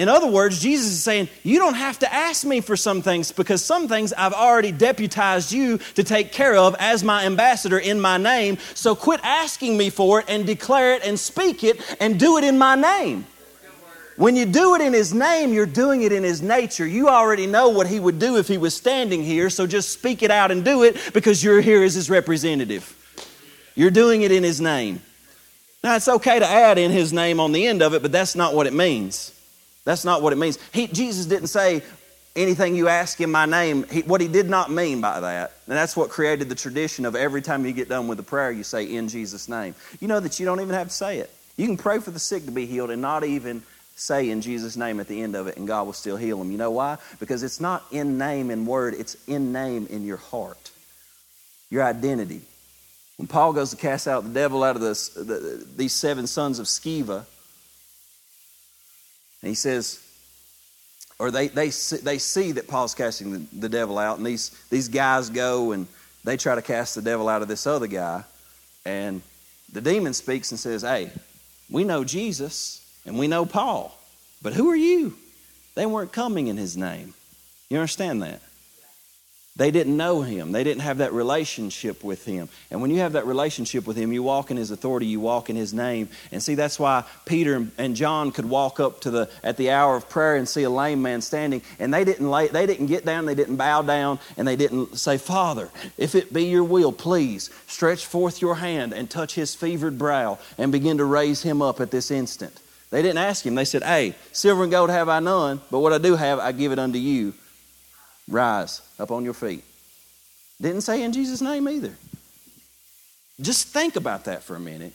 In 0.00 0.08
other 0.08 0.28
words, 0.28 0.62
Jesus 0.62 0.86
is 0.86 1.02
saying, 1.02 1.28
You 1.42 1.58
don't 1.58 1.74
have 1.74 1.98
to 1.98 2.10
ask 2.10 2.46
me 2.46 2.62
for 2.62 2.74
some 2.74 3.02
things 3.02 3.32
because 3.32 3.62
some 3.62 3.86
things 3.86 4.14
I've 4.14 4.32
already 4.32 4.72
deputized 4.72 5.52
you 5.52 5.76
to 5.94 6.02
take 6.02 6.32
care 6.32 6.56
of 6.56 6.74
as 6.78 7.04
my 7.04 7.26
ambassador 7.26 7.78
in 7.78 8.00
my 8.00 8.16
name. 8.16 8.56
So 8.72 8.94
quit 8.94 9.20
asking 9.22 9.76
me 9.76 9.90
for 9.90 10.20
it 10.20 10.24
and 10.26 10.46
declare 10.46 10.94
it 10.94 11.04
and 11.04 11.20
speak 11.20 11.62
it 11.64 11.98
and 12.00 12.18
do 12.18 12.38
it 12.38 12.44
in 12.44 12.56
my 12.56 12.76
name. 12.76 13.26
When 14.16 14.36
you 14.36 14.46
do 14.46 14.74
it 14.74 14.80
in 14.80 14.94
His 14.94 15.12
name, 15.12 15.52
you're 15.52 15.66
doing 15.66 16.00
it 16.00 16.12
in 16.12 16.22
His 16.22 16.40
nature. 16.40 16.86
You 16.86 17.10
already 17.10 17.46
know 17.46 17.68
what 17.68 17.86
He 17.86 18.00
would 18.00 18.18
do 18.18 18.38
if 18.38 18.48
He 18.48 18.56
was 18.56 18.74
standing 18.74 19.22
here, 19.22 19.50
so 19.50 19.66
just 19.66 19.92
speak 19.92 20.22
it 20.22 20.30
out 20.30 20.50
and 20.50 20.64
do 20.64 20.82
it 20.82 21.10
because 21.12 21.44
you're 21.44 21.60
here 21.60 21.82
as 21.82 21.92
His 21.92 22.08
representative. 22.08 22.96
You're 23.74 23.90
doing 23.90 24.22
it 24.22 24.32
in 24.32 24.44
His 24.44 24.62
name. 24.62 25.02
Now, 25.84 25.96
it's 25.96 26.08
okay 26.08 26.38
to 26.38 26.46
add 26.46 26.78
in 26.78 26.90
His 26.90 27.12
name 27.12 27.38
on 27.38 27.52
the 27.52 27.66
end 27.66 27.82
of 27.82 27.92
it, 27.92 28.00
but 28.00 28.12
that's 28.12 28.34
not 28.34 28.54
what 28.54 28.66
it 28.66 28.72
means. 28.72 29.34
That's 29.84 30.04
not 30.04 30.22
what 30.22 30.32
it 30.32 30.36
means. 30.36 30.58
He, 30.72 30.86
Jesus 30.86 31.26
didn't 31.26 31.48
say, 31.48 31.82
anything 32.36 32.76
you 32.76 32.88
ask 32.88 33.20
in 33.20 33.30
my 33.30 33.46
name. 33.46 33.84
He, 33.90 34.00
what 34.02 34.20
he 34.20 34.28
did 34.28 34.48
not 34.48 34.70
mean 34.70 35.00
by 35.00 35.20
that, 35.20 35.52
and 35.66 35.76
that's 35.76 35.96
what 35.96 36.10
created 36.10 36.48
the 36.48 36.54
tradition 36.54 37.04
of 37.04 37.16
every 37.16 37.42
time 37.42 37.64
you 37.66 37.72
get 37.72 37.88
done 37.88 38.08
with 38.08 38.18
a 38.20 38.22
prayer, 38.22 38.50
you 38.50 38.62
say, 38.62 38.84
in 38.84 39.08
Jesus' 39.08 39.48
name. 39.48 39.74
You 40.00 40.08
know 40.08 40.20
that 40.20 40.38
you 40.38 40.46
don't 40.46 40.60
even 40.60 40.74
have 40.74 40.88
to 40.88 40.94
say 40.94 41.18
it. 41.18 41.30
You 41.56 41.66
can 41.66 41.76
pray 41.76 41.98
for 41.98 42.10
the 42.10 42.18
sick 42.18 42.44
to 42.46 42.50
be 42.50 42.66
healed 42.66 42.90
and 42.90 43.02
not 43.02 43.24
even 43.24 43.62
say 43.96 44.30
in 44.30 44.40
Jesus' 44.40 44.76
name 44.76 44.98
at 45.00 45.08
the 45.08 45.20
end 45.20 45.34
of 45.34 45.46
it, 45.46 45.56
and 45.56 45.66
God 45.66 45.84
will 45.84 45.92
still 45.92 46.16
heal 46.16 46.38
them. 46.38 46.50
You 46.50 46.58
know 46.58 46.70
why? 46.70 46.96
Because 47.18 47.42
it's 47.42 47.60
not 47.60 47.84
in 47.90 48.16
name 48.16 48.50
and 48.50 48.66
word, 48.66 48.94
it's 48.94 49.16
in 49.26 49.52
name 49.52 49.86
in 49.90 50.06
your 50.06 50.16
heart, 50.16 50.70
your 51.68 51.82
identity. 51.82 52.42
When 53.16 53.26
Paul 53.26 53.52
goes 53.52 53.70
to 53.70 53.76
cast 53.76 54.08
out 54.08 54.24
the 54.24 54.30
devil 54.30 54.64
out 54.64 54.76
of 54.76 54.82
this, 54.82 55.10
the, 55.10 55.66
these 55.76 55.92
seven 55.92 56.26
sons 56.26 56.58
of 56.58 56.66
Sceva, 56.66 57.26
and 59.42 59.48
he 59.48 59.54
says, 59.54 60.04
or 61.18 61.30
they, 61.30 61.48
they, 61.48 61.68
they 61.68 62.18
see 62.18 62.52
that 62.52 62.66
Paul's 62.66 62.94
casting 62.94 63.32
the, 63.32 63.38
the 63.52 63.68
devil 63.68 63.98
out, 63.98 64.16
and 64.16 64.26
these, 64.26 64.50
these 64.70 64.88
guys 64.88 65.28
go 65.28 65.72
and 65.72 65.86
they 66.24 66.36
try 66.36 66.54
to 66.54 66.62
cast 66.62 66.94
the 66.94 67.02
devil 67.02 67.28
out 67.28 67.42
of 67.42 67.48
this 67.48 67.66
other 67.66 67.86
guy. 67.86 68.24
And 68.84 69.22
the 69.72 69.80
demon 69.80 70.14
speaks 70.14 70.50
and 70.50 70.58
says, 70.58 70.82
Hey, 70.82 71.10
we 71.70 71.84
know 71.84 72.04
Jesus 72.04 72.86
and 73.06 73.18
we 73.18 73.28
know 73.28 73.44
Paul, 73.46 73.96
but 74.42 74.54
who 74.54 74.70
are 74.70 74.76
you? 74.76 75.14
They 75.74 75.86
weren't 75.86 76.12
coming 76.12 76.48
in 76.48 76.56
his 76.56 76.76
name. 76.76 77.14
You 77.68 77.78
understand 77.78 78.22
that? 78.22 78.40
They 79.56 79.70
didn't 79.70 79.96
know 79.96 80.22
him. 80.22 80.52
They 80.52 80.64
didn't 80.64 80.82
have 80.82 80.98
that 80.98 81.12
relationship 81.12 82.02
with 82.04 82.24
him. 82.24 82.48
And 82.70 82.80
when 82.80 82.90
you 82.90 83.00
have 83.00 83.12
that 83.12 83.26
relationship 83.26 83.86
with 83.86 83.96
him, 83.96 84.12
you 84.12 84.22
walk 84.22 84.50
in 84.50 84.56
his 84.56 84.70
authority, 84.70 85.06
you 85.06 85.20
walk 85.20 85.50
in 85.50 85.56
his 85.56 85.74
name. 85.74 86.08
And 86.32 86.42
see, 86.42 86.54
that's 86.54 86.78
why 86.78 87.04
Peter 87.26 87.66
and 87.76 87.96
John 87.96 88.30
could 88.30 88.48
walk 88.48 88.80
up 88.80 89.00
to 89.02 89.10
the 89.10 89.28
at 89.42 89.56
the 89.56 89.70
hour 89.72 89.96
of 89.96 90.08
prayer 90.08 90.36
and 90.36 90.48
see 90.48 90.62
a 90.62 90.70
lame 90.70 91.02
man 91.02 91.20
standing, 91.20 91.62
and 91.78 91.92
they 91.92 92.04
didn't 92.04 92.30
lay, 92.30 92.46
they 92.48 92.64
didn't 92.64 92.86
get 92.86 93.04
down, 93.04 93.26
they 93.26 93.34
didn't 93.34 93.56
bow 93.56 93.82
down, 93.82 94.18
and 94.36 94.46
they 94.46 94.56
didn't 94.56 94.96
say, 94.98 95.18
"Father, 95.18 95.68
if 95.98 96.14
it 96.14 96.32
be 96.32 96.44
your 96.44 96.64
will, 96.64 96.92
please 96.92 97.50
stretch 97.66 98.06
forth 98.06 98.40
your 98.40 98.54
hand 98.54 98.94
and 98.94 99.10
touch 99.10 99.34
his 99.34 99.54
fevered 99.54 99.98
brow 99.98 100.38
and 100.58 100.72
begin 100.72 100.96
to 100.98 101.04
raise 101.04 101.42
him 101.42 101.60
up 101.60 101.80
at 101.80 101.90
this 101.90 102.10
instant." 102.10 102.60
They 102.90 103.02
didn't 103.02 103.18
ask 103.18 103.44
him. 103.44 103.56
They 103.56 103.66
said, 103.66 103.82
"Hey, 103.82 104.14
silver 104.32 104.62
and 104.62 104.72
gold 104.72 104.90
have 104.90 105.08
I 105.08 105.20
none, 105.20 105.60
but 105.70 105.80
what 105.80 105.92
I 105.92 105.98
do 105.98 106.14
have, 106.14 106.38
I 106.38 106.52
give 106.52 106.72
it 106.72 106.78
unto 106.78 106.98
you." 106.98 107.34
Rise 108.30 108.80
up 108.98 109.10
on 109.10 109.24
your 109.24 109.34
feet. 109.34 109.64
Didn't 110.60 110.82
say 110.82 111.02
in 111.02 111.12
Jesus' 111.12 111.42
name 111.42 111.68
either. 111.68 111.94
Just 113.40 113.68
think 113.68 113.96
about 113.96 114.24
that 114.24 114.42
for 114.42 114.54
a 114.54 114.60
minute 114.60 114.92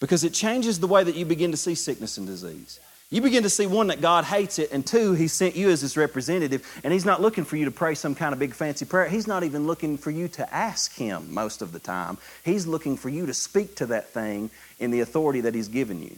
because 0.00 0.24
it 0.24 0.32
changes 0.32 0.80
the 0.80 0.86
way 0.86 1.04
that 1.04 1.14
you 1.14 1.24
begin 1.24 1.50
to 1.50 1.56
see 1.56 1.74
sickness 1.74 2.16
and 2.16 2.26
disease. 2.26 2.80
You 3.10 3.20
begin 3.20 3.42
to 3.42 3.50
see 3.50 3.66
one, 3.66 3.88
that 3.88 4.00
God 4.00 4.24
hates 4.24 4.58
it, 4.58 4.72
and 4.72 4.86
two, 4.86 5.12
He 5.12 5.28
sent 5.28 5.54
you 5.54 5.68
as 5.68 5.82
His 5.82 5.98
representative, 5.98 6.66
and 6.82 6.94
He's 6.94 7.04
not 7.04 7.20
looking 7.20 7.44
for 7.44 7.56
you 7.56 7.66
to 7.66 7.70
pray 7.70 7.94
some 7.94 8.14
kind 8.14 8.32
of 8.32 8.38
big 8.38 8.54
fancy 8.54 8.86
prayer. 8.86 9.06
He's 9.06 9.26
not 9.26 9.44
even 9.44 9.66
looking 9.66 9.98
for 9.98 10.10
you 10.10 10.28
to 10.28 10.54
ask 10.54 10.94
Him 10.94 11.34
most 11.34 11.60
of 11.60 11.72
the 11.72 11.78
time. 11.78 12.16
He's 12.42 12.66
looking 12.66 12.96
for 12.96 13.10
you 13.10 13.26
to 13.26 13.34
speak 13.34 13.76
to 13.76 13.86
that 13.86 14.08
thing 14.08 14.50
in 14.80 14.90
the 14.90 15.00
authority 15.00 15.42
that 15.42 15.54
He's 15.54 15.68
given 15.68 16.02
you. 16.02 16.16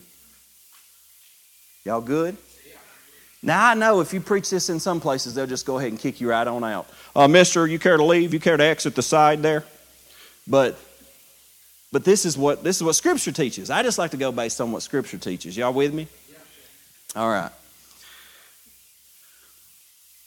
Y'all 1.85 2.01
good? 2.01 2.37
Now, 3.45 3.69
I 3.69 3.75
know 3.75 4.01
if 4.01 4.15
you 4.15 4.23
preach 4.23 4.49
this 4.49 4.71
in 4.71 4.81
some 4.81 5.01
places, 5.01 5.35
they'll 5.35 5.47
just 5.47 5.67
go 5.67 5.77
ahead 5.77 5.91
and 5.91 6.01
kick 6.01 6.19
you 6.19 6.31
right 6.31 6.47
on 6.47 6.65
out. 6.65 6.89
Uh, 7.15 7.29
mister, 7.29 7.67
you 7.67 7.79
care 7.79 7.99
to 7.99 8.03
leave? 8.03 8.33
You 8.33 8.41
care 8.41 8.57
to 8.57 8.65
exit 8.65 8.95
the 8.95 9.03
side 9.03 9.43
there? 9.43 9.65
But 10.49 10.79
but 11.93 12.05
this 12.05 12.25
is 12.25 12.39
what 12.39 12.65
this 12.65 12.77
is 12.77 12.83
what 12.83 12.95
Scripture 12.95 13.33
teaches. 13.33 13.69
I 13.69 13.83
just 13.83 13.99
like 13.99 14.13
to 14.13 14.17
go 14.17 14.33
based 14.33 14.63
on 14.63 14.73
what 14.73 14.83
Scripture 14.83 15.19
teaches. 15.19 15.59
Y'all 15.59 15.75
with 15.75 15.93
me? 15.93 16.09
All 17.15 17.29
right. 17.29 17.51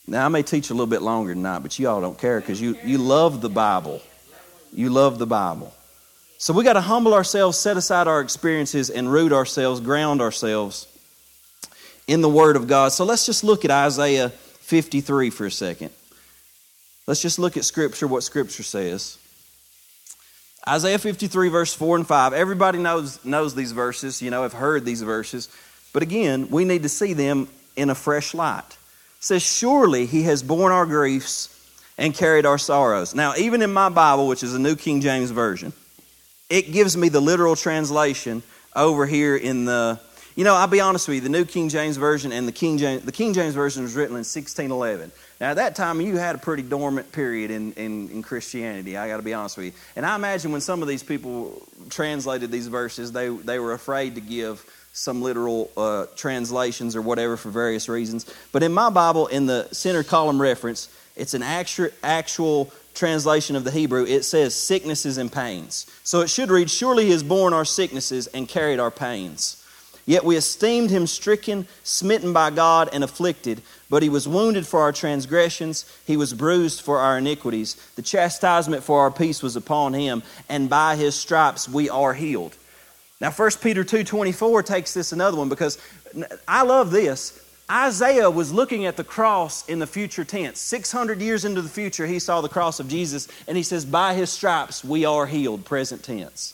Now 0.05 0.25
I 0.25 0.29
may 0.29 0.43
teach 0.43 0.69
a 0.69 0.73
little 0.73 0.85
bit 0.85 1.01
longer 1.01 1.33
than 1.33 1.41
that, 1.41 1.63
but 1.63 1.77
you 1.79 1.89
all 1.89 1.99
don't 1.99 2.19
care 2.19 2.39
because 2.39 2.61
you, 2.61 2.77
you 2.85 2.99
love 2.99 3.41
the 3.41 3.49
Bible. 3.49 3.99
You 4.71 4.91
love 4.91 5.17
the 5.17 5.25
Bible. 5.25 5.73
So 6.37 6.53
we 6.53 6.63
got 6.63 6.73
to 6.73 6.81
humble 6.81 7.15
ourselves, 7.15 7.57
set 7.57 7.77
aside 7.77 8.07
our 8.07 8.21
experiences, 8.21 8.91
and 8.91 9.11
root 9.11 9.33
ourselves, 9.33 9.81
ground 9.81 10.21
ourselves 10.21 10.87
in 12.07 12.21
the 12.21 12.29
Word 12.29 12.55
of 12.55 12.67
God. 12.67 12.89
So 12.89 13.05
let's 13.05 13.25
just 13.25 13.43
look 13.43 13.65
at 13.65 13.71
Isaiah 13.71 14.29
53 14.29 15.29
for 15.29 15.45
a 15.45 15.51
second. 15.51 15.91
Let's 17.05 17.21
just 17.21 17.39
look 17.39 17.57
at 17.57 17.65
Scripture, 17.65 18.07
what 18.07 18.23
Scripture 18.23 18.63
says. 18.63 19.17
Isaiah 20.67 20.99
53, 20.99 21.49
verse 21.49 21.73
4 21.73 21.97
and 21.97 22.07
5. 22.07 22.33
Everybody 22.33 22.79
knows, 22.79 23.23
knows 23.23 23.55
these 23.55 23.71
verses, 23.71 24.21
you 24.21 24.29
know, 24.29 24.43
have 24.43 24.53
heard 24.53 24.83
these 24.83 25.01
verses. 25.01 25.47
But 25.93 26.03
again, 26.03 26.49
we 26.49 26.65
need 26.65 26.83
to 26.83 26.89
see 26.89 27.13
them 27.13 27.47
in 27.77 27.89
a 27.89 27.95
fresh 27.95 28.33
light. 28.33 28.65
It 28.67 28.75
says, 29.23 29.41
Surely 29.41 30.05
he 30.05 30.23
has 30.23 30.43
borne 30.43 30.73
our 30.73 30.85
griefs 30.85 31.53
and 31.97 32.13
carried 32.13 32.45
our 32.45 32.57
sorrows. 32.57 33.15
Now, 33.15 33.35
even 33.35 33.61
in 33.61 33.71
my 33.71 33.89
Bible, 33.89 34.27
which 34.27 34.43
is 34.43 34.53
a 34.53 34.59
New 34.59 34.75
King 34.75 34.99
James 34.99 35.31
Version, 35.31 35.71
it 36.49 36.71
gives 36.71 36.97
me 36.97 37.07
the 37.09 37.21
literal 37.21 37.55
translation 37.55 38.43
over 38.75 39.05
here 39.05 39.35
in 39.35 39.65
the 39.65 39.99
you 40.37 40.43
know, 40.43 40.53
I'll 40.53 40.67
be 40.67 40.79
honest 40.79 41.07
with 41.07 41.15
you, 41.15 41.21
the 41.21 41.29
New 41.29 41.45
King 41.45 41.67
James 41.67 41.97
Version 41.97 42.31
and 42.31 42.47
the 42.47 42.51
King 42.51 42.77
James, 42.77 43.01
the 43.01 43.11
King 43.11 43.33
James 43.33 43.55
Version 43.55 43.81
was 43.81 43.95
written 43.95 44.13
in 44.13 44.19
1611. 44.19 45.11
Now, 45.41 45.49
at 45.49 45.55
that 45.55 45.75
time, 45.75 45.99
you 45.99 46.17
had 46.17 46.35
a 46.35 46.37
pretty 46.37 46.61
dormant 46.61 47.11
period 47.11 47.49
in, 47.49 47.73
in, 47.73 48.07
in 48.09 48.21
Christianity, 48.21 48.97
I 48.97 49.07
got 49.07 49.17
to 49.17 49.23
be 49.23 49.33
honest 49.33 49.57
with 49.57 49.65
you. 49.65 49.71
And 49.95 50.05
I 50.05 50.15
imagine 50.15 50.51
when 50.51 50.61
some 50.61 50.83
of 50.83 50.87
these 50.87 51.01
people 51.01 51.67
translated 51.89 52.51
these 52.51 52.67
verses, 52.67 53.11
they, 53.11 53.29
they 53.29 53.57
were 53.57 53.73
afraid 53.73 54.13
to 54.13 54.21
give 54.21 54.63
some 54.93 55.23
literal 55.23 55.71
uh, 55.75 56.05
translations 56.15 56.95
or 56.95 57.01
whatever 57.01 57.35
for 57.35 57.49
various 57.49 57.89
reasons. 57.89 58.31
But 58.51 58.61
in 58.61 58.71
my 58.71 58.91
Bible, 58.91 59.25
in 59.25 59.47
the 59.47 59.67
center 59.71 60.03
column 60.03 60.39
reference, 60.39 60.87
It's 61.15 61.33
an 61.33 61.41
actual, 61.41 61.89
actual 62.03 62.71
translation 62.93 63.55
of 63.55 63.63
the 63.63 63.71
Hebrew. 63.71 64.05
It 64.05 64.21
says 64.21 64.53
sicknesses 64.53 65.17
and 65.17 65.31
pains. 65.31 65.87
So 66.03 66.21
it 66.21 66.29
should 66.29 66.51
read, 66.51 66.69
Surely 66.69 67.05
he 67.05 67.11
has 67.11 67.23
borne 67.23 67.53
our 67.53 67.65
sicknesses 67.65 68.27
and 68.27 68.47
carried 68.47 68.79
our 68.79 68.91
pains. 68.91 69.56
Yet 70.07 70.23
we 70.23 70.37
esteemed 70.37 70.89
him 70.89 71.05
stricken, 71.05 71.67
smitten 71.83 72.31
by 72.31 72.49
God, 72.49 72.89
and 72.93 73.03
afflicted. 73.03 73.61
But 73.89 74.03
he 74.03 74.09
was 74.09 74.25
wounded 74.25 74.65
for 74.65 74.79
our 74.79 74.93
transgressions, 74.93 75.85
he 76.07 76.15
was 76.15 76.33
bruised 76.33 76.81
for 76.81 76.99
our 76.99 77.17
iniquities. 77.17 77.75
The 77.95 78.01
chastisement 78.01 78.83
for 78.83 79.01
our 79.01 79.11
peace 79.11 79.43
was 79.43 79.57
upon 79.57 79.93
him, 79.93 80.23
and 80.47 80.69
by 80.69 80.95
his 80.95 81.13
stripes 81.13 81.67
we 81.67 81.89
are 81.89 82.13
healed. 82.13 82.55
Now 83.19 83.31
1 83.31 83.61
Peter 83.61 83.83
2:24 83.83 84.63
takes 84.63 84.93
this 84.93 85.11
another 85.11 85.37
one 85.37 85.49
because 85.49 85.77
I 86.47 86.63
love 86.63 86.91
this. 86.91 87.39
Isaiah 87.69 88.31
was 88.31 88.53
looking 88.53 88.85
at 88.85 88.95
the 88.95 89.03
cross 89.03 89.67
in 89.67 89.79
the 89.79 89.87
future 89.87 90.23
tense. 90.23 90.59
600 90.59 91.19
years 91.19 91.43
into 91.43 91.61
the 91.61 91.67
future, 91.67 92.07
he 92.07 92.19
saw 92.19 92.39
the 92.39 92.47
cross 92.47 92.79
of 92.79 92.87
Jesus, 92.87 93.27
and 93.45 93.57
he 93.57 93.63
says, 93.63 93.83
By 93.83 94.13
his 94.13 94.29
stripes 94.29 94.85
we 94.85 95.03
are 95.03 95.25
healed, 95.25 95.65
present 95.65 96.01
tense. 96.01 96.53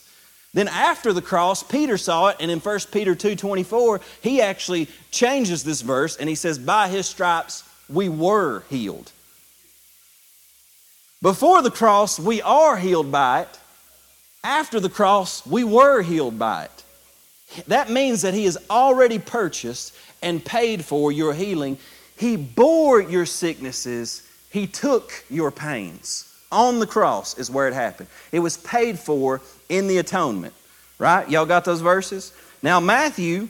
Then 0.53 0.67
after 0.67 1.13
the 1.13 1.21
cross, 1.21 1.63
Peter 1.63 1.97
saw 1.97 2.27
it, 2.27 2.37
and 2.39 2.51
in 2.51 2.59
1 2.59 2.79
Peter 2.91 3.15
2.24, 3.15 4.01
he 4.21 4.41
actually 4.41 4.87
changes 5.09 5.63
this 5.63 5.81
verse, 5.81 6.15
and 6.15 6.29
he 6.29 6.35
says, 6.35 6.59
By 6.59 6.89
his 6.89 7.07
stripes 7.07 7.63
we 7.89 8.07
were 8.07 8.63
healed. 8.69 9.11
Before 11.21 11.61
the 11.61 11.71
cross, 11.71 12.19
we 12.19 12.41
are 12.41 12.77
healed 12.77 13.11
by 13.11 13.41
it. 13.41 13.59
After 14.43 14.79
the 14.79 14.89
cross, 14.89 15.45
we 15.47 15.63
were 15.63 16.01
healed 16.01 16.37
by 16.37 16.65
it. 16.65 16.83
That 17.67 17.89
means 17.89 18.21
that 18.23 18.33
he 18.33 18.45
has 18.45 18.57
already 18.69 19.19
purchased 19.19 19.95
and 20.21 20.43
paid 20.43 20.83
for 20.83 21.11
your 21.11 21.33
healing. 21.33 21.77
He 22.17 22.35
bore 22.35 23.01
your 23.01 23.25
sicknesses, 23.25 24.27
He 24.51 24.67
took 24.67 25.25
your 25.29 25.51
pains. 25.51 26.29
On 26.51 26.79
the 26.79 26.87
cross 26.87 27.37
is 27.39 27.49
where 27.49 27.67
it 27.67 27.73
happened. 27.73 28.09
It 28.31 28.39
was 28.39 28.57
paid 28.57 28.99
for 28.99 29.41
in 29.77 29.87
the 29.87 29.97
atonement. 29.97 30.53
Right? 30.99 31.29
Y'all 31.29 31.45
got 31.45 31.65
those 31.65 31.81
verses? 31.81 32.33
Now, 32.61 32.79
Matthew. 32.79 33.49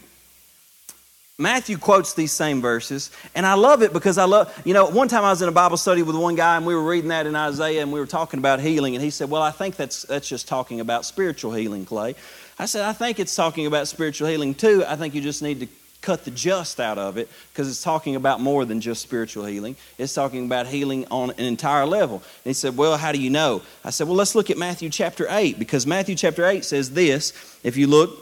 Matthew 1.39 1.79
quotes 1.79 2.13
these 2.13 2.31
same 2.31 2.61
verses, 2.61 3.09
and 3.33 3.43
I 3.43 3.55
love 3.55 3.81
it 3.81 3.91
because 3.91 4.19
I 4.19 4.25
love, 4.25 4.55
you 4.65 4.73
know, 4.75 4.85
one 4.85 5.07
time 5.07 5.23
I 5.23 5.31
was 5.31 5.41
in 5.41 5.49
a 5.49 5.51
Bible 5.51 5.77
study 5.77 6.03
with 6.03 6.15
one 6.15 6.35
guy 6.35 6.57
and 6.57 6.65
we 6.65 6.75
were 6.75 6.83
reading 6.83 7.09
that 7.09 7.25
in 7.25 7.35
Isaiah 7.35 7.81
and 7.81 7.91
we 7.91 7.99
were 7.99 8.05
talking 8.05 8.37
about 8.37 8.59
healing, 8.59 8.93
and 8.93 9.03
he 9.03 9.09
said, 9.09 9.31
Well, 9.31 9.41
I 9.41 9.49
think 9.49 9.75
that's, 9.75 10.03
that's 10.03 10.29
just 10.29 10.47
talking 10.47 10.79
about 10.79 11.05
spiritual 11.05 11.51
healing, 11.51 11.85
Clay. 11.85 12.13
I 12.59 12.67
said, 12.67 12.83
I 12.85 12.93
think 12.93 13.19
it's 13.19 13.35
talking 13.35 13.65
about 13.65 13.87
spiritual 13.87 14.27
healing 14.27 14.53
too. 14.53 14.85
I 14.87 14.95
think 14.95 15.15
you 15.15 15.21
just 15.21 15.41
need 15.41 15.61
to 15.61 15.67
cut 16.03 16.25
the 16.25 16.31
just 16.31 16.79
out 16.79 16.99
of 16.99 17.17
it 17.17 17.29
because 17.51 17.67
it's 17.67 17.81
talking 17.81 18.15
about 18.15 18.39
more 18.39 18.65
than 18.65 18.79
just 18.79 19.01
spiritual 19.01 19.45
healing. 19.45 19.75
It's 19.97 20.13
talking 20.13 20.45
about 20.45 20.67
healing 20.67 21.07
on 21.09 21.31
an 21.31 21.45
entire 21.45 21.85
level. 21.85 22.17
And 22.17 22.49
he 22.49 22.53
said, 22.53 22.77
Well, 22.77 22.97
how 22.97 23.11
do 23.11 23.19
you 23.19 23.31
know? 23.31 23.63
I 23.83 23.89
said, 23.89 24.07
Well, 24.07 24.15
let's 24.15 24.35
look 24.35 24.51
at 24.51 24.57
Matthew 24.57 24.89
chapter 24.89 25.25
8 25.27 25.57
because 25.57 25.87
Matthew 25.87 26.15
chapter 26.15 26.45
8 26.45 26.63
says 26.63 26.91
this. 26.91 27.33
If 27.63 27.77
you 27.77 27.87
look 27.87 28.19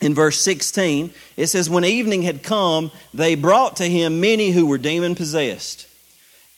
in 0.00 0.14
verse 0.14 0.40
16, 0.40 1.12
it 1.36 1.48
says, 1.48 1.68
When 1.68 1.84
evening 1.84 2.22
had 2.22 2.42
come, 2.42 2.90
they 3.12 3.34
brought 3.34 3.76
to 3.76 3.84
him 3.84 4.20
many 4.20 4.50
who 4.50 4.66
were 4.66 4.78
demon 4.78 5.14
possessed, 5.14 5.86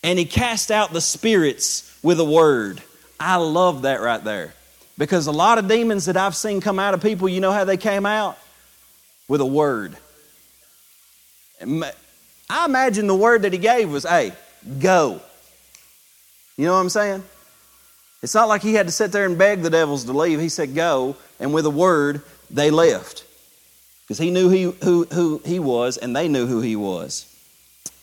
and 0.05 0.19
he 0.19 0.25
cast 0.25 0.71
out 0.71 0.93
the 0.93 1.01
spirits 1.01 1.99
with 2.03 2.21
a 2.21 2.25
word. 2.25 2.81
I 3.19 3.37
love 3.37 3.83
that 3.83 4.01
right 4.01 4.23
there. 4.23 4.55
Because 4.99 5.27
a 5.27 5.33
lot 5.33 5.59
of 5.59 5.69
demons 5.69 6.05
that 6.05 6.17
I've 6.17 6.37
seen 6.37 6.61
come 6.61 6.79
out 6.79 6.95
of 6.95 7.03
people, 7.03 7.29
you 7.29 7.41
know 7.41 7.53
how 7.53 7.65
they 7.65 7.77
came 7.77 8.05
out? 8.05 8.39
With 9.27 9.41
a 9.41 9.47
word. 9.47 9.97
I 11.63 12.65
imagine 12.65 13.07
the 13.07 13.15
word 13.15 13.43
that 13.43 13.53
he 13.53 13.59
gave 13.59 13.91
was, 13.91 14.05
hey, 14.05 14.33
go. 14.79 15.21
You 16.57 16.67
know 16.67 16.75
what 16.75 16.81
I'm 16.81 16.89
saying? 16.89 17.23
It's 18.23 18.35
not 18.35 18.49
like 18.49 18.63
he 18.63 18.75
had 18.75 18.87
to 18.87 18.93
sit 18.93 19.11
there 19.11 19.27
and 19.27 19.37
beg 19.37 19.63
the 19.63 19.71
devils 19.71 20.05
to 20.05 20.13
leave. 20.13 20.39
He 20.39 20.49
said, 20.49 20.75
go, 20.75 21.17
and 21.41 21.53
with 21.53 21.67
a 21.67 21.71
word, 21.71 22.23
they 22.51 22.71
left. 22.71 23.25
Because 24.03 24.19
he 24.19 24.31
knew 24.31 24.49
he, 24.49 24.63
who, 24.63 25.05
who 25.05 25.41
he 25.45 25.59
was, 25.59 25.97
and 25.97 26.15
they 26.15 26.29
knew 26.29 26.47
who 26.47 26.61
he 26.61 26.77
was. 26.77 27.27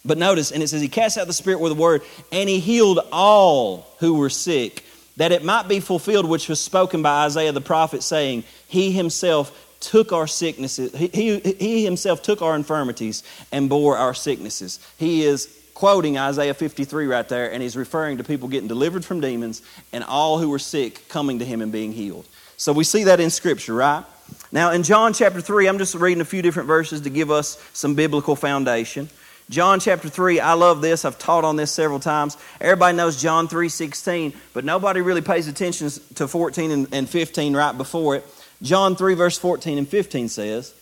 But 0.04 0.18
notice, 0.18 0.52
and 0.52 0.64
it 0.64 0.68
says, 0.68 0.82
He 0.82 0.88
cast 0.88 1.18
out 1.18 1.28
the 1.28 1.34
spirit 1.34 1.60
with 1.60 1.74
a 1.74 1.76
word, 1.76 2.02
and 2.32 2.50
he 2.50 2.60
healed 2.60 3.00
all 3.12 3.86
who 4.00 4.16
were 4.16 4.30
sick, 4.30 4.84
that 5.18 5.32
it 5.32 5.44
might 5.44 5.68
be 5.68 5.80
fulfilled 5.80 6.28
which 6.28 6.48
was 6.48 6.60
spoken 6.60 7.02
by 7.02 7.26
Isaiah 7.26 7.52
the 7.52 7.62
prophet, 7.62 8.02
saying, 8.02 8.44
He 8.68 8.92
himself 8.92 9.56
took 9.80 10.12
our 10.12 10.28
sicknesses, 10.28 10.94
he, 10.94 11.08
he, 11.08 11.40
he 11.40 11.84
himself 11.86 12.22
took 12.22 12.42
our 12.42 12.56
infirmities 12.56 13.24
and 13.52 13.70
bore 13.70 13.98
our 13.98 14.14
sicknesses. 14.14 14.80
He 14.98 15.24
is 15.24 15.56
quoting 15.74 16.18
Isaiah 16.18 16.54
53 16.54 17.08
right 17.08 17.28
there, 17.30 17.52
and 17.52 17.64
he's 17.64 17.78
referring 17.78 18.18
to 18.18 18.24
people 18.24 18.50
getting 18.50 18.68
delivered 18.68 19.06
from 19.06 19.22
demons 19.22 19.62
and 19.94 20.04
all 20.04 20.38
who 20.38 20.50
were 20.50 20.60
sick 20.60 21.08
coming 21.08 21.40
to 21.40 21.46
him 21.46 21.62
and 21.62 21.72
being 21.72 21.94
healed. 21.94 22.28
So 22.58 22.74
we 22.74 22.84
see 22.84 23.06
that 23.06 23.22
in 23.22 23.30
Scripture, 23.30 23.74
right? 23.74 24.04
Now, 24.52 24.72
in 24.72 24.84
John 24.84 25.14
chapter 25.14 25.40
3, 25.40 25.68
I'm 25.68 25.78
just 25.78 25.96
reading 25.96 26.20
a 26.20 26.26
few 26.26 26.42
different 26.42 26.68
verses 26.68 27.02
to 27.02 27.10
give 27.10 27.32
us 27.32 27.58
some 27.72 27.96
biblical 27.96 28.36
foundation. 28.36 29.10
John 29.50 29.80
chapter 29.80 30.10
3, 30.10 30.40
I 30.42 30.54
love 30.54 30.82
this. 30.82 31.06
I've 31.06 31.18
taught 31.18 31.44
on 31.44 31.56
this 31.56 31.72
several 31.72 32.00
times. 32.00 32.38
Everybody 32.62 32.96
knows 32.96 33.20
John 33.20 33.48
3 33.48 33.70
16, 33.70 34.34
but 34.54 34.66
nobody 34.66 35.02
really 35.02 35.22
pays 35.22 35.48
attention 35.48 35.90
to 36.16 36.28
14 36.28 36.88
and 36.92 37.10
15 37.10 37.56
right 37.56 37.76
before 37.76 38.18
it. 38.18 38.26
John 38.62 38.96
3, 38.96 39.14
verse 39.14 39.38
14 39.38 39.78
and 39.78 39.88
15 39.88 40.30
says, 40.30 40.74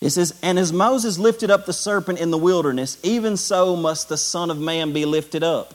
it 0.00 0.10
says, 0.10 0.38
And 0.42 0.58
as 0.58 0.72
Moses 0.72 1.18
lifted 1.18 1.50
up 1.50 1.66
the 1.66 1.72
serpent 1.72 2.20
in 2.20 2.30
the 2.30 2.38
wilderness, 2.38 2.98
even 3.02 3.36
so 3.36 3.76
must 3.76 4.08
the 4.08 4.18
Son 4.18 4.50
of 4.50 4.58
Man 4.58 4.92
be 4.92 5.04
lifted 5.04 5.42
up, 5.42 5.74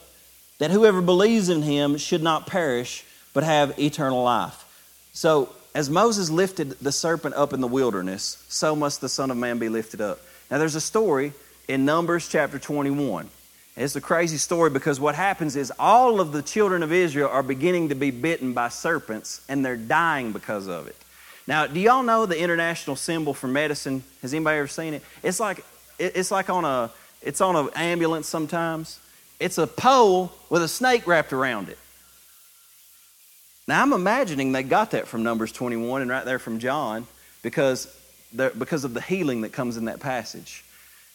that 0.59 0.71
whoever 0.71 1.01
believes 1.01 1.49
in 1.49 1.63
him 1.63 1.97
should 1.97 2.21
not 2.21 2.45
perish, 2.45 3.03
but 3.33 3.43
have 3.43 3.79
eternal 3.79 4.23
life. 4.23 4.65
So, 5.13 5.49
as 5.73 5.89
Moses 5.89 6.29
lifted 6.29 6.71
the 6.81 6.91
serpent 6.91 7.33
up 7.35 7.53
in 7.53 7.61
the 7.61 7.67
wilderness, 7.67 8.45
so 8.49 8.75
must 8.75 9.01
the 9.01 9.09
Son 9.09 9.31
of 9.31 9.37
Man 9.37 9.57
be 9.57 9.69
lifted 9.69 10.01
up. 10.01 10.19
Now, 10.49 10.57
there's 10.57 10.75
a 10.75 10.81
story 10.81 11.33
in 11.67 11.85
Numbers 11.85 12.27
chapter 12.27 12.59
21. 12.59 13.29
It's 13.77 13.95
a 13.95 14.01
crazy 14.01 14.37
story 14.37 14.69
because 14.69 14.99
what 14.99 15.15
happens 15.15 15.55
is 15.55 15.71
all 15.79 16.19
of 16.19 16.33
the 16.33 16.41
children 16.41 16.83
of 16.83 16.91
Israel 16.91 17.29
are 17.29 17.43
beginning 17.43 17.89
to 17.89 17.95
be 17.95 18.11
bitten 18.11 18.53
by 18.53 18.67
serpents 18.69 19.41
and 19.47 19.63
they're 19.63 19.77
dying 19.77 20.33
because 20.33 20.67
of 20.67 20.87
it. 20.87 20.95
Now, 21.47 21.67
do 21.67 21.79
y'all 21.79 22.03
know 22.03 22.25
the 22.25 22.39
international 22.39 22.95
symbol 22.95 23.33
for 23.33 23.47
medicine? 23.47 24.03
Has 24.21 24.33
anybody 24.33 24.59
ever 24.59 24.67
seen 24.67 24.93
it? 24.93 25.03
It's 25.23 25.39
like 25.39 25.63
it's 25.97 26.31
like 26.31 26.49
on 26.49 26.65
a 26.65 26.91
it's 27.21 27.41
on 27.41 27.55
an 27.55 27.69
ambulance 27.75 28.27
sometimes. 28.27 28.99
It's 29.39 29.57
a 29.57 29.67
pole 29.67 30.31
with 30.49 30.61
a 30.61 30.67
snake 30.67 31.07
wrapped 31.07 31.33
around 31.33 31.69
it. 31.69 31.77
Now, 33.67 33.81
I'm 33.81 33.93
imagining 33.93 34.51
they 34.51 34.63
got 34.63 34.91
that 34.91 35.07
from 35.07 35.23
Numbers 35.23 35.51
21 35.51 36.01
and 36.01 36.11
right 36.11 36.25
there 36.25 36.39
from 36.39 36.59
John 36.59 37.07
because 37.41 37.87
because 38.35 38.83
of 38.83 38.93
the 38.93 39.01
healing 39.01 39.41
that 39.41 39.51
comes 39.51 39.77
in 39.77 39.85
that 39.85 39.99
passage. 39.99 40.63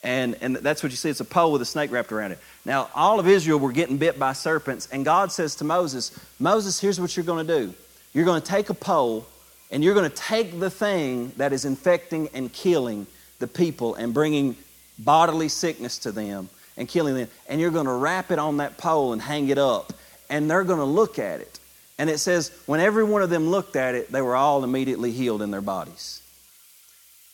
And, 0.07 0.37
and 0.41 0.55
that's 0.55 0.85
what 0.85 0.93
you 0.93 0.97
see. 0.97 1.11
It's 1.11 1.19
a 1.19 1.25
pole 1.25 1.51
with 1.51 1.61
a 1.63 1.65
snake 1.65 1.91
wrapped 1.91 2.13
around 2.13 2.31
it. 2.31 2.39
Now, 2.65 2.89
all 2.95 3.19
of 3.19 3.27
Israel 3.27 3.59
were 3.59 3.73
getting 3.73 3.97
bit 3.97 4.21
by 4.21 4.35
serpents, 4.35 4.87
and 4.93 5.05
God 5.05 5.33
says 5.33 5.57
to 5.57 5.65
Moses, 5.65 6.17
Moses, 6.39 6.79
here's 6.79 7.01
what 7.01 7.17
you're 7.17 7.27
going 7.27 7.45
to 7.45 7.59
do. 7.59 7.75
You're 8.15 8.25
going 8.25 8.41
to 8.41 8.47
take 8.47 8.71
a 8.71 8.75
pole, 8.75 9.27
and 9.73 9.83
you're 9.83 9.95
going 9.95 10.09
to 10.09 10.17
take 10.17 10.61
the 10.61 10.71
thing 10.71 11.33
that 11.39 11.53
is 11.53 11.65
infecting 11.65 12.29
and 12.35 12.53
killing 12.53 13.09
the 13.41 13.49
people 13.49 13.97
and 13.97 14.15
bringing 14.15 14.55
bodily 14.97 15.49
sickness 15.49 15.99
to 15.99 16.13
them 16.13 16.51
and 16.77 16.89
killing 16.89 17.17
them, 17.17 17.29
and 17.49 17.61
you're 17.61 17.73
going 17.73 17.87
to 17.87 17.93
wrap 17.93 18.31
it 18.31 18.39
on 18.39 18.59
that 18.59 18.79
pole 18.79 19.13
and 19.13 19.21
hang 19.21 19.49
it 19.49 19.59
up, 19.59 19.93
and 20.31 20.49
they're 20.49 20.63
going 20.63 20.79
to 20.79 20.85
look 20.85 21.19
at 21.19 21.41
it. 21.41 21.59
And 21.99 22.09
it 22.09 22.19
says, 22.19 22.53
when 22.67 22.79
every 22.79 23.03
one 23.03 23.23
of 23.23 23.31
them 23.31 23.49
looked 23.49 23.75
at 23.75 23.97
it, 23.97 24.13
they 24.13 24.23
were 24.23 24.37
all 24.37 24.63
immediately 24.63 25.11
healed 25.11 25.43
in 25.43 25.51
their 25.51 25.61
bodies. 25.61 26.23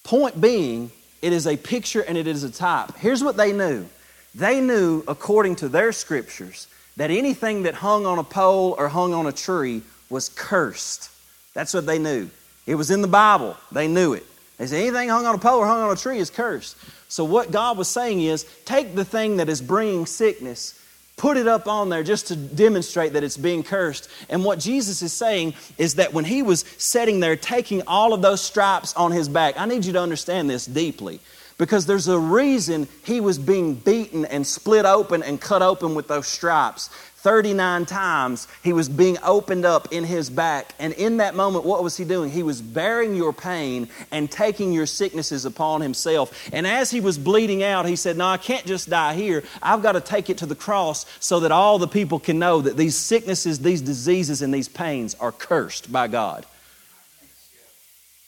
Point 0.05 0.41
being, 0.41 0.91
it 1.23 1.33
is 1.33 1.47
a 1.47 1.57
picture 1.57 2.01
and 2.01 2.19
it 2.19 2.27
is 2.27 2.43
a 2.43 2.51
type. 2.51 2.97
Here's 2.99 3.23
what 3.23 3.37
they 3.37 3.53
knew 3.53 3.87
they 4.35 4.61
knew, 4.61 5.05
according 5.07 5.57
to 5.57 5.69
their 5.69 5.93
scriptures, 5.93 6.67
that 6.97 7.11
anything 7.11 7.63
that 7.63 7.75
hung 7.75 8.07
on 8.07 8.19
a 8.19 8.25
pole 8.25 8.75
or 8.79 8.89
hung 8.89 9.15
on 9.15 9.27
a 9.27 9.33
tree 9.33 9.83
was 10.11 10.29
cursed. 10.29 11.11
That's 11.55 11.75
what 11.75 11.87
they 11.87 11.99
knew. 11.99 12.29
It 12.67 12.75
was 12.75 12.91
in 12.91 13.03
the 13.03 13.09
Bible. 13.09 13.57
They 13.71 13.89
knew 13.89 14.15
it. 14.15 14.27
They 14.59 14.67
said 14.67 14.81
anything 14.81 15.09
hung 15.09 15.27
on 15.27 15.35
a 15.35 15.39
pole 15.39 15.59
or 15.59 15.67
hung 15.67 15.83
on 15.83 15.91
a 15.91 15.97
tree 15.97 16.19
is 16.19 16.31
cursed. 16.31 16.77
So, 17.09 17.25
what 17.25 17.51
God 17.51 17.77
was 17.77 17.89
saying 17.89 18.23
is 18.23 18.45
take 18.65 18.95
the 18.95 19.05
thing 19.05 19.37
that 19.39 19.49
is 19.49 19.61
bringing 19.61 20.07
sickness 20.07 20.79
put 21.17 21.37
it 21.37 21.47
up 21.47 21.69
on 21.69 21.89
there 21.89 22.03
just 22.03 22.29
to 22.29 22.37
demonstrate 22.37 23.13
that 23.13 23.25
it's 23.25 23.37
being 23.37 23.63
cursed. 23.63 24.09
And 24.29 24.45
what 24.45 24.59
Jesus 24.59 25.03
is 25.03 25.13
saying 25.13 25.55
is 25.79 25.95
that 25.97 26.13
when 26.13 26.25
he 26.25 26.43
was 26.43 26.65
sitting 26.79 27.21
there 27.21 27.37
taking 27.37 27.83
all 27.87 28.13
of 28.13 28.23
those 28.23 28.41
stripes 28.41 28.95
on 28.95 29.13
his 29.13 29.29
back, 29.29 29.55
I 29.57 29.67
need 29.67 29.85
you 29.85 29.93
to 29.93 30.01
understand 30.01 30.51
this 30.51 30.67
deeply. 30.67 31.21
Because 31.59 31.87
there's 31.87 32.09
a 32.09 32.19
reason 32.19 32.89
he 33.05 33.21
was 33.21 33.39
being 33.39 33.75
beaten 33.75 34.25
and 34.25 34.45
split 34.45 34.85
open 34.85 35.23
and 35.23 35.41
cut 35.41 35.63
open 35.63 35.95
with 35.95 36.09
those 36.09 36.27
stripes. 36.27 36.91
39 37.23 37.87
times 37.87 38.49
he 38.65 38.73
was 38.73 38.89
being 38.89 39.17
opened 39.23 39.65
up 39.65 39.93
in 39.93 40.03
his 40.03 40.29
back. 40.29 40.75
And 40.81 40.93
in 40.95 41.19
that 41.19 41.37
moment, 41.37 41.65
what 41.65 41.85
was 41.85 41.97
he 41.97 42.05
doing? 42.05 42.33
He 42.33 42.43
was 42.43 42.61
bearing 42.61 43.15
your 43.15 43.33
pain 43.33 43.89
and 44.11 44.29
taking 44.29 44.73
your 44.73 44.87
sicknesses 44.87 45.45
upon 45.45 45.83
himself. 45.83 46.51
And 46.53 46.67
as 46.67 46.91
he 46.91 46.99
was 46.99 47.19
bleeding 47.19 47.63
out, 47.63 47.87
he 47.87 47.95
said, 47.95 48.17
No, 48.17 48.27
I 48.27 48.39
can't 48.39 48.67
just 48.67 48.91
die 48.91 49.15
here. 49.15 49.45
I've 49.63 49.85
got 49.85 49.93
to 49.93 50.01
take 50.01 50.31
it 50.31 50.39
to 50.39 50.47
the 50.47 50.57
cross 50.57 51.07
so 51.21 51.39
that 51.41 51.53
all 51.53 51.79
the 51.79 51.87
people 51.87 52.19
can 52.19 52.41
know 52.41 52.61
that 52.61 52.77
these 52.77 52.97
sicknesses, 52.97 53.61
these 53.61 53.83
diseases, 53.83 54.43
and 54.43 54.53
these 54.53 54.69
pains 54.69 55.15
are 55.21 55.31
cursed 55.31 55.93
by 55.93 56.09
God. 56.09 56.45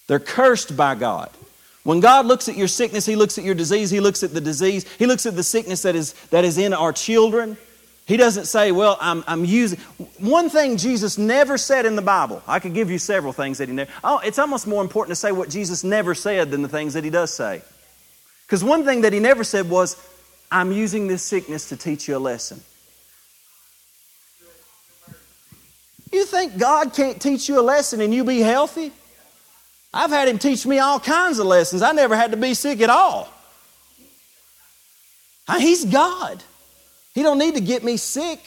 They're 0.07 0.20
cursed 0.20 0.76
by 0.76 0.95
God. 0.95 1.30
When 1.82 1.99
God 1.99 2.26
looks 2.26 2.49
at 2.49 2.57
your 2.57 2.68
sickness, 2.68 3.07
He 3.07 3.16
looks 3.16 3.38
at 3.38 3.45
your 3.45 3.57
disease, 3.57 3.90
He 3.90 3.99
looks 3.99 4.22
at 4.22 4.32
the 4.32 4.40
disease, 4.40 4.88
He 4.99 5.07
looks 5.07 5.26
at 5.26 5.34
the 5.34 5.42
sickness 5.42 5.82
that 5.82 5.97
is, 5.97 6.12
that 6.30 6.45
is 6.45 6.59
in 6.59 6.72
our 6.72 6.92
children. 6.92 7.57
He 8.07 8.17
doesn't 8.19 8.47
say, 8.47 8.71
Well, 8.71 8.99
I'm, 9.01 9.25
I'm 9.27 9.45
using. 9.45 9.79
One 10.19 10.51
thing 10.51 10.77
Jesus 10.77 11.17
never 11.17 11.57
said 11.57 11.87
in 11.87 11.97
the 11.97 12.03
Bible, 12.03 12.43
I 12.47 12.59
could 12.59 12.75
give 12.75 12.91
you 12.91 12.99
several 12.99 13.33
things 13.33 13.59
that 13.59 13.69
He 13.69 13.75
never. 13.75 13.91
Oh, 14.03 14.21
it's 14.25 14.39
almost 14.39 14.67
more 14.67 14.83
important 14.83 15.13
to 15.13 15.17
say 15.17 15.33
what 15.33 15.49
Jesus 15.49 15.85
never 15.85 16.15
said 16.15 16.51
than 16.51 16.63
the 16.63 16.69
things 16.69 16.95
that 16.95 17.05
He 17.05 17.11
does 17.11 17.33
say. 17.33 17.63
Because 18.47 18.63
one 18.63 18.85
thing 18.85 19.03
that 19.03 19.13
He 19.13 19.21
never 19.21 19.43
said 19.43 19.71
was, 19.71 19.97
I'm 20.51 20.71
using 20.71 21.07
this 21.07 21.23
sickness 21.23 21.71
to 21.71 21.77
teach 21.77 22.07
you 22.07 22.17
a 22.17 22.19
lesson. 22.19 22.61
You 26.13 26.25
think 26.27 26.59
God 26.59 26.95
can't 26.95 27.21
teach 27.21 27.49
you 27.49 27.59
a 27.59 27.63
lesson 27.63 28.01
and 28.01 28.15
you 28.15 28.23
be 28.23 28.41
healthy? 28.41 28.93
I've 29.93 30.11
had 30.11 30.29
him 30.29 30.39
teach 30.39 30.67
me 30.67 30.79
all 30.79 31.01
kinds 31.01 31.39
of 31.39 31.47
lessons. 31.47 31.83
I 31.83 31.93
never 31.93 32.15
had 32.15 32.33
to 32.33 32.37
be 32.37 32.55
sick 32.55 32.81
at 32.81 32.91
all. 32.91 33.29
He's 35.59 35.85
God. 35.85 36.43
He 37.15 37.23
don't 37.23 37.39
need 37.39 37.55
to 37.55 37.61
get 37.61 37.85
me 37.85 37.97
sick 37.97 38.41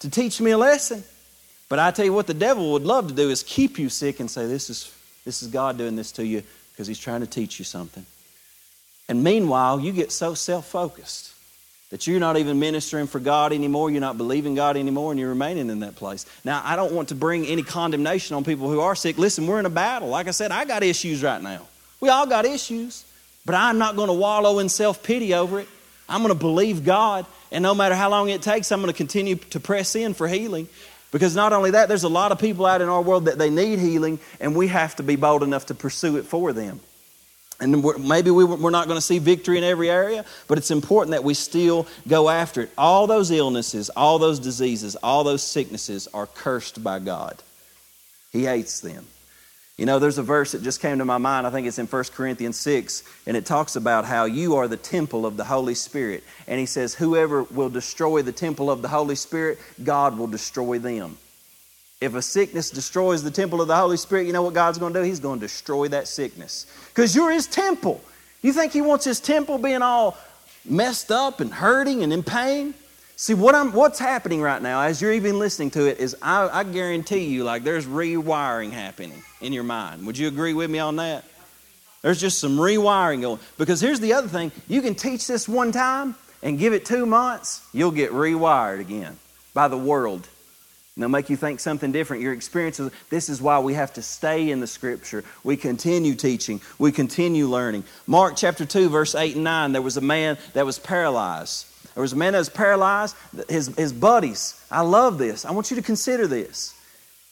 to 0.00 0.10
teach 0.10 0.40
me 0.40 0.50
a 0.50 0.58
lesson. 0.58 1.04
But 1.68 1.78
I 1.78 1.92
tell 1.92 2.04
you 2.04 2.12
what 2.12 2.26
the 2.26 2.34
devil 2.34 2.72
would 2.72 2.82
love 2.82 3.08
to 3.08 3.14
do 3.14 3.30
is 3.30 3.44
keep 3.44 3.78
you 3.78 3.88
sick 3.88 4.18
and 4.18 4.28
say, 4.28 4.46
This 4.46 4.68
is, 4.68 4.92
this 5.24 5.42
is 5.42 5.48
God 5.48 5.78
doing 5.78 5.94
this 5.94 6.10
to 6.12 6.26
you 6.26 6.42
because 6.72 6.88
he's 6.88 6.98
trying 6.98 7.20
to 7.20 7.26
teach 7.26 7.58
you 7.58 7.64
something. 7.64 8.04
And 9.08 9.22
meanwhile, 9.22 9.78
you 9.78 9.92
get 9.92 10.10
so 10.10 10.34
self 10.34 10.66
focused 10.66 11.32
that 11.90 12.06
you're 12.06 12.20
not 12.20 12.36
even 12.36 12.58
ministering 12.58 13.08
for 13.08 13.18
God 13.18 13.52
anymore, 13.52 13.90
you're 13.90 14.00
not 14.00 14.16
believing 14.16 14.54
God 14.54 14.76
anymore, 14.76 15.10
and 15.10 15.18
you're 15.18 15.30
remaining 15.30 15.70
in 15.70 15.80
that 15.80 15.96
place. 15.96 16.24
Now, 16.44 16.62
I 16.64 16.76
don't 16.76 16.92
want 16.92 17.08
to 17.08 17.16
bring 17.16 17.44
any 17.46 17.62
condemnation 17.62 18.36
on 18.36 18.44
people 18.44 18.70
who 18.70 18.80
are 18.80 18.94
sick. 18.94 19.18
Listen, 19.18 19.46
we're 19.46 19.58
in 19.58 19.66
a 19.66 19.70
battle. 19.70 20.08
Like 20.08 20.28
I 20.28 20.30
said, 20.30 20.52
I 20.52 20.64
got 20.64 20.84
issues 20.84 21.22
right 21.22 21.42
now. 21.42 21.66
We 22.00 22.08
all 22.08 22.26
got 22.26 22.46
issues, 22.46 23.04
but 23.44 23.56
I'm 23.56 23.78
not 23.78 23.96
going 23.96 24.06
to 24.08 24.14
wallow 24.14 24.60
in 24.60 24.68
self 24.68 25.02
pity 25.02 25.34
over 25.34 25.60
it. 25.60 25.68
I'm 26.10 26.22
going 26.22 26.34
to 26.34 26.38
believe 26.38 26.84
God, 26.84 27.24
and 27.50 27.62
no 27.62 27.74
matter 27.74 27.94
how 27.94 28.10
long 28.10 28.28
it 28.28 28.42
takes, 28.42 28.70
I'm 28.72 28.80
going 28.80 28.92
to 28.92 28.96
continue 28.96 29.36
to 29.36 29.60
press 29.60 29.94
in 29.94 30.12
for 30.12 30.28
healing. 30.28 30.68
Because 31.12 31.34
not 31.34 31.52
only 31.52 31.72
that, 31.72 31.88
there's 31.88 32.04
a 32.04 32.08
lot 32.08 32.30
of 32.30 32.38
people 32.38 32.66
out 32.66 32.82
in 32.82 32.88
our 32.88 33.02
world 33.02 33.24
that 33.24 33.38
they 33.38 33.50
need 33.50 33.78
healing, 33.78 34.20
and 34.38 34.54
we 34.54 34.68
have 34.68 34.94
to 34.96 35.02
be 35.02 35.16
bold 35.16 35.42
enough 35.42 35.66
to 35.66 35.74
pursue 35.74 36.18
it 36.18 36.24
for 36.24 36.52
them. 36.52 36.80
And 37.60 37.84
maybe 38.06 38.30
we're 38.30 38.70
not 38.70 38.86
going 38.86 38.96
to 38.96 39.02
see 39.02 39.18
victory 39.18 39.58
in 39.58 39.64
every 39.64 39.90
area, 39.90 40.24
but 40.48 40.56
it's 40.56 40.70
important 40.70 41.10
that 41.10 41.24
we 41.24 41.34
still 41.34 41.86
go 42.08 42.30
after 42.30 42.62
it. 42.62 42.70
All 42.78 43.06
those 43.06 43.30
illnesses, 43.30 43.90
all 43.90 44.18
those 44.18 44.38
diseases, 44.38 44.96
all 44.96 45.24
those 45.24 45.42
sicknesses 45.42 46.08
are 46.14 46.26
cursed 46.26 46.82
by 46.82 47.00
God. 47.00 47.42
He 48.32 48.44
hates 48.44 48.80
them. 48.80 49.06
You 49.80 49.86
know, 49.86 49.98
there's 49.98 50.18
a 50.18 50.22
verse 50.22 50.52
that 50.52 50.62
just 50.62 50.82
came 50.82 50.98
to 50.98 51.06
my 51.06 51.16
mind. 51.16 51.46
I 51.46 51.50
think 51.50 51.66
it's 51.66 51.78
in 51.78 51.86
1 51.86 52.04
Corinthians 52.12 52.58
6, 52.58 53.02
and 53.26 53.34
it 53.34 53.46
talks 53.46 53.76
about 53.76 54.04
how 54.04 54.26
you 54.26 54.56
are 54.56 54.68
the 54.68 54.76
temple 54.76 55.24
of 55.24 55.38
the 55.38 55.44
Holy 55.44 55.74
Spirit. 55.74 56.22
And 56.46 56.60
he 56.60 56.66
says, 56.66 56.92
Whoever 56.92 57.44
will 57.44 57.70
destroy 57.70 58.20
the 58.20 58.30
temple 58.30 58.70
of 58.70 58.82
the 58.82 58.88
Holy 58.88 59.14
Spirit, 59.14 59.58
God 59.82 60.18
will 60.18 60.26
destroy 60.26 60.78
them. 60.78 61.16
If 61.98 62.14
a 62.14 62.20
sickness 62.20 62.70
destroys 62.70 63.22
the 63.22 63.30
temple 63.30 63.62
of 63.62 63.68
the 63.68 63.76
Holy 63.76 63.96
Spirit, 63.96 64.26
you 64.26 64.34
know 64.34 64.42
what 64.42 64.52
God's 64.52 64.76
going 64.76 64.92
to 64.92 65.00
do? 65.00 65.02
He's 65.02 65.18
going 65.18 65.40
to 65.40 65.46
destroy 65.46 65.88
that 65.88 66.08
sickness. 66.08 66.66
Because 66.88 67.16
you're 67.16 67.32
His 67.32 67.46
temple. 67.46 68.02
You 68.42 68.52
think 68.52 68.74
He 68.74 68.82
wants 68.82 69.06
His 69.06 69.18
temple 69.18 69.56
being 69.56 69.80
all 69.80 70.18
messed 70.62 71.10
up 71.10 71.40
and 71.40 71.50
hurting 71.50 72.02
and 72.02 72.12
in 72.12 72.22
pain? 72.22 72.74
See, 73.20 73.34
what 73.34 73.54
I'm, 73.54 73.74
what's 73.74 73.98
happening 73.98 74.40
right 74.40 74.62
now, 74.62 74.80
as 74.80 75.02
you're 75.02 75.12
even 75.12 75.38
listening 75.38 75.70
to 75.72 75.84
it, 75.84 75.98
is 75.98 76.16
I, 76.22 76.48
I 76.48 76.64
guarantee 76.64 77.26
you, 77.26 77.44
like, 77.44 77.64
there's 77.64 77.84
rewiring 77.84 78.72
happening 78.72 79.22
in 79.42 79.52
your 79.52 79.62
mind. 79.62 80.06
Would 80.06 80.16
you 80.16 80.26
agree 80.26 80.54
with 80.54 80.70
me 80.70 80.78
on 80.78 80.96
that? 80.96 81.26
There's 82.00 82.18
just 82.18 82.38
some 82.38 82.56
rewiring 82.56 83.20
going. 83.20 83.38
Because 83.58 83.78
here's 83.78 84.00
the 84.00 84.14
other 84.14 84.26
thing 84.26 84.52
you 84.68 84.80
can 84.80 84.94
teach 84.94 85.26
this 85.26 85.46
one 85.46 85.70
time 85.70 86.14
and 86.42 86.58
give 86.58 86.72
it 86.72 86.86
two 86.86 87.04
months, 87.04 87.60
you'll 87.74 87.90
get 87.90 88.10
rewired 88.12 88.80
again 88.80 89.18
by 89.52 89.68
the 89.68 89.76
world 89.76 90.26
And 90.96 91.02
they'll 91.02 91.10
make 91.10 91.28
you 91.28 91.36
think 91.36 91.60
something 91.60 91.92
different. 91.92 92.22
Your 92.22 92.32
experiences, 92.32 92.90
this 93.10 93.28
is 93.28 93.42
why 93.42 93.58
we 93.58 93.74
have 93.74 93.92
to 93.92 94.02
stay 94.02 94.50
in 94.50 94.60
the 94.60 94.66
scripture. 94.66 95.24
We 95.44 95.58
continue 95.58 96.14
teaching, 96.14 96.62
we 96.78 96.90
continue 96.90 97.48
learning. 97.48 97.84
Mark 98.06 98.36
chapter 98.36 98.64
2, 98.64 98.88
verse 98.88 99.14
8 99.14 99.34
and 99.34 99.44
9, 99.44 99.72
there 99.72 99.82
was 99.82 99.98
a 99.98 100.00
man 100.00 100.38
that 100.54 100.64
was 100.64 100.78
paralyzed. 100.78 101.66
There 102.00 102.04
was 102.04 102.14
a 102.14 102.16
man 102.16 102.32
that 102.32 102.38
was 102.38 102.48
paralyzed. 102.48 103.14
His, 103.50 103.66
his 103.76 103.92
buddies, 103.92 104.58
I 104.70 104.80
love 104.80 105.18
this. 105.18 105.44
I 105.44 105.50
want 105.50 105.70
you 105.70 105.76
to 105.76 105.82
consider 105.82 106.26
this. 106.26 106.74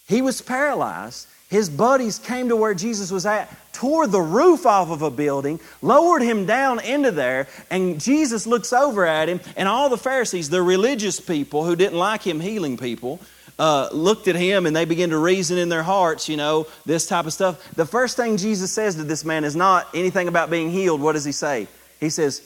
He 0.07 0.21
was 0.21 0.43
paralyzed. 0.43 1.27
His 1.49 1.71
buddies 1.71 2.19
came 2.19 2.51
to 2.51 2.57
where 2.57 2.75
Jesus 2.75 3.11
was 3.11 3.25
at, 3.25 3.49
tore 3.73 4.07
the 4.07 4.21
roof 4.21 4.67
off 4.67 4.91
of 4.91 5.01
a 5.01 5.11
building, 5.11 5.59
lowered 5.81 6.21
him 6.21 6.45
down 6.45 6.81
into 6.81 7.11
there, 7.11 7.49
and 7.71 7.99
Jesus 7.99 8.47
looks 8.47 8.71
over 8.75 9.07
at 9.07 9.31
him, 9.31 9.41
and 9.57 9.71
all 9.71 9.89
the 9.89 9.97
Pharisees, 9.97 10.51
the 10.51 10.61
religious 10.61 11.19
people 11.19 11.65
who 11.65 11.75
didn't 11.75 11.99
like 11.99 12.21
him 12.21 12.39
healing 12.39 12.77
people, 12.77 13.21
uh, 13.59 13.89
looked 13.91 14.29
at 14.29 14.37
him 14.37 14.67
and 14.67 14.77
they 14.77 14.85
began 14.85 15.09
to 15.09 15.17
reason 15.17 15.57
in 15.57 15.71
their 15.71 15.83
hearts, 15.83 16.29
you 16.29 16.37
know, 16.37 16.67
this 16.85 17.07
type 17.07 17.25
of 17.25 17.33
stuff. 17.33 17.73
The 17.73 17.87
first 17.87 18.19
thing 18.19 18.37
Jesus 18.37 18.71
says 18.71 18.97
to 18.97 19.03
this 19.03 19.25
man 19.25 19.45
is 19.45 19.57
not 19.57 19.89
anything 19.95 20.29
about 20.29 20.51
being 20.51 20.71
healed. 20.71 21.01
What 21.01 21.15
does 21.15 21.25
he 21.25 21.33
say? 21.33 21.69
He 22.01 22.11
says, 22.11 22.43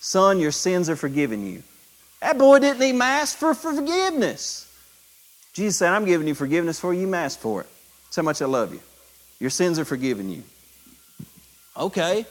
Son, 0.00 0.40
your 0.40 0.50
sins 0.50 0.88
are 0.88 0.96
forgiven 0.96 1.46
you. 1.46 1.62
That 2.20 2.38
boy 2.38 2.58
didn't 2.58 2.82
even 2.82 3.00
ask 3.00 3.36
for 3.36 3.54
forgiveness. 3.54 4.66
Jesus 5.52 5.76
said, 5.76 5.92
I'm 5.92 6.04
giving 6.04 6.26
you 6.26 6.34
forgiveness 6.34 6.80
for 6.80 6.92
you. 6.92 7.06
You 7.06 7.28
for 7.30 7.60
it. 7.62 7.66
That's 8.04 8.16
how 8.16 8.22
much 8.22 8.42
I 8.42 8.46
love 8.46 8.72
you. 8.72 8.80
Your 9.38 9.50
sins 9.50 9.78
are 9.78 9.84
forgiven 9.84 10.30
you. 10.30 10.42
Okay. 11.76 12.26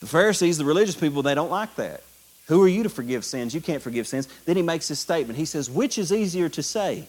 The 0.00 0.06
Pharisees, 0.06 0.58
the 0.58 0.64
religious 0.64 0.94
people, 0.94 1.22
they 1.22 1.34
don't 1.34 1.50
like 1.50 1.74
that. 1.76 2.02
Who 2.48 2.62
are 2.62 2.68
you 2.68 2.82
to 2.84 2.88
forgive 2.88 3.24
sins? 3.24 3.54
You 3.54 3.60
can't 3.60 3.82
forgive 3.82 4.06
sins. 4.06 4.28
Then 4.44 4.56
he 4.56 4.62
makes 4.62 4.88
this 4.88 5.00
statement. 5.00 5.38
He 5.38 5.46
says, 5.46 5.68
Which 5.68 5.98
is 5.98 6.12
easier 6.12 6.48
to 6.50 6.62
say? 6.62 7.08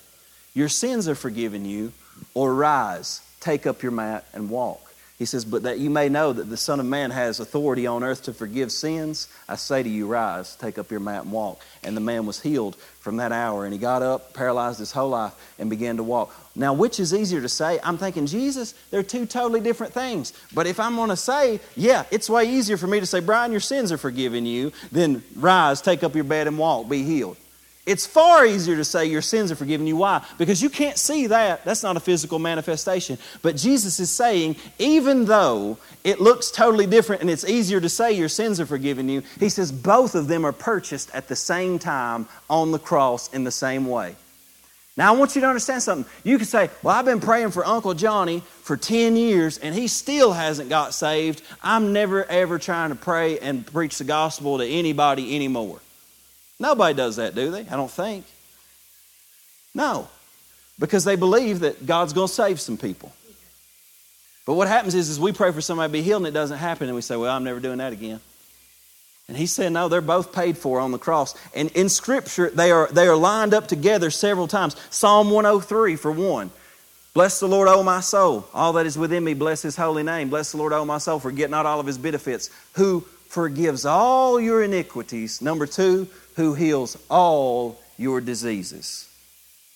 Your 0.53 0.69
sins 0.69 1.07
are 1.07 1.15
forgiven 1.15 1.65
you, 1.65 1.91
or 2.33 2.53
rise, 2.53 3.21
take 3.39 3.67
up 3.67 3.83
your 3.83 3.91
mat, 3.91 4.25
and 4.33 4.49
walk. 4.49 4.86
He 5.17 5.25
says, 5.25 5.45
But 5.45 5.63
that 5.63 5.79
you 5.79 5.89
may 5.89 6.09
know 6.09 6.31
that 6.31 6.49
the 6.49 6.57
Son 6.57 6.79
of 6.79 6.85
Man 6.85 7.09
has 7.09 7.39
authority 7.39 7.87
on 7.87 8.03
earth 8.03 8.23
to 8.23 8.33
forgive 8.33 8.71
sins, 8.71 9.27
I 9.49 9.55
say 9.55 9.81
to 9.81 9.89
you, 9.89 10.05
rise, 10.05 10.55
take 10.55 10.77
up 10.77 10.91
your 10.91 10.99
mat, 10.99 11.23
and 11.23 11.31
walk. 11.31 11.59
And 11.83 11.97
the 11.97 12.01
man 12.01 12.27
was 12.27 12.39
healed 12.39 12.75
from 12.99 13.17
that 13.17 13.31
hour. 13.31 13.65
And 13.65 13.73
he 13.73 13.79
got 13.79 14.03
up, 14.03 14.33
paralyzed 14.33 14.77
his 14.77 14.91
whole 14.91 15.09
life, 15.09 15.33
and 15.57 15.71
began 15.71 15.97
to 15.97 16.03
walk. 16.03 16.35
Now, 16.55 16.73
which 16.73 16.99
is 16.99 17.15
easier 17.15 17.41
to 17.41 17.49
say? 17.49 17.79
I'm 17.83 17.97
thinking, 17.97 18.27
Jesus, 18.27 18.73
they're 18.91 19.01
two 19.01 19.25
totally 19.25 19.59
different 19.59 19.93
things. 19.93 20.33
But 20.53 20.67
if 20.67 20.79
I'm 20.79 20.95
going 20.95 21.09
to 21.09 21.15
say, 21.15 21.61
yeah, 21.75 22.03
it's 22.11 22.29
way 22.29 22.45
easier 22.45 22.77
for 22.77 22.87
me 22.87 22.99
to 22.99 23.05
say, 23.07 23.19
Brian, 23.19 23.51
your 23.51 23.59
sins 23.59 23.91
are 23.91 23.97
forgiven 23.97 24.45
you, 24.45 24.71
than 24.91 25.23
rise, 25.35 25.81
take 25.81 26.03
up 26.03 26.13
your 26.13 26.25
bed, 26.25 26.45
and 26.45 26.59
walk, 26.59 26.89
be 26.89 27.01
healed. 27.01 27.37
It's 27.87 28.05
far 28.05 28.45
easier 28.45 28.75
to 28.75 28.83
say 28.83 29.05
your 29.05 29.21
sins 29.21 29.49
are 29.49 29.55
forgiven 29.55 29.87
you. 29.87 29.95
Why? 29.95 30.21
Because 30.37 30.61
you 30.61 30.69
can't 30.69 30.97
see 30.97 31.27
that. 31.27 31.63
That's 31.63 31.83
not 31.83 31.95
a 31.95 32.01
physical 32.01 32.37
manifestation. 32.37 33.17
But 33.41 33.55
Jesus 33.55 34.01
is 34.01 34.11
saying, 34.11 34.57
even 34.77 35.23
though 35.23 35.77
it 36.03 36.19
looks 36.19 36.51
totally 36.51 36.85
different 36.85 37.21
and 37.21 37.31
it's 37.31 37.45
easier 37.45 37.79
to 37.79 37.87
say 37.87 38.11
your 38.11 38.27
sins 38.27 38.59
are 38.59 38.65
forgiven 38.65 39.07
you, 39.07 39.23
He 39.39 39.47
says 39.47 39.71
both 39.71 40.15
of 40.15 40.27
them 40.27 40.45
are 40.45 40.51
purchased 40.51 41.09
at 41.15 41.29
the 41.29 41.35
same 41.37 41.79
time 41.79 42.27
on 42.49 42.73
the 42.73 42.79
cross 42.79 43.33
in 43.33 43.45
the 43.45 43.51
same 43.51 43.85
way. 43.85 44.17
Now, 44.97 45.13
I 45.13 45.17
want 45.17 45.35
you 45.35 45.41
to 45.41 45.47
understand 45.47 45.81
something. 45.81 46.11
You 46.25 46.37
can 46.37 46.47
say, 46.47 46.69
Well, 46.83 46.93
I've 46.93 47.05
been 47.05 47.21
praying 47.21 47.51
for 47.51 47.65
Uncle 47.65 47.93
Johnny 47.93 48.41
for 48.63 48.75
10 48.75 49.15
years 49.15 49.59
and 49.59 49.73
he 49.73 49.87
still 49.87 50.33
hasn't 50.33 50.67
got 50.67 50.93
saved. 50.93 51.41
I'm 51.63 51.93
never, 51.93 52.25
ever 52.25 52.59
trying 52.59 52.89
to 52.89 52.95
pray 52.95 53.39
and 53.39 53.65
preach 53.65 53.97
the 53.97 54.03
gospel 54.03 54.57
to 54.57 54.65
anybody 54.65 55.33
anymore. 55.37 55.79
Nobody 56.59 56.95
does 56.95 57.17
that, 57.17 57.35
do 57.35 57.51
they? 57.51 57.61
I 57.61 57.75
don't 57.75 57.91
think. 57.91 58.25
No, 59.73 60.07
because 60.79 61.03
they 61.03 61.15
believe 61.15 61.59
that 61.59 61.85
God's 61.85 62.13
going 62.13 62.27
to 62.27 62.33
save 62.33 62.59
some 62.59 62.77
people. 62.77 63.13
But 64.45 64.53
what 64.53 64.67
happens 64.67 64.95
is, 64.95 65.09
is 65.09 65.19
we 65.19 65.33
pray 65.33 65.51
for 65.51 65.61
somebody 65.61 65.89
to 65.89 65.93
be 65.93 66.01
healed 66.01 66.21
and 66.21 66.27
it 66.27 66.31
doesn't 66.31 66.57
happen, 66.57 66.87
and 66.87 66.95
we 66.95 67.01
say, 67.01 67.15
Well, 67.15 67.35
I'm 67.35 67.43
never 67.43 67.59
doing 67.59 67.77
that 67.79 67.93
again. 67.93 68.21
And 69.27 69.35
he 69.35 69.45
said, 69.45 69.73
No, 69.73 69.89
they're 69.89 70.01
both 70.01 70.33
paid 70.33 70.57
for 70.57 70.79
on 70.79 70.91
the 70.91 70.97
cross. 70.97 71.35
And 71.53 71.69
in 71.71 71.89
Scripture, 71.89 72.49
they 72.49 72.71
are, 72.71 72.87
they 72.91 73.07
are 73.07 73.17
lined 73.17 73.53
up 73.53 73.67
together 73.67 74.09
several 74.09 74.47
times. 74.47 74.75
Psalm 74.89 75.29
103, 75.31 75.95
for 75.97 76.11
one. 76.11 76.49
Bless 77.13 77.39
the 77.39 77.47
Lord, 77.47 77.67
O 77.67 77.83
my 77.83 77.99
soul. 77.99 78.47
All 78.53 78.73
that 78.73 78.85
is 78.85 78.97
within 78.97 79.23
me, 79.23 79.33
bless 79.33 79.63
his 79.63 79.75
holy 79.75 80.03
name. 80.03 80.29
Bless 80.29 80.51
the 80.51 80.57
Lord, 80.57 80.71
O 80.71 80.85
my 80.85 80.99
soul. 80.99 81.19
Forget 81.19 81.49
not 81.49 81.65
all 81.65 81.79
of 81.79 81.87
his 81.87 81.97
benefits. 81.97 82.49
Who 82.73 83.05
forgives 83.27 83.85
all 83.85 84.39
your 84.39 84.63
iniquities. 84.63 85.41
Number 85.41 85.65
two, 85.65 86.07
who 86.35 86.53
heals 86.53 86.97
all 87.09 87.79
your 87.97 88.21
diseases. 88.21 89.09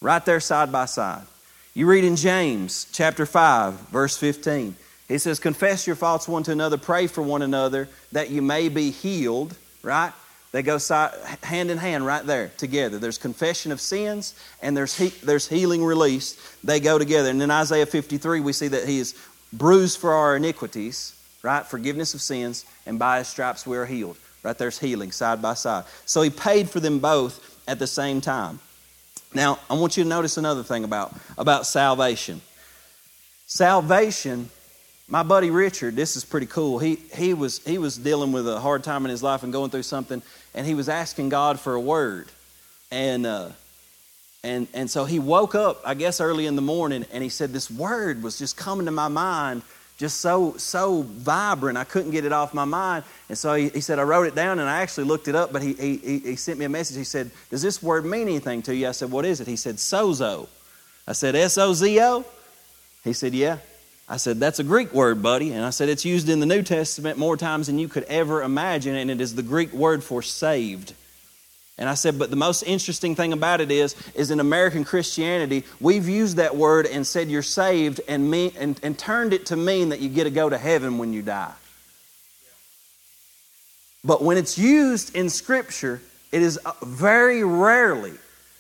Right 0.02 0.24
there, 0.26 0.40
side 0.40 0.72
by 0.72 0.86
side. 0.86 1.26
You 1.74 1.88
read 1.88 2.04
in 2.04 2.16
James 2.16 2.88
chapter 2.92 3.26
5, 3.26 3.74
verse 3.90 4.18
15. 4.18 4.76
He 5.08 5.18
says, 5.18 5.40
Confess 5.40 5.88
your 5.88 5.96
faults 5.96 6.28
one 6.28 6.44
to 6.44 6.52
another, 6.52 6.78
pray 6.78 7.08
for 7.08 7.22
one 7.22 7.42
another 7.42 7.88
that 8.12 8.30
you 8.30 8.42
may 8.42 8.70
be 8.70 8.92
healed, 8.92 9.56
right? 9.84 10.12
They 10.52 10.64
go 10.64 10.78
side, 10.78 11.14
hand 11.44 11.72
in 11.72 11.78
hand 11.78 12.06
right 12.06 12.26
there 12.26 12.52
together. 12.58 13.00
There's 13.00 13.18
confession 13.18 13.72
of 13.72 13.80
sins 13.80 14.36
and 14.62 14.76
there's, 14.76 14.98
he, 14.98 15.10
there's 15.24 15.48
healing 15.48 15.84
released. 15.84 16.40
They 16.64 16.80
go 16.80 16.98
together. 16.98 17.30
And 17.30 17.42
in 17.42 17.52
Isaiah 17.52 17.86
53, 17.86 18.42
we 18.42 18.52
see 18.52 18.68
that 18.68 18.88
he 18.88 19.00
is 19.00 19.16
bruised 19.54 20.00
for 20.00 20.14
our 20.14 20.36
iniquities, 20.36 21.16
right? 21.44 21.66
Forgiveness 21.66 22.14
of 22.14 22.22
sins, 22.22 22.66
and 22.86 23.00
by 23.00 23.20
his 23.20 23.28
stripes 23.28 23.66
we 23.66 23.78
are 23.78 23.86
healed. 23.86 24.18
Right 24.44 24.58
there's 24.58 24.80
healing 24.80 25.12
side 25.12 25.42
by 25.42 25.54
side. 25.54 25.86
So 26.06 26.22
he 26.22 26.30
paid 26.30 26.70
for 26.70 26.80
them 26.80 27.00
both 27.00 27.64
at 27.68 27.80
the 27.80 27.88
same 27.88 28.22
time. 28.22 28.60
Now, 29.34 29.60
I 29.70 29.76
want 29.76 29.98
you 29.98 30.04
to 30.04 30.10
notice 30.10 30.38
another 30.38 30.64
thing 30.64 30.84
about, 30.84 31.14
about 31.38 31.66
salvation. 31.66 32.42
Salvation, 33.46 34.50
my 35.08 35.24
buddy 35.24 35.52
Richard, 35.52 35.96
this 35.96 36.16
is 36.16 36.26
pretty 36.26 36.48
cool. 36.48 36.80
He, 36.80 36.96
he, 37.14 37.34
was, 37.34 37.64
he 37.66 37.78
was 37.78 37.98
dealing 37.98 38.32
with 38.32 38.48
a 38.48 38.60
hard 38.60 38.84
time 38.84 39.06
in 39.06 39.12
his 39.12 39.22
life 39.22 39.44
and 39.44 39.54
going 39.54 39.70
through 39.70 39.84
something, 39.84 40.22
and 40.54 40.66
he 40.66 40.74
was 40.74 40.90
asking 40.90 41.30
God 41.30 41.60
for 41.60 41.76
a 41.76 41.80
word. 41.80 42.30
And, 42.92 43.26
uh, 43.26 43.50
and, 44.44 44.68
and 44.74 44.90
so 44.90 45.06
he 45.06 45.20
woke 45.20 45.54
up, 45.54 45.82
I 45.86 45.94
guess, 45.94 46.20
early 46.20 46.46
in 46.46 46.56
the 46.56 46.62
morning, 46.62 47.06
and 47.14 47.24
he 47.24 47.30
said, 47.30 47.54
This 47.54 47.70
word 47.70 48.24
was 48.24 48.40
just 48.40 48.58
coming 48.58 48.86
to 48.88 48.92
my 48.92 49.08
mind 49.08 49.62
just 50.02 50.20
so 50.20 50.58
so 50.58 51.04
vibrant. 51.04 51.78
I 51.78 51.84
couldn't 51.84 52.10
get 52.10 52.26
it 52.26 52.34
off 52.34 52.56
my 52.56 52.66
mind. 52.66 53.06
And 53.30 53.38
so 53.38 53.54
he, 53.54 53.70
he, 53.70 53.82
said, 53.82 54.00
I 54.00 54.02
wrote 54.02 54.26
it 54.26 54.34
down 54.34 54.58
and 54.58 54.68
I 54.68 54.82
actually 54.82 55.04
looked 55.04 55.28
it 55.28 55.36
up, 55.36 55.54
but 55.54 55.62
he, 55.62 55.74
he, 55.74 56.18
he 56.20 56.36
sent 56.36 56.58
me 56.58 56.66
a 56.66 56.70
message. 56.70 56.98
He 56.98 57.04
said, 57.04 57.30
Does 57.52 57.62
this 57.62 57.84
word 57.84 58.04
mean 58.04 58.24
anything 58.24 58.64
to 58.64 58.76
you? 58.76 58.88
I 58.88 58.94
said, 58.94 59.12
What 59.12 59.26
is 59.26 59.42
it? 59.42 59.48
He 59.48 59.56
said, 59.56 59.76
Sozo. 59.76 60.48
I 61.08 61.14
said, 61.14 61.36
S 61.36 61.56
O 61.60 61.74
Z 61.74 62.02
O? 62.02 62.26
He 63.04 63.14
said, 63.14 63.36
Yeah. 63.36 63.60
I 64.10 64.18
said, 64.18 64.40
That's 64.40 64.58
a 64.58 64.64
Greek 64.64 64.92
word, 64.92 65.22
buddy. 65.22 65.52
And 65.52 65.64
I 65.64 65.70
said, 65.70 65.88
It's 65.88 66.04
used 66.04 66.30
in 66.30 66.40
the 66.40 66.48
New 66.48 66.64
Testament 66.64 67.20
more 67.20 67.38
times 67.38 67.68
than 67.68 67.78
you 67.78 67.88
could 67.88 68.06
ever 68.06 68.42
imagine, 68.42 68.96
and 68.96 69.12
it 69.12 69.22
is 69.22 69.36
the 69.36 69.44
Greek 69.44 69.72
word 69.72 70.04
for 70.04 70.24
saved. 70.24 70.96
And 71.82 71.90
I 71.90 71.96
said, 71.96 72.20
but 72.20 72.30
the 72.30 72.36
most 72.36 72.62
interesting 72.62 73.16
thing 73.16 73.34
about 73.34 73.60
it 73.60 73.72
is, 73.72 73.96
is 74.14 74.30
in 74.30 74.40
American 74.40 74.84
Christianity, 74.84 75.64
we've 75.80 76.08
used 76.08 76.38
that 76.38 76.56
word 76.56 76.86
and 76.86 77.08
said 77.08 77.28
you're 77.28 77.42
saved 77.42 78.02
and, 78.08 78.30
mean, 78.30 78.52
and, 78.60 78.80
and 78.84 78.96
turned 78.96 79.34
it 79.34 79.48
to 79.48 79.56
mean 79.56 79.90
that 79.90 80.00
you 80.00 80.08
get 80.08 80.26
to 80.26 80.30
go 80.30 80.48
to 80.48 80.60
heaven 80.60 81.00
when 81.00 81.12
you 81.12 81.24
die. 81.24 81.56
But 84.04 84.22
when 84.22 84.38
it's 84.38 84.60
used 84.60 85.16
in 85.16 85.28
Scripture, 85.28 86.04
it 86.32 86.44
is 86.44 86.60
uh, 86.64 86.74
very 86.84 87.44
rarely 87.44 88.14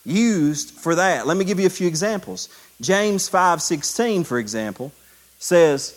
used 0.04 0.72
for 0.72 0.96
that. 0.96 1.28
Let 1.28 1.38
me 1.38 1.46
give 1.46 1.60
you 1.60 1.68
a 1.68 1.70
few 1.70 1.88
examples. 1.88 2.50
James 2.82 3.30
5:16, 3.30 4.24
for 4.24 4.40
example, 4.40 4.92
says, 5.38 5.94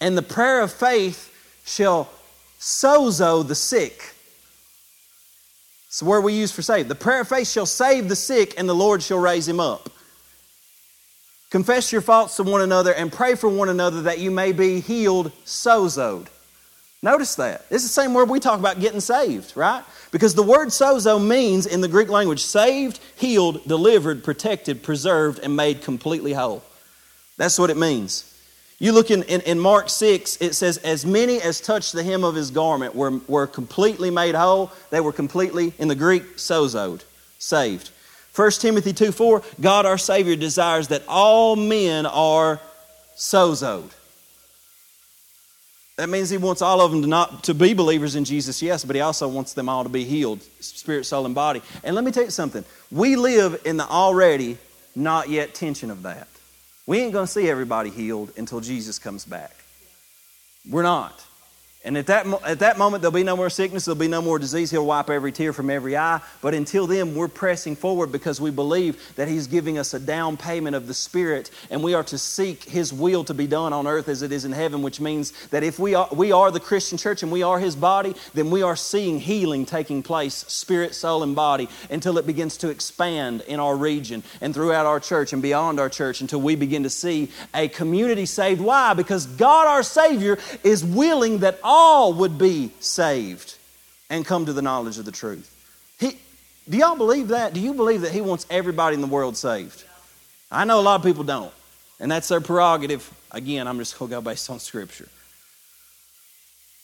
"And 0.00 0.16
the 0.16 0.22
prayer 0.22 0.62
of 0.62 0.72
faith 0.72 1.30
shall 1.66 2.08
sozo 2.58 3.46
the 3.46 3.54
sick." 3.54 4.14
It's 5.90 5.98
the 5.98 6.04
word 6.04 6.20
we 6.20 6.34
use 6.34 6.52
for 6.52 6.62
save. 6.62 6.86
The 6.86 6.94
prayer 6.94 7.22
of 7.22 7.28
faith 7.28 7.48
shall 7.48 7.66
save 7.66 8.08
the 8.08 8.14
sick, 8.14 8.54
and 8.56 8.68
the 8.68 8.74
Lord 8.74 9.02
shall 9.02 9.18
raise 9.18 9.48
him 9.48 9.58
up. 9.58 9.90
Confess 11.50 11.90
your 11.90 12.00
faults 12.00 12.36
to 12.36 12.44
one 12.44 12.60
another 12.60 12.94
and 12.94 13.12
pray 13.12 13.34
for 13.34 13.48
one 13.48 13.68
another 13.68 14.02
that 14.02 14.20
you 14.20 14.30
may 14.30 14.52
be 14.52 14.78
healed, 14.78 15.32
sozoed. 15.44 16.28
Notice 17.02 17.34
that. 17.34 17.64
It's 17.70 17.82
the 17.82 17.88
same 17.88 18.14
word 18.14 18.28
we 18.28 18.38
talk 18.38 18.60
about 18.60 18.78
getting 18.78 19.00
saved, 19.00 19.56
right? 19.56 19.82
Because 20.12 20.36
the 20.36 20.44
word 20.44 20.68
sozo 20.68 21.20
means 21.20 21.66
in 21.66 21.80
the 21.80 21.88
Greek 21.88 22.08
language 22.08 22.40
saved, 22.44 23.00
healed, 23.16 23.66
delivered, 23.66 24.22
protected, 24.22 24.84
preserved, 24.84 25.40
and 25.40 25.56
made 25.56 25.82
completely 25.82 26.34
whole. 26.34 26.62
That's 27.36 27.58
what 27.58 27.68
it 27.68 27.76
means. 27.76 28.29
You 28.80 28.92
look 28.92 29.10
in, 29.10 29.24
in, 29.24 29.42
in, 29.42 29.58
Mark 29.58 29.90
6, 29.90 30.38
it 30.40 30.54
says, 30.54 30.78
As 30.78 31.04
many 31.04 31.40
as 31.40 31.60
touched 31.60 31.92
the 31.92 32.02
hem 32.02 32.24
of 32.24 32.34
his 32.34 32.50
garment 32.50 32.94
were, 32.94 33.20
were 33.28 33.46
completely 33.46 34.10
made 34.10 34.34
whole. 34.34 34.72
They 34.88 35.00
were 35.00 35.12
completely, 35.12 35.74
in 35.78 35.88
the 35.88 35.94
Greek, 35.94 36.38
sozoed, 36.38 37.04
saved. 37.38 37.90
1 38.34 38.50
Timothy 38.52 38.94
2 38.94 39.12
4, 39.12 39.42
God 39.60 39.84
our 39.84 39.98
Savior 39.98 40.34
desires 40.34 40.88
that 40.88 41.02
all 41.06 41.56
men 41.56 42.06
are 42.06 42.58
sozoed. 43.16 43.90
That 45.96 46.08
means 46.08 46.30
he 46.30 46.38
wants 46.38 46.62
all 46.62 46.80
of 46.80 46.90
them 46.90 47.02
to 47.02 47.08
not 47.08 47.44
to 47.44 47.54
be 47.54 47.74
believers 47.74 48.16
in 48.16 48.24
Jesus, 48.24 48.62
yes, 48.62 48.86
but 48.86 48.96
he 48.96 49.02
also 49.02 49.28
wants 49.28 49.52
them 49.52 49.68
all 49.68 49.82
to 49.82 49.90
be 49.90 50.04
healed, 50.04 50.40
spirit, 50.60 51.04
soul, 51.04 51.26
and 51.26 51.34
body. 51.34 51.60
And 51.84 51.94
let 51.94 52.02
me 52.02 52.12
tell 52.12 52.24
you 52.24 52.30
something. 52.30 52.64
We 52.90 53.16
live 53.16 53.60
in 53.66 53.76
the 53.76 53.84
already 53.84 54.56
not 54.96 55.28
yet 55.28 55.52
tension 55.52 55.90
of 55.90 56.04
that. 56.04 56.28
We 56.86 56.98
ain't 57.00 57.12
going 57.12 57.26
to 57.26 57.32
see 57.32 57.48
everybody 57.48 57.90
healed 57.90 58.32
until 58.36 58.60
Jesus 58.60 58.98
comes 58.98 59.24
back. 59.24 59.54
We're 60.68 60.82
not. 60.82 61.24
And 61.82 61.96
at 61.96 62.08
that, 62.08 62.26
at 62.44 62.58
that 62.58 62.76
moment, 62.76 63.00
there'll 63.00 63.10
be 63.10 63.24
no 63.24 63.38
more 63.38 63.48
sickness, 63.48 63.86
there'll 63.86 63.98
be 63.98 64.06
no 64.06 64.20
more 64.20 64.38
disease. 64.38 64.70
He'll 64.70 64.84
wipe 64.84 65.08
every 65.08 65.32
tear 65.32 65.54
from 65.54 65.70
every 65.70 65.96
eye. 65.96 66.20
But 66.42 66.52
until 66.52 66.86
then, 66.86 67.14
we're 67.14 67.26
pressing 67.26 67.74
forward 67.74 68.12
because 68.12 68.38
we 68.38 68.50
believe 68.50 69.14
that 69.16 69.28
He's 69.28 69.46
giving 69.46 69.78
us 69.78 69.94
a 69.94 69.98
down 69.98 70.36
payment 70.36 70.76
of 70.76 70.86
the 70.86 70.92
Spirit, 70.92 71.50
and 71.70 71.82
we 71.82 71.94
are 71.94 72.04
to 72.04 72.18
seek 72.18 72.64
His 72.64 72.92
will 72.92 73.24
to 73.24 73.32
be 73.32 73.46
done 73.46 73.72
on 73.72 73.86
earth 73.86 74.10
as 74.10 74.20
it 74.20 74.30
is 74.30 74.44
in 74.44 74.52
heaven, 74.52 74.82
which 74.82 75.00
means 75.00 75.32
that 75.48 75.62
if 75.62 75.78
we 75.78 75.94
are, 75.94 76.06
we 76.12 76.32
are 76.32 76.50
the 76.50 76.60
Christian 76.60 76.98
church 76.98 77.22
and 77.22 77.32
we 77.32 77.42
are 77.42 77.58
His 77.58 77.76
body, 77.76 78.14
then 78.34 78.50
we 78.50 78.60
are 78.60 78.76
seeing 78.76 79.18
healing 79.18 79.64
taking 79.64 80.02
place, 80.02 80.34
spirit, 80.48 80.94
soul, 80.94 81.22
and 81.22 81.34
body, 81.34 81.66
until 81.88 82.18
it 82.18 82.26
begins 82.26 82.58
to 82.58 82.68
expand 82.68 83.40
in 83.48 83.58
our 83.58 83.74
region 83.74 84.22
and 84.42 84.52
throughout 84.52 84.84
our 84.84 85.00
church 85.00 85.32
and 85.32 85.40
beyond 85.40 85.80
our 85.80 85.88
church 85.88 86.20
until 86.20 86.42
we 86.42 86.56
begin 86.56 86.82
to 86.82 86.90
see 86.90 87.30
a 87.54 87.68
community 87.68 88.26
saved. 88.26 88.60
Why? 88.60 88.92
Because 88.92 89.24
God, 89.24 89.66
our 89.66 89.82
Savior, 89.82 90.36
is 90.62 90.84
willing 90.84 91.38
that 91.38 91.58
would 92.14 92.38
be 92.38 92.70
saved 92.80 93.56
and 94.08 94.24
come 94.24 94.46
to 94.46 94.52
the 94.52 94.62
knowledge 94.62 94.98
of 94.98 95.04
the 95.04 95.12
truth. 95.12 95.56
He, 95.98 96.18
do 96.68 96.76
y'all 96.78 96.96
believe 96.96 97.28
that? 97.28 97.52
Do 97.52 97.60
you 97.60 97.74
believe 97.74 98.02
that 98.02 98.12
He 98.12 98.20
wants 98.20 98.46
everybody 98.50 98.94
in 98.94 99.00
the 99.00 99.06
world 99.06 99.36
saved? 99.36 99.84
I 100.50 100.64
know 100.64 100.80
a 100.80 100.82
lot 100.82 100.96
of 100.96 101.06
people 101.06 101.24
don't, 101.24 101.52
and 102.00 102.10
that's 102.10 102.28
their 102.28 102.40
prerogative. 102.40 103.08
Again, 103.30 103.68
I'm 103.68 103.78
just 103.78 103.98
going 103.98 104.10
to 104.10 104.16
go 104.16 104.20
based 104.20 104.50
on 104.50 104.58
Scripture. 104.58 105.08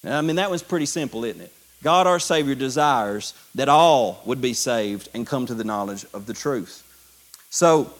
I 0.04 0.20
mean, 0.20 0.36
that 0.36 0.50
was 0.50 0.62
pretty 0.62 0.86
simple, 0.86 1.24
isn't 1.24 1.40
it? 1.40 1.52
God 1.82 2.06
our 2.06 2.20
Savior 2.20 2.54
desires 2.54 3.34
that 3.54 3.68
all 3.68 4.22
would 4.24 4.40
be 4.40 4.54
saved 4.54 5.08
and 5.14 5.26
come 5.26 5.46
to 5.46 5.54
the 5.54 5.64
knowledge 5.64 6.06
of 6.14 6.26
the 6.26 6.32
truth. 6.32 6.82
So, 7.50 7.92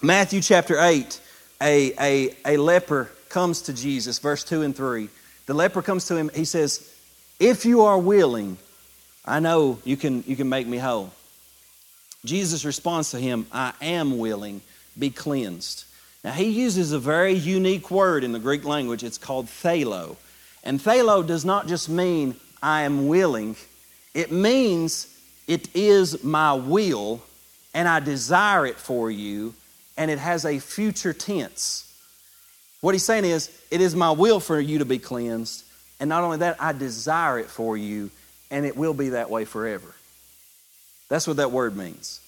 Matthew 0.00 0.40
chapter 0.40 0.80
8, 0.80 1.20
a, 1.60 1.92
a, 2.00 2.36
a 2.44 2.56
leper 2.56 3.10
comes 3.28 3.62
to 3.62 3.72
Jesus, 3.72 4.18
verse 4.18 4.44
2 4.44 4.62
and 4.62 4.76
3. 4.76 5.08
The 5.50 5.56
leper 5.56 5.82
comes 5.82 6.06
to 6.06 6.16
him. 6.16 6.30
He 6.32 6.44
says, 6.44 6.88
If 7.40 7.64
you 7.64 7.80
are 7.80 7.98
willing, 7.98 8.56
I 9.24 9.40
know 9.40 9.80
you 9.82 9.96
can, 9.96 10.22
you 10.24 10.36
can 10.36 10.48
make 10.48 10.68
me 10.68 10.78
whole. 10.78 11.10
Jesus 12.24 12.64
responds 12.64 13.10
to 13.10 13.18
him, 13.18 13.48
I 13.50 13.72
am 13.82 14.18
willing, 14.18 14.60
be 14.96 15.10
cleansed. 15.10 15.86
Now, 16.22 16.30
he 16.30 16.44
uses 16.44 16.92
a 16.92 17.00
very 17.00 17.32
unique 17.32 17.90
word 17.90 18.22
in 18.22 18.30
the 18.30 18.38
Greek 18.38 18.64
language. 18.64 19.02
It's 19.02 19.18
called 19.18 19.46
thalo. 19.46 20.14
And 20.62 20.78
thalo 20.78 21.26
does 21.26 21.44
not 21.44 21.66
just 21.66 21.88
mean 21.88 22.36
I 22.62 22.82
am 22.82 23.08
willing, 23.08 23.56
it 24.14 24.30
means 24.30 25.12
it 25.48 25.74
is 25.74 26.22
my 26.22 26.52
will 26.52 27.22
and 27.74 27.88
I 27.88 27.98
desire 27.98 28.66
it 28.66 28.76
for 28.76 29.10
you, 29.10 29.54
and 29.96 30.12
it 30.12 30.20
has 30.20 30.44
a 30.44 30.60
future 30.60 31.12
tense. 31.12 31.89
What 32.80 32.94
he's 32.94 33.04
saying 33.04 33.24
is, 33.24 33.50
it 33.70 33.80
is 33.80 33.94
my 33.94 34.10
will 34.10 34.40
for 34.40 34.58
you 34.58 34.78
to 34.78 34.84
be 34.84 34.98
cleansed. 34.98 35.64
And 35.98 36.08
not 36.08 36.24
only 36.24 36.38
that, 36.38 36.56
I 36.60 36.72
desire 36.72 37.38
it 37.38 37.46
for 37.46 37.76
you, 37.76 38.10
and 38.50 38.64
it 38.64 38.76
will 38.76 38.94
be 38.94 39.10
that 39.10 39.30
way 39.30 39.44
forever. 39.44 39.94
That's 41.08 41.26
what 41.26 41.36
that 41.36 41.52
word 41.52 41.76
means. 41.76 42.20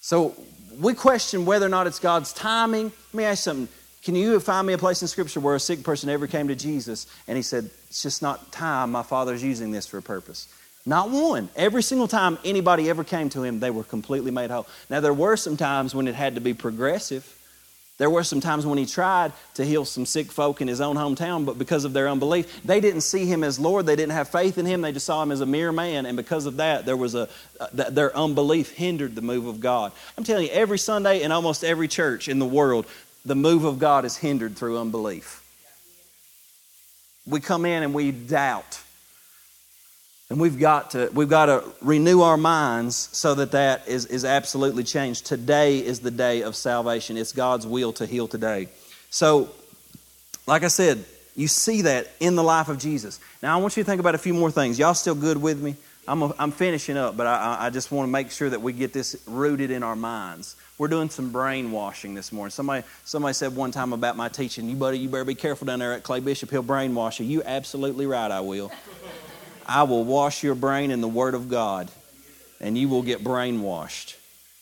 So 0.00 0.36
we 0.80 0.94
question 0.94 1.46
whether 1.46 1.66
or 1.66 1.70
not 1.70 1.88
it's 1.88 1.98
God's 1.98 2.32
timing. 2.32 2.92
Let 3.12 3.14
me 3.14 3.24
ask 3.24 3.40
you 3.40 3.50
something. 3.50 3.68
Can 4.04 4.14
you 4.14 4.38
find 4.38 4.64
me 4.64 4.72
a 4.72 4.78
place 4.78 5.02
in 5.02 5.08
Scripture 5.08 5.40
where 5.40 5.56
a 5.56 5.60
sick 5.60 5.82
person 5.82 6.08
ever 6.08 6.28
came 6.28 6.46
to 6.46 6.54
Jesus 6.54 7.08
and 7.26 7.36
he 7.36 7.42
said, 7.42 7.68
It's 7.88 8.02
just 8.02 8.22
not 8.22 8.52
time. 8.52 8.92
My 8.92 9.02
Father's 9.02 9.42
using 9.42 9.72
this 9.72 9.88
for 9.88 9.98
a 9.98 10.02
purpose? 10.02 10.46
Not 10.84 11.10
one. 11.10 11.48
Every 11.56 11.82
single 11.82 12.06
time 12.06 12.38
anybody 12.44 12.88
ever 12.88 13.02
came 13.02 13.28
to 13.30 13.42
him, 13.42 13.58
they 13.58 13.72
were 13.72 13.82
completely 13.82 14.30
made 14.30 14.52
whole. 14.52 14.68
Now, 14.88 15.00
there 15.00 15.12
were 15.12 15.36
some 15.36 15.56
times 15.56 15.92
when 15.92 16.06
it 16.06 16.14
had 16.14 16.36
to 16.36 16.40
be 16.40 16.54
progressive. 16.54 17.35
There 17.98 18.10
were 18.10 18.24
some 18.24 18.40
times 18.40 18.66
when 18.66 18.76
he 18.76 18.84
tried 18.84 19.32
to 19.54 19.64
heal 19.64 19.86
some 19.86 20.04
sick 20.04 20.30
folk 20.30 20.60
in 20.60 20.68
his 20.68 20.82
own 20.82 20.96
hometown, 20.96 21.46
but 21.46 21.58
because 21.58 21.86
of 21.86 21.94
their 21.94 22.08
unbelief, 22.10 22.62
they 22.62 22.78
didn't 22.78 23.00
see 23.00 23.24
him 23.24 23.42
as 23.42 23.58
Lord. 23.58 23.86
They 23.86 23.96
didn't 23.96 24.12
have 24.12 24.28
faith 24.28 24.58
in 24.58 24.66
him. 24.66 24.82
They 24.82 24.92
just 24.92 25.06
saw 25.06 25.22
him 25.22 25.32
as 25.32 25.40
a 25.40 25.46
mere 25.46 25.72
man, 25.72 26.04
and 26.04 26.14
because 26.14 26.44
of 26.44 26.58
that, 26.58 26.84
there 26.84 26.96
was 26.96 27.14
a 27.14 27.28
uh, 27.58 27.68
their 27.72 28.14
unbelief 28.14 28.72
hindered 28.72 29.14
the 29.14 29.22
move 29.22 29.46
of 29.46 29.60
God. 29.60 29.92
I'm 30.18 30.24
telling 30.24 30.44
you, 30.44 30.52
every 30.52 30.78
Sunday 30.78 31.22
in 31.22 31.32
almost 31.32 31.64
every 31.64 31.88
church 31.88 32.28
in 32.28 32.38
the 32.38 32.46
world, 32.46 32.84
the 33.24 33.34
move 33.34 33.64
of 33.64 33.78
God 33.78 34.04
is 34.04 34.16
hindered 34.18 34.56
through 34.56 34.78
unbelief. 34.78 35.42
We 37.26 37.40
come 37.40 37.64
in 37.64 37.82
and 37.82 37.94
we 37.94 38.12
doubt. 38.12 38.80
And 40.28 40.40
we've 40.40 40.58
got 40.58 40.90
to, 40.90 41.08
we've 41.14 41.28
got 41.28 41.46
to 41.46 41.62
renew 41.80 42.22
our 42.22 42.36
minds 42.36 42.96
so 42.96 43.34
that 43.36 43.52
that 43.52 43.86
is, 43.86 44.06
is 44.06 44.24
absolutely 44.24 44.82
changed. 44.82 45.24
Today 45.24 45.78
is 45.78 46.00
the 46.00 46.10
day 46.10 46.42
of 46.42 46.56
salvation. 46.56 47.16
It's 47.16 47.32
God's 47.32 47.66
will 47.66 47.92
to 47.94 48.06
heal 48.06 48.26
today. 48.26 48.68
So, 49.10 49.50
like 50.48 50.64
I 50.64 50.68
said, 50.68 51.04
you 51.36 51.46
see 51.46 51.82
that 51.82 52.10
in 52.18 52.34
the 52.34 52.42
life 52.42 52.68
of 52.68 52.78
Jesus. 52.78 53.20
Now, 53.40 53.56
I 53.56 53.60
want 53.60 53.76
you 53.76 53.84
to 53.84 53.86
think 53.86 54.00
about 54.00 54.16
a 54.16 54.18
few 54.18 54.34
more 54.34 54.50
things. 54.50 54.78
Y'all 54.80 54.94
still 54.94 55.14
good 55.14 55.36
with 55.36 55.62
me? 55.62 55.76
I'm, 56.08 56.22
a, 56.22 56.34
I'm 56.38 56.50
finishing 56.50 56.96
up, 56.96 57.16
but 57.16 57.26
I, 57.26 57.66
I 57.66 57.70
just 57.70 57.92
want 57.92 58.08
to 58.08 58.10
make 58.10 58.30
sure 58.30 58.48
that 58.48 58.62
we 58.62 58.72
get 58.72 58.92
this 58.92 59.16
rooted 59.26 59.70
in 59.70 59.82
our 59.82 59.96
minds. 59.96 60.56
We're 60.78 60.88
doing 60.88 61.10
some 61.10 61.30
brainwashing 61.30 62.14
this 62.14 62.32
morning. 62.32 62.50
Somebody, 62.50 62.84
somebody 63.04 63.34
said 63.34 63.54
one 63.54 63.70
time 63.70 63.92
about 63.92 64.16
my 64.16 64.28
teaching, 64.28 64.68
you 64.68 64.76
better, 64.76 64.94
you 64.94 65.08
better 65.08 65.24
be 65.24 65.34
careful 65.34 65.66
down 65.66 65.78
there 65.78 65.92
at 65.92 66.02
Clay 66.02 66.20
Bishop. 66.20 66.50
He'll 66.50 66.62
brainwash 66.62 67.20
you. 67.20 67.26
You 67.26 67.42
absolutely 67.44 68.06
right, 68.06 68.30
I 68.30 68.40
will. 68.40 68.72
I 69.66 69.82
will 69.82 70.04
wash 70.04 70.42
your 70.42 70.54
brain 70.54 70.90
in 70.90 71.00
the 71.00 71.08
Word 71.08 71.34
of 71.34 71.48
God, 71.48 71.90
and 72.60 72.78
you 72.78 72.88
will 72.88 73.02
get 73.02 73.24
brainwashed. 73.24 74.16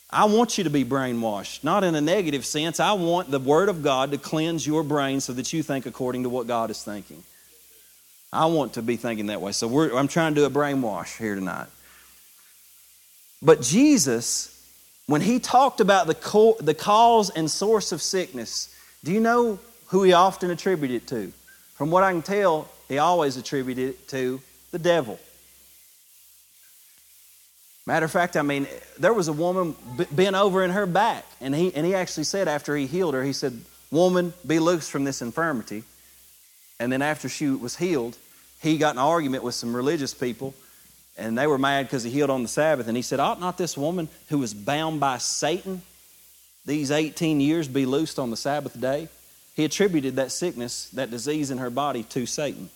I 0.09 0.25
want 0.25 0.57
you 0.57 0.63
to 0.63 0.69
be 0.69 0.83
brainwashed, 0.83 1.63
not 1.63 1.83
in 1.83 1.93
a 1.95 2.01
negative 2.01 2.45
sense. 2.45 2.79
I 2.79 2.93
want 2.93 3.29
the 3.29 3.39
Word 3.39 3.69
of 3.69 3.83
God 3.83 4.11
to 4.11 4.17
cleanse 4.17 4.65
your 4.65 4.83
brain 4.83 5.19
so 5.21 5.33
that 5.33 5.53
you 5.53 5.61
think 5.61 5.85
according 5.85 6.23
to 6.23 6.29
what 6.29 6.47
God 6.47 6.71
is 6.71 6.83
thinking. 6.83 7.23
I 8.33 8.47
want 8.47 8.73
to 8.73 8.81
be 8.81 8.97
thinking 8.97 9.27
that 9.27 9.41
way. 9.41 9.51
So 9.51 9.97
I'm 9.97 10.07
trying 10.07 10.35
to 10.35 10.41
do 10.41 10.45
a 10.45 10.49
brainwash 10.49 11.17
here 11.17 11.35
tonight. 11.35 11.67
But 13.41 13.61
Jesus, 13.61 14.51
when 15.05 15.21
he 15.21 15.39
talked 15.39 15.79
about 15.79 16.07
the, 16.07 16.15
co- 16.15 16.57
the 16.59 16.73
cause 16.73 17.29
and 17.29 17.49
source 17.49 17.91
of 17.91 18.01
sickness, 18.01 18.75
do 19.03 19.11
you 19.11 19.19
know 19.19 19.59
who 19.87 20.03
he 20.03 20.13
often 20.13 20.49
attributed 20.49 21.03
it 21.03 21.07
to? 21.07 21.31
From 21.75 21.91
what 21.91 22.03
I 22.03 22.11
can 22.11 22.23
tell, 22.23 22.69
he 22.87 22.97
always 22.97 23.37
attributed 23.37 23.89
it 23.89 24.07
to 24.09 24.41
the 24.75 24.79
devil. 24.79 25.17
Matter 27.85 28.05
of 28.05 28.11
fact, 28.11 28.35
I 28.35 28.41
mean, 28.41 28.67
there 28.99 29.13
was 29.13 29.29
a 29.29 29.33
woman 29.33 29.73
bent 30.11 30.35
over 30.35 30.65
in 30.65 30.71
her 30.71 30.85
back, 30.85 31.23
and 31.39 31.55
he, 31.55 31.73
and 31.73 31.85
he 31.85 31.95
actually 31.95 32.25
said 32.25 32.49
after 32.49 32.75
he 32.75 32.87
healed 32.87 33.13
her, 33.13 33.23
he 33.23 33.31
said, 33.31 33.57
Woman, 33.89 34.33
be 34.45 34.59
loose 34.59 34.89
from 34.89 35.05
this 35.05 35.21
infirmity. 35.21 35.83
And 36.77 36.91
then 36.91 37.01
after 37.01 37.29
she 37.29 37.47
was 37.47 37.77
healed, 37.77 38.17
he 38.61 38.77
got 38.77 38.95
an 38.95 38.99
argument 38.99 39.45
with 39.45 39.55
some 39.55 39.73
religious 39.73 40.13
people, 40.13 40.53
and 41.17 41.37
they 41.37 41.47
were 41.47 41.57
mad 41.57 41.83
because 41.83 42.03
he 42.03 42.11
healed 42.11 42.31
on 42.31 42.41
the 42.41 42.49
Sabbath. 42.49 42.89
And 42.89 42.97
he 42.97 43.03
said, 43.03 43.21
Ought 43.21 43.39
not 43.39 43.57
this 43.57 43.77
woman 43.77 44.09
who 44.27 44.39
was 44.39 44.53
bound 44.53 44.99
by 44.99 45.19
Satan 45.19 45.83
these 46.65 46.91
18 46.91 47.39
years 47.39 47.69
be 47.69 47.85
loosed 47.85 48.19
on 48.19 48.29
the 48.29 48.37
Sabbath 48.37 48.77
day? 48.81 49.07
He 49.55 49.63
attributed 49.63 50.17
that 50.17 50.33
sickness, 50.33 50.89
that 50.89 51.11
disease 51.11 51.49
in 51.49 51.59
her 51.59 51.69
body 51.69 52.03
to 52.03 52.25
Satan. 52.25 52.69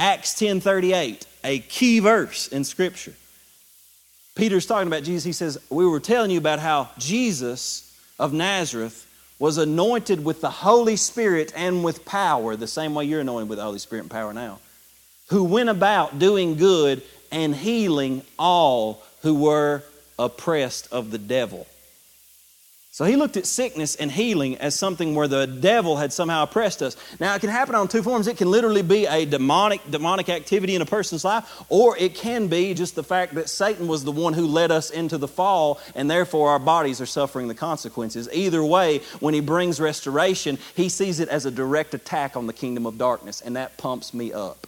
Acts 0.00 0.32
10:38, 0.32 1.26
a 1.44 1.58
key 1.58 2.00
verse 2.00 2.48
in 2.48 2.64
Scripture. 2.64 3.12
Peter's 4.34 4.64
talking 4.64 4.86
about 4.86 5.02
Jesus. 5.02 5.24
He 5.24 5.32
says, 5.32 5.58
We 5.68 5.84
were 5.84 6.00
telling 6.00 6.30
you 6.30 6.38
about 6.38 6.58
how 6.58 6.88
Jesus 6.96 7.94
of 8.18 8.32
Nazareth 8.32 9.06
was 9.38 9.58
anointed 9.58 10.24
with 10.24 10.40
the 10.40 10.48
Holy 10.48 10.96
Spirit 10.96 11.52
and 11.54 11.84
with 11.84 12.06
power, 12.06 12.56
the 12.56 12.66
same 12.66 12.94
way 12.94 13.04
you're 13.04 13.20
anointed 13.20 13.50
with 13.50 13.58
the 13.58 13.64
Holy 13.64 13.78
Spirit 13.78 14.00
and 14.00 14.10
power 14.10 14.32
now, 14.32 14.58
who 15.28 15.44
went 15.44 15.68
about 15.68 16.18
doing 16.18 16.56
good 16.56 17.02
and 17.30 17.54
healing 17.54 18.22
all 18.38 19.02
who 19.20 19.34
were 19.34 19.82
oppressed 20.18 20.90
of 20.90 21.10
the 21.10 21.18
devil. 21.18 21.66
So 23.00 23.06
he 23.06 23.16
looked 23.16 23.38
at 23.38 23.46
sickness 23.46 23.96
and 23.96 24.12
healing 24.12 24.58
as 24.58 24.78
something 24.78 25.14
where 25.14 25.26
the 25.26 25.46
devil 25.46 25.96
had 25.96 26.12
somehow 26.12 26.42
oppressed 26.42 26.82
us. 26.82 26.98
Now 27.18 27.34
it 27.34 27.40
can 27.40 27.48
happen 27.48 27.74
on 27.74 27.88
two 27.88 28.02
forms. 28.02 28.26
It 28.26 28.36
can 28.36 28.50
literally 28.50 28.82
be 28.82 29.06
a 29.06 29.24
demonic 29.24 29.80
demonic 29.90 30.28
activity 30.28 30.74
in 30.74 30.82
a 30.82 30.84
person's 30.84 31.24
life, 31.24 31.62
or 31.70 31.96
it 31.96 32.14
can 32.14 32.48
be 32.48 32.74
just 32.74 32.96
the 32.96 33.02
fact 33.02 33.36
that 33.36 33.48
Satan 33.48 33.88
was 33.88 34.04
the 34.04 34.12
one 34.12 34.34
who 34.34 34.46
led 34.46 34.70
us 34.70 34.90
into 34.90 35.16
the 35.16 35.26
fall, 35.26 35.80
and 35.94 36.10
therefore 36.10 36.50
our 36.50 36.58
bodies 36.58 37.00
are 37.00 37.06
suffering 37.06 37.48
the 37.48 37.54
consequences. 37.54 38.28
Either 38.34 38.62
way, 38.62 38.98
when 39.20 39.32
he 39.32 39.40
brings 39.40 39.80
restoration, 39.80 40.58
he 40.76 40.90
sees 40.90 41.20
it 41.20 41.30
as 41.30 41.46
a 41.46 41.50
direct 41.50 41.94
attack 41.94 42.36
on 42.36 42.46
the 42.46 42.52
kingdom 42.52 42.84
of 42.84 42.98
darkness, 42.98 43.40
and 43.40 43.56
that 43.56 43.78
pumps 43.78 44.12
me 44.12 44.30
up. 44.30 44.66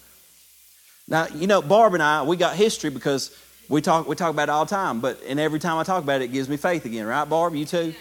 Now, 1.07 1.27
you 1.35 1.47
know, 1.47 1.61
Barb 1.61 1.93
and 1.93 2.03
I, 2.03 2.23
we 2.23 2.39
got 2.39 2.57
history 2.57 2.89
because 2.89 3.39
we 3.69 3.83
talk 3.83 4.09
we 4.09 4.17
talk 4.17 4.31
about 4.31 4.45
it 4.45 4.53
all 4.53 4.65
the 4.65 4.75
time, 4.75 5.01
but 5.01 5.21
and 5.29 5.39
every 5.39 5.59
time 5.59 5.77
I 5.77 5.83
talk 5.83 6.03
about 6.03 6.23
it, 6.23 6.31
it 6.31 6.33
gives 6.33 6.49
me 6.49 6.57
faith 6.57 6.87
again, 6.87 7.05
right, 7.05 7.29
Barb? 7.29 7.55
You 7.55 7.67
too? 7.67 7.95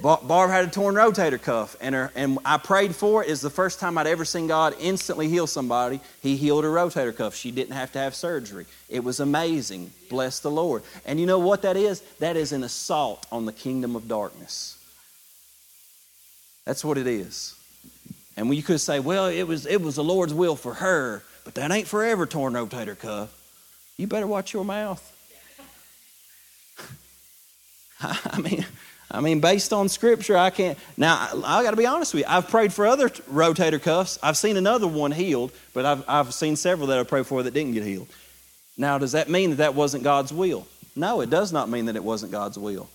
Barb 0.00 0.50
had 0.50 0.64
a 0.64 0.70
torn 0.70 0.94
rotator 0.94 1.40
cuff, 1.40 1.76
and, 1.80 1.94
her, 1.94 2.10
and 2.14 2.38
I 2.44 2.56
prayed 2.56 2.94
for 2.96 3.22
it. 3.22 3.28
It's 3.28 3.42
the 3.42 3.50
first 3.50 3.78
time 3.78 3.98
I'd 3.98 4.06
ever 4.06 4.24
seen 4.24 4.46
God 4.46 4.74
instantly 4.80 5.28
heal 5.28 5.46
somebody. 5.46 6.00
He 6.22 6.36
healed 6.36 6.64
her 6.64 6.70
rotator 6.70 7.14
cuff. 7.14 7.34
She 7.34 7.50
didn't 7.50 7.74
have 7.74 7.92
to 7.92 7.98
have 7.98 8.14
surgery. 8.14 8.64
It 8.88 9.04
was 9.04 9.20
amazing. 9.20 9.92
Bless 10.08 10.40
the 10.40 10.50
Lord. 10.50 10.82
And 11.04 11.20
you 11.20 11.26
know 11.26 11.38
what 11.38 11.62
that 11.62 11.76
is? 11.76 12.00
That 12.20 12.36
is 12.36 12.52
an 12.52 12.64
assault 12.64 13.26
on 13.30 13.44
the 13.44 13.52
kingdom 13.52 13.94
of 13.94 14.08
darkness. 14.08 14.78
That's 16.64 16.84
what 16.84 16.96
it 16.96 17.06
is. 17.06 17.54
And 18.36 18.54
you 18.54 18.62
could 18.62 18.80
say, 18.80 18.98
well, 18.98 19.26
it 19.26 19.42
was, 19.42 19.66
it 19.66 19.82
was 19.82 19.96
the 19.96 20.04
Lord's 20.04 20.32
will 20.32 20.56
for 20.56 20.74
her, 20.74 21.22
but 21.44 21.54
that 21.56 21.70
ain't 21.70 21.86
forever 21.86 22.24
torn 22.24 22.54
rotator 22.54 22.98
cuff. 22.98 23.38
You 23.98 24.06
better 24.06 24.26
watch 24.26 24.54
your 24.54 24.64
mouth. 24.64 25.06
I 28.00 28.40
mean, 28.40 28.64
I 29.12 29.20
mean, 29.20 29.40
based 29.40 29.74
on 29.74 29.90
scripture, 29.90 30.38
I 30.38 30.48
can't. 30.48 30.78
Now, 30.96 31.28
I 31.44 31.62
got 31.62 31.72
to 31.72 31.76
be 31.76 31.84
honest 31.84 32.14
with 32.14 32.22
you. 32.22 32.26
I've 32.28 32.48
prayed 32.48 32.72
for 32.72 32.86
other 32.86 33.10
rotator 33.10 33.80
cuffs. 33.80 34.18
I've 34.22 34.38
seen 34.38 34.56
another 34.56 34.88
one 34.88 35.12
healed, 35.12 35.52
but 35.74 35.84
I've, 35.84 36.04
I've 36.08 36.32
seen 36.32 36.56
several 36.56 36.88
that 36.88 36.98
I 36.98 37.02
prayed 37.02 37.26
for 37.26 37.42
that 37.42 37.52
didn't 37.52 37.74
get 37.74 37.84
healed. 37.84 38.08
Now, 38.78 38.96
does 38.96 39.12
that 39.12 39.28
mean 39.28 39.50
that 39.50 39.56
that 39.56 39.74
wasn't 39.74 40.02
God's 40.02 40.32
will? 40.32 40.66
No, 40.96 41.20
it 41.20 41.28
does 41.28 41.52
not 41.52 41.68
mean 41.68 41.86
that 41.86 41.96
it 41.96 42.02
wasn't 42.02 42.32
God's 42.32 42.58
will. 42.58 42.88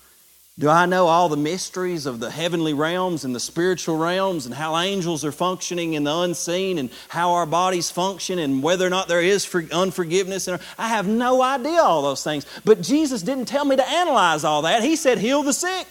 Do 0.58 0.68
I 0.68 0.86
know 0.86 1.06
all 1.06 1.28
the 1.28 1.36
mysteries 1.36 2.04
of 2.04 2.18
the 2.18 2.32
heavenly 2.32 2.74
realms 2.74 3.24
and 3.24 3.32
the 3.32 3.38
spiritual 3.38 3.96
realms 3.96 4.44
and 4.44 4.52
how 4.52 4.76
angels 4.76 5.24
are 5.24 5.30
functioning 5.30 5.92
in 5.92 6.02
the 6.02 6.12
unseen 6.12 6.78
and 6.78 6.90
how 7.06 7.34
our 7.34 7.46
bodies 7.46 7.92
function 7.92 8.40
and 8.40 8.60
whether 8.60 8.84
or 8.84 8.90
not 8.90 9.06
there 9.06 9.22
is 9.22 9.48
unforgiveness? 9.70 10.48
I 10.48 10.88
have 10.88 11.06
no 11.06 11.42
idea 11.42 11.80
all 11.80 12.02
those 12.02 12.24
things. 12.24 12.44
But 12.64 12.82
Jesus 12.82 13.22
didn't 13.22 13.46
tell 13.46 13.64
me 13.64 13.76
to 13.76 13.88
analyze 13.88 14.42
all 14.42 14.62
that. 14.62 14.82
He 14.82 14.96
said, 14.96 15.18
heal 15.18 15.44
the 15.44 15.52
sick. 15.52 15.86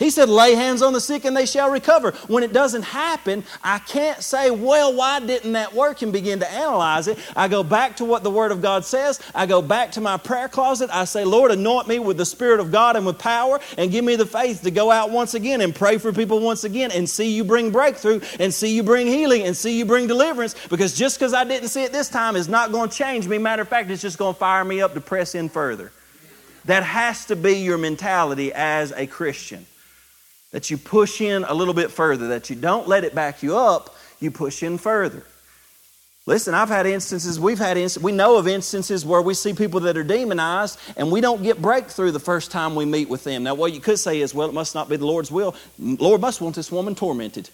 He 0.00 0.08
said, 0.08 0.30
lay 0.30 0.54
hands 0.54 0.80
on 0.80 0.94
the 0.94 1.00
sick 1.00 1.26
and 1.26 1.36
they 1.36 1.44
shall 1.44 1.70
recover. 1.70 2.12
When 2.26 2.42
it 2.42 2.54
doesn't 2.54 2.84
happen, 2.84 3.44
I 3.62 3.80
can't 3.80 4.22
say, 4.22 4.50
well, 4.50 4.94
why 4.94 5.20
didn't 5.20 5.52
that 5.52 5.74
work 5.74 6.00
and 6.00 6.10
begin 6.10 6.40
to 6.40 6.50
analyze 6.50 7.06
it. 7.06 7.18
I 7.36 7.48
go 7.48 7.62
back 7.62 7.96
to 7.96 8.06
what 8.06 8.22
the 8.22 8.30
Word 8.30 8.50
of 8.50 8.62
God 8.62 8.86
says. 8.86 9.20
I 9.34 9.44
go 9.44 9.60
back 9.60 9.92
to 9.92 10.00
my 10.00 10.16
prayer 10.16 10.48
closet. 10.48 10.88
I 10.90 11.04
say, 11.04 11.26
Lord, 11.26 11.50
anoint 11.50 11.86
me 11.86 11.98
with 11.98 12.16
the 12.16 12.24
Spirit 12.24 12.60
of 12.60 12.72
God 12.72 12.96
and 12.96 13.04
with 13.04 13.18
power 13.18 13.60
and 13.76 13.90
give 13.90 14.02
me 14.02 14.16
the 14.16 14.24
faith 14.24 14.62
to 14.62 14.70
go 14.70 14.90
out 14.90 15.10
once 15.10 15.34
again 15.34 15.60
and 15.60 15.74
pray 15.74 15.98
for 15.98 16.14
people 16.14 16.40
once 16.40 16.64
again 16.64 16.90
and 16.92 17.06
see 17.06 17.36
you 17.36 17.44
bring 17.44 17.70
breakthrough 17.70 18.20
and 18.38 18.54
see 18.54 18.74
you 18.74 18.82
bring 18.82 19.06
healing 19.06 19.42
and 19.42 19.54
see 19.54 19.78
you 19.78 19.84
bring 19.84 20.06
deliverance 20.06 20.54
because 20.68 20.96
just 20.96 21.18
because 21.18 21.34
I 21.34 21.44
didn't 21.44 21.68
see 21.68 21.84
it 21.84 21.92
this 21.92 22.08
time 22.08 22.36
is 22.36 22.48
not 22.48 22.72
going 22.72 22.88
to 22.88 22.96
change 22.96 23.28
me. 23.28 23.36
Matter 23.36 23.60
of 23.60 23.68
fact, 23.68 23.90
it's 23.90 24.00
just 24.00 24.16
going 24.16 24.32
to 24.32 24.38
fire 24.38 24.64
me 24.64 24.80
up 24.80 24.94
to 24.94 25.00
press 25.02 25.34
in 25.34 25.50
further. 25.50 25.92
That 26.64 26.84
has 26.84 27.26
to 27.26 27.36
be 27.36 27.58
your 27.58 27.76
mentality 27.76 28.50
as 28.54 28.92
a 28.92 29.06
Christian 29.06 29.66
that 30.52 30.70
you 30.70 30.76
push 30.76 31.20
in 31.20 31.44
a 31.44 31.54
little 31.54 31.74
bit 31.74 31.90
further, 31.90 32.28
that 32.28 32.50
you 32.50 32.56
don't 32.56 32.88
let 32.88 33.04
it 33.04 33.14
back 33.14 33.42
you 33.42 33.56
up, 33.56 33.96
you 34.18 34.30
push 34.30 34.62
in 34.62 34.78
further. 34.78 35.24
Listen, 36.26 36.54
I've 36.54 36.68
had 36.68 36.86
instances, 36.86 37.40
we've 37.40 37.58
had 37.58 37.76
instances, 37.76 38.02
we 38.02 38.12
know 38.12 38.36
of 38.36 38.46
instances 38.46 39.06
where 39.06 39.22
we 39.22 39.34
see 39.34 39.54
people 39.54 39.80
that 39.80 39.96
are 39.96 40.04
demonized 40.04 40.78
and 40.96 41.10
we 41.10 41.20
don't 41.20 41.42
get 41.42 41.60
breakthrough 41.60 42.10
the 42.10 42.20
first 42.20 42.50
time 42.50 42.74
we 42.74 42.84
meet 42.84 43.08
with 43.08 43.24
them. 43.24 43.42
Now, 43.42 43.54
what 43.54 43.72
you 43.72 43.80
could 43.80 43.98
say 43.98 44.20
is, 44.20 44.34
well, 44.34 44.48
it 44.48 44.54
must 44.54 44.74
not 44.74 44.88
be 44.88 44.96
the 44.96 45.06
Lord's 45.06 45.30
will. 45.30 45.54
Lord 45.78 46.20
must 46.20 46.40
want 46.40 46.56
this 46.56 46.70
woman 46.70 46.94
tormented. 46.94 47.48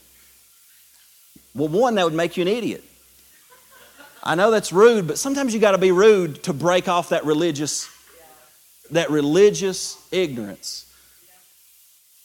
Well, 1.55 1.69
one, 1.69 1.95
that 1.95 2.05
would 2.05 2.15
make 2.15 2.37
you 2.37 2.43
an 2.43 2.49
idiot. 2.49 2.85
I 4.23 4.35
know 4.35 4.51
that's 4.51 4.73
rude, 4.73 5.07
but 5.07 5.19
sometimes 5.19 5.55
you 5.55 5.61
got 5.61 5.73
to 5.73 5.79
be 5.79 5.93
rude 5.93 6.43
to 6.43 6.53
break 6.53 6.89
off 6.89 7.11
that 7.11 7.25
religious, 7.25 7.89
that 8.91 9.09
religious 9.11 9.97
ignorance. 10.11 10.93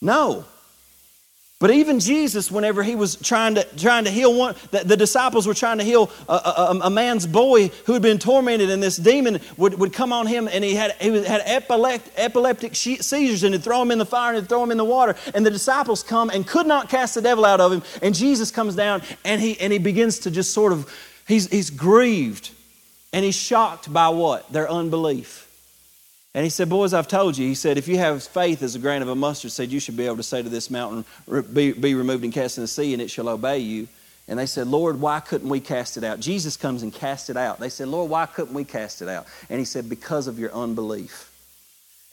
No, 0.02 0.46
but 1.62 1.70
even 1.70 2.00
Jesus, 2.00 2.50
whenever 2.50 2.82
he 2.82 2.96
was 2.96 3.16
trying 3.18 3.54
to, 3.54 3.64
trying 3.78 4.06
to 4.06 4.10
heal 4.10 4.34
one, 4.34 4.56
the, 4.72 4.80
the 4.80 4.98
disciples 4.98 5.46
were 5.46 5.54
trying 5.54 5.78
to 5.78 5.84
heal 5.84 6.10
a, 6.28 6.34
a, 6.34 6.80
a, 6.86 6.90
man's 6.90 7.28
boy 7.28 7.68
who 7.86 7.94
had 7.94 8.02
been 8.02 8.18
tormented, 8.18 8.72
and 8.72 8.82
this 8.82 8.98
demon 8.98 9.40
would, 9.58 9.78
would 9.78 9.94
come 9.94 10.12
on 10.12 10.26
him, 10.26 10.50
and 10.52 10.64
he 10.64 10.74
had, 10.74 10.94
he 10.94 11.24
had 11.24 11.44
epileptic, 11.46 12.12
epileptic 12.18 12.76
seizures, 12.76 13.44
and 13.44 13.54
he'd 13.54 13.64
throw 13.64 13.80
him 13.84 13.92
in 13.92 14.00
the 14.00 14.08
fire 14.08 14.34
and 14.34 14.50
throw 14.50 14.64
him 14.64 14.72
in 14.72 14.78
the 14.78 14.84
water. 14.84 15.16
And 15.36 15.46
the 15.46 15.52
disciples 15.52 16.02
come 16.02 16.32
and 16.32 16.48
could 16.48 16.66
not 16.66 16.90
cast 16.90 17.14
the 17.14 17.22
devil 17.22 17.46
out 17.46 17.62
of 17.62 17.72
him. 17.72 17.84
And 18.02 18.16
Jesus 18.16 18.50
comes 18.50 18.76
down, 18.76 19.04
and 19.24 19.40
he, 19.40 19.60
and 19.60 19.72
he 19.72 19.78
begins 19.78 20.18
to 20.20 20.32
just 20.32 20.56
sort 20.56 20.74
of, 20.74 20.92
he's, 21.28 21.48
he's 21.48 21.70
grieved, 21.70 22.50
and 23.14 23.24
he's 23.24 23.36
shocked 23.36 23.94
by 23.94 24.10
what? 24.10 24.52
Their 24.52 24.68
unbelief. 24.68 25.48
And 26.34 26.44
he 26.46 26.50
said, 26.50 26.70
Boys, 26.70 26.94
I've 26.94 27.08
told 27.08 27.38
you. 27.38 27.48
He 27.48 27.56
said, 27.56 27.78
If 27.78 27.88
you 27.88 27.98
have 27.98 28.24
faith 28.24 28.62
as 28.64 28.76
a 28.76 28.80
grain 28.80 29.02
of 29.02 29.10
a 29.10 29.16
mustard 29.16 29.52
seed, 29.52 29.72
you 29.72 29.80
should 29.80 29.98
be 29.98 30.06
able 30.06 30.18
to 30.18 30.24
say 30.24 30.42
to 30.42 30.50
this 30.50 30.70
mountain, 30.70 31.06
Be, 31.54 31.74
be 31.74 31.94
removed 31.94 32.24
and 32.24 32.32
cast 32.32 32.58
in 32.58 32.64
the 32.64 32.68
sea, 32.68 32.94
and 32.94 33.02
it 33.02 33.10
shall 33.10 33.28
obey 33.28 33.60
you. 33.60 33.88
And 34.28 34.40
they 34.40 34.46
said, 34.46 34.68
Lord, 34.68 35.02
why 35.02 35.20
couldn't 35.20 35.50
we 35.50 35.60
cast 35.60 35.98
it 35.98 36.06
out? 36.06 36.22
Jesus 36.22 36.56
comes 36.56 36.84
and 36.84 36.94
casts 36.94 37.30
it 37.30 37.36
out. 37.36 37.60
They 37.60 37.70
said, 37.70 37.90
Lord, 37.90 38.10
why 38.10 38.28
couldn't 38.28 38.54
we 38.54 38.64
cast 38.64 39.02
it 39.02 39.10
out? 39.10 39.28
And 39.50 39.60
he 39.60 39.66
said, 39.66 39.90
Because 39.90 40.28
of 40.28 40.40
your 40.40 40.54
unbelief. 40.54 41.30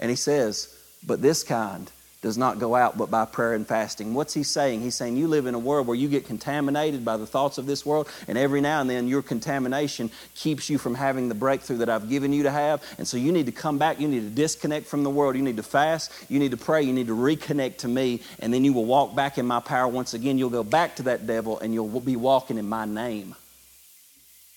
And 0.00 0.10
he 0.10 0.16
says, 0.16 0.76
But 1.06 1.22
this 1.22 1.44
kind 1.44 1.90
does 2.20 2.36
not 2.36 2.58
go 2.58 2.74
out 2.74 2.98
but 2.98 3.10
by 3.10 3.24
prayer 3.24 3.54
and 3.54 3.66
fasting. 3.66 4.12
What's 4.12 4.34
he 4.34 4.42
saying? 4.42 4.80
He's 4.80 4.96
saying 4.96 5.16
you 5.16 5.28
live 5.28 5.46
in 5.46 5.54
a 5.54 5.58
world 5.58 5.86
where 5.86 5.96
you 5.96 6.08
get 6.08 6.26
contaminated 6.26 7.04
by 7.04 7.16
the 7.16 7.26
thoughts 7.26 7.58
of 7.58 7.66
this 7.66 7.86
world, 7.86 8.08
and 8.26 8.36
every 8.36 8.60
now 8.60 8.80
and 8.80 8.90
then 8.90 9.06
your 9.06 9.22
contamination 9.22 10.10
keeps 10.34 10.68
you 10.68 10.78
from 10.78 10.96
having 10.96 11.28
the 11.28 11.34
breakthrough 11.34 11.76
that 11.78 11.88
I've 11.88 12.08
given 12.08 12.32
you 12.32 12.42
to 12.42 12.50
have. 12.50 12.82
And 12.98 13.06
so 13.06 13.16
you 13.16 13.30
need 13.30 13.46
to 13.46 13.52
come 13.52 13.78
back, 13.78 14.00
you 14.00 14.08
need 14.08 14.22
to 14.22 14.30
disconnect 14.30 14.86
from 14.86 15.04
the 15.04 15.10
world, 15.10 15.36
you 15.36 15.42
need 15.42 15.58
to 15.58 15.62
fast, 15.62 16.12
you 16.28 16.40
need 16.40 16.50
to 16.50 16.56
pray, 16.56 16.82
you 16.82 16.92
need 16.92 17.06
to 17.06 17.16
reconnect 17.16 17.78
to 17.78 17.88
me, 17.88 18.20
and 18.40 18.52
then 18.52 18.64
you 18.64 18.72
will 18.72 18.86
walk 18.86 19.14
back 19.14 19.38
in 19.38 19.46
my 19.46 19.60
power 19.60 19.86
once 19.86 20.12
again. 20.14 20.38
You'll 20.38 20.50
go 20.50 20.64
back 20.64 20.96
to 20.96 21.04
that 21.04 21.26
devil 21.26 21.58
and 21.60 21.72
you'll 21.72 22.00
be 22.00 22.16
walking 22.16 22.58
in 22.58 22.68
my 22.68 22.84
name. 22.84 23.36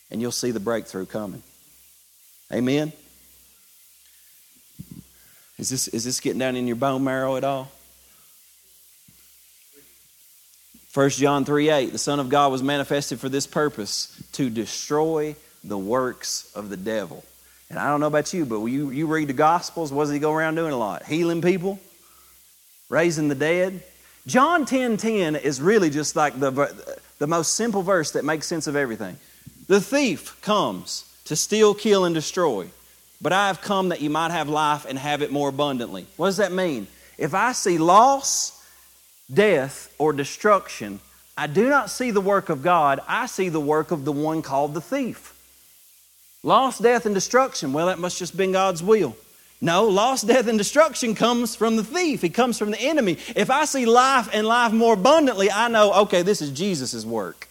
And 0.10 0.20
you'll 0.20 0.32
see 0.32 0.52
the 0.52 0.60
breakthrough 0.60 1.06
coming. 1.06 1.42
Amen. 2.52 2.92
Is 5.58 5.70
this, 5.70 5.88
is 5.90 6.04
this 6.04 6.20
getting 6.20 6.40
down 6.40 6.56
in 6.56 6.68
your 6.68 6.76
bone 6.76 7.04
marrow 7.04 7.36
at 7.36 7.44
all? 7.44 7.72
1 10.94 11.10
John 11.12 11.46
3 11.46 11.70
8, 11.70 11.92
the 11.92 11.98
Son 11.98 12.20
of 12.20 12.28
God 12.28 12.52
was 12.52 12.62
manifested 12.62 13.20
for 13.20 13.30
this 13.30 13.48
purpose 13.48 14.22
to 14.34 14.50
destroy 14.50 15.36
the 15.64 15.78
works 15.78 16.52
of 16.54 16.70
the 16.70 16.78
devil. 16.78 17.24
And 17.70 17.80
I 17.80 17.88
don't 17.88 18.02
know 18.02 18.08
about 18.08 18.34
you, 18.34 18.46
but 18.46 18.66
you, 18.66 18.90
you 18.90 19.08
read 19.08 19.30
the 19.30 19.34
Gospels, 19.34 19.94
what 19.94 20.04
does 20.04 20.12
he 20.12 20.20
go 20.20 20.34
around 20.34 20.56
doing 20.56 20.74
a 20.74 20.78
lot? 20.78 21.06
Healing 21.06 21.42
people, 21.42 21.80
raising 22.90 23.30
the 23.30 23.36
dead. 23.36 23.84
John 24.28 24.66
10 24.66 24.98
10 24.98 25.38
is 25.38 25.62
really 25.62 25.90
just 25.90 26.18
like 26.18 26.38
the, 26.38 26.52
the 27.20 27.28
most 27.28 27.54
simple 27.54 27.82
verse 27.82 28.12
that 28.12 28.26
makes 28.26 28.46
sense 28.46 28.68
of 28.68 28.76
everything. 28.76 29.16
The 29.68 29.80
thief 29.80 30.42
comes 30.42 31.06
to 31.26 31.38
steal, 31.38 31.74
kill, 31.74 32.04
and 32.04 32.14
destroy. 32.14 32.68
But 33.22 33.34
I 33.34 33.48
have 33.48 33.62
come 33.62 33.90
that 33.90 34.02
you 34.02 34.10
might 34.10 34.32
have 34.32 34.50
life 34.50 34.86
and 34.90 34.98
have 34.98 35.22
it 35.22 35.32
more 35.32 35.50
abundantly. 35.50 36.08
What 36.18 36.28
does 36.28 36.38
that 36.38 36.52
mean? 36.52 36.88
If 37.18 37.34
I 37.34 37.52
see 37.52 37.78
loss, 37.78 38.66
death, 39.32 39.94
or 40.00 40.12
destruction, 40.12 41.00
I 41.38 41.48
do 41.48 41.70
not 41.70 41.90
see 41.90 42.12
the 42.12 42.22
work 42.22 42.50
of 42.50 42.64
God, 42.64 43.00
I 43.08 43.28
see 43.28 43.50
the 43.50 43.60
work 43.60 43.92
of 43.92 44.06
the 44.06 44.12
one 44.12 44.42
called 44.42 44.74
the 44.74 44.82
thief. 44.82 45.38
Loss, 46.44 46.80
death, 46.80 47.06
and 47.06 47.14
destruction, 47.14 47.72
well, 47.74 47.86
that 47.86 48.00
must 48.00 48.18
just 48.18 48.36
been 48.36 48.52
God's 48.52 48.82
will. 48.82 49.16
No, 49.64 49.88
loss, 49.88 50.24
death, 50.24 50.48
and 50.48 50.58
destruction 50.58 51.14
comes 51.14 51.56
from 51.56 51.76
the 51.76 51.84
thief. 51.84 52.24
It 52.24 52.30
comes 52.30 52.58
from 52.58 52.72
the 52.72 52.82
enemy. 52.82 53.20
If 53.36 53.52
I 53.52 53.66
see 53.66 53.86
life 53.86 54.28
and 54.34 54.48
life 54.48 54.74
more 54.74 54.96
abundantly, 54.96 55.52
I 55.52 55.68
know, 55.68 55.94
okay, 55.94 56.24
this 56.24 56.42
is 56.42 56.50
Jesus' 56.50 57.06
work. 57.06 57.48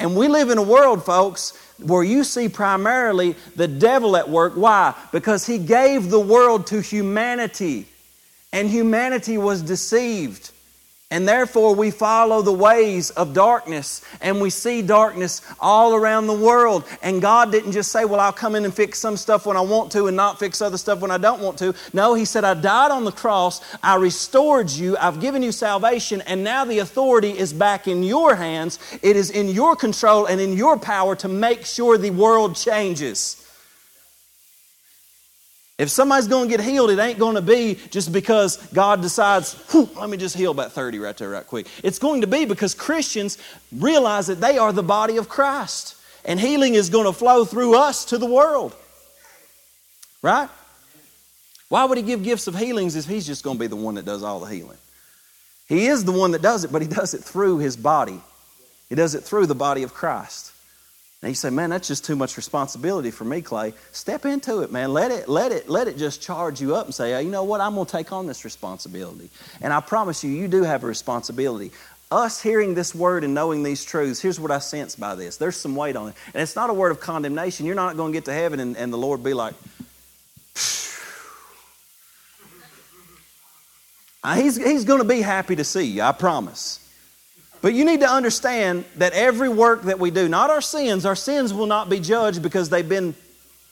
And 0.00 0.16
we 0.16 0.26
live 0.26 0.50
in 0.50 0.58
a 0.58 0.62
world, 0.62 1.04
folks, 1.04 1.52
where 1.82 2.02
you 2.02 2.24
see 2.24 2.48
primarily 2.48 3.34
the 3.56 3.68
devil 3.68 4.16
at 4.16 4.28
work. 4.28 4.54
Why? 4.54 4.94
Because 5.12 5.46
he 5.46 5.58
gave 5.58 6.10
the 6.10 6.20
world 6.20 6.66
to 6.68 6.80
humanity, 6.80 7.86
and 8.52 8.68
humanity 8.68 9.38
was 9.38 9.62
deceived. 9.62 10.50
And 11.12 11.26
therefore, 11.26 11.74
we 11.74 11.90
follow 11.90 12.40
the 12.40 12.52
ways 12.52 13.10
of 13.10 13.34
darkness 13.34 14.00
and 14.20 14.40
we 14.40 14.48
see 14.48 14.80
darkness 14.80 15.42
all 15.58 15.96
around 15.96 16.28
the 16.28 16.34
world. 16.34 16.84
And 17.02 17.20
God 17.20 17.50
didn't 17.50 17.72
just 17.72 17.90
say, 17.90 18.04
Well, 18.04 18.20
I'll 18.20 18.32
come 18.32 18.54
in 18.54 18.64
and 18.64 18.72
fix 18.72 19.00
some 19.00 19.16
stuff 19.16 19.44
when 19.44 19.56
I 19.56 19.60
want 19.60 19.90
to 19.92 20.06
and 20.06 20.16
not 20.16 20.38
fix 20.38 20.62
other 20.62 20.78
stuff 20.78 21.00
when 21.00 21.10
I 21.10 21.18
don't 21.18 21.40
want 21.40 21.58
to. 21.58 21.74
No, 21.92 22.14
He 22.14 22.24
said, 22.24 22.44
I 22.44 22.54
died 22.54 22.92
on 22.92 23.02
the 23.02 23.10
cross, 23.10 23.60
I 23.82 23.96
restored 23.96 24.70
you, 24.70 24.96
I've 24.98 25.20
given 25.20 25.42
you 25.42 25.50
salvation, 25.50 26.20
and 26.28 26.44
now 26.44 26.64
the 26.64 26.78
authority 26.78 27.36
is 27.36 27.52
back 27.52 27.88
in 27.88 28.04
your 28.04 28.36
hands. 28.36 28.78
It 29.02 29.16
is 29.16 29.30
in 29.30 29.48
your 29.48 29.74
control 29.74 30.26
and 30.26 30.40
in 30.40 30.52
your 30.52 30.78
power 30.78 31.16
to 31.16 31.28
make 31.28 31.66
sure 31.66 31.98
the 31.98 32.10
world 32.10 32.54
changes. 32.54 33.39
If 35.80 35.88
somebody's 35.88 36.28
going 36.28 36.46
to 36.46 36.54
get 36.54 36.62
healed, 36.62 36.90
it 36.90 36.98
ain't 36.98 37.18
going 37.18 37.36
to 37.36 37.40
be 37.40 37.78
just 37.88 38.12
because 38.12 38.58
God 38.74 39.00
decides, 39.00 39.56
let 39.96 40.10
me 40.10 40.18
just 40.18 40.36
heal 40.36 40.50
about 40.50 40.72
30 40.72 40.98
right 40.98 41.16
there, 41.16 41.30
right 41.30 41.46
quick. 41.46 41.68
It's 41.82 41.98
going 41.98 42.20
to 42.20 42.26
be 42.26 42.44
because 42.44 42.74
Christians 42.74 43.38
realize 43.72 44.26
that 44.26 44.42
they 44.42 44.58
are 44.58 44.74
the 44.74 44.82
body 44.82 45.16
of 45.16 45.30
Christ. 45.30 45.96
And 46.26 46.38
healing 46.38 46.74
is 46.74 46.90
going 46.90 47.06
to 47.06 47.14
flow 47.14 47.46
through 47.46 47.76
us 47.76 48.04
to 48.06 48.18
the 48.18 48.26
world. 48.26 48.76
Right? 50.20 50.50
Why 51.70 51.86
would 51.86 51.96
He 51.96 52.04
give 52.04 52.22
gifts 52.22 52.46
of 52.46 52.58
healings 52.58 52.94
if 52.94 53.06
He's 53.06 53.26
just 53.26 53.42
going 53.42 53.56
to 53.56 53.60
be 53.60 53.66
the 53.66 53.74
one 53.74 53.94
that 53.94 54.04
does 54.04 54.22
all 54.22 54.40
the 54.40 54.54
healing? 54.54 54.76
He 55.66 55.86
is 55.86 56.04
the 56.04 56.12
one 56.12 56.32
that 56.32 56.42
does 56.42 56.62
it, 56.62 56.72
but 56.72 56.82
He 56.82 56.88
does 56.88 57.14
it 57.14 57.24
through 57.24 57.56
His 57.56 57.78
body, 57.78 58.20
He 58.90 58.96
does 58.96 59.14
it 59.14 59.24
through 59.24 59.46
the 59.46 59.54
body 59.54 59.82
of 59.82 59.94
Christ. 59.94 60.52
And 61.22 61.28
you 61.28 61.34
say, 61.34 61.50
man, 61.50 61.68
that's 61.68 61.86
just 61.86 62.06
too 62.06 62.16
much 62.16 62.38
responsibility 62.38 63.10
for 63.10 63.24
me, 63.24 63.42
Clay. 63.42 63.74
Step 63.92 64.24
into 64.24 64.62
it, 64.62 64.72
man. 64.72 64.94
Let 64.94 65.10
it, 65.10 65.28
let 65.28 65.52
it, 65.52 65.68
let 65.68 65.86
it 65.86 65.98
just 65.98 66.22
charge 66.22 66.62
you 66.62 66.74
up 66.74 66.86
and 66.86 66.94
say, 66.94 67.10
hey, 67.10 67.22
you 67.22 67.30
know 67.30 67.44
what? 67.44 67.60
I'm 67.60 67.74
going 67.74 67.84
to 67.84 67.92
take 67.92 68.10
on 68.10 68.26
this 68.26 68.42
responsibility. 68.42 69.28
And 69.60 69.70
I 69.70 69.80
promise 69.80 70.24
you, 70.24 70.30
you 70.30 70.48
do 70.48 70.62
have 70.62 70.82
a 70.82 70.86
responsibility. 70.86 71.72
Us 72.10 72.42
hearing 72.42 72.74
this 72.74 72.94
word 72.94 73.22
and 73.22 73.34
knowing 73.34 73.62
these 73.62 73.84
truths, 73.84 74.18
here's 74.18 74.40
what 74.40 74.50
I 74.50 74.60
sense 74.60 74.96
by 74.96 75.14
this. 75.14 75.36
There's 75.36 75.56
some 75.56 75.76
weight 75.76 75.94
on 75.94 76.08
it. 76.08 76.14
And 76.32 76.42
it's 76.42 76.56
not 76.56 76.70
a 76.70 76.74
word 76.74 76.90
of 76.90 77.00
condemnation. 77.00 77.66
You're 77.66 77.74
not 77.74 77.98
going 77.98 78.12
to 78.12 78.16
get 78.16 78.24
to 78.24 78.32
heaven 78.32 78.58
and, 78.58 78.74
and 78.78 78.90
the 78.90 78.98
Lord 78.98 79.22
be 79.22 79.34
like, 79.34 79.54
he's, 84.36 84.56
he's 84.56 84.86
going 84.86 85.02
to 85.02 85.06
be 85.06 85.20
happy 85.20 85.56
to 85.56 85.64
see 85.64 85.84
you, 85.84 86.00
I 86.00 86.12
promise. 86.12 86.78
But 87.62 87.74
you 87.74 87.84
need 87.84 88.00
to 88.00 88.10
understand 88.10 88.84
that 88.96 89.12
every 89.12 89.48
work 89.48 89.82
that 89.82 89.98
we 89.98 90.10
do, 90.10 90.28
not 90.28 90.50
our 90.50 90.62
sins, 90.62 91.04
our 91.04 91.16
sins 91.16 91.52
will 91.52 91.66
not 91.66 91.90
be 91.90 92.00
judged 92.00 92.42
because 92.42 92.70
they've 92.70 92.88
been, 92.88 93.14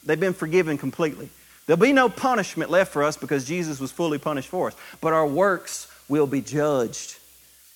they've 0.05 0.21
been 0.21 0.35
forgiven 0.35 0.77
completely. 0.77 1.31
There'll 1.67 1.81
be 1.81 1.93
no 1.93 2.09
punishment 2.09 2.71
left 2.71 2.93
for 2.93 3.03
us 3.03 3.17
because 3.17 3.45
Jesus 3.45 3.81
was 3.81 3.93
fully 3.93 4.19
punished 4.19 4.49
for 4.49 4.69
us. 4.69 4.77
But 5.01 5.13
our 5.13 5.27
works 5.27 5.91
will 6.09 6.27
be 6.27 6.41
judged. 6.41 7.19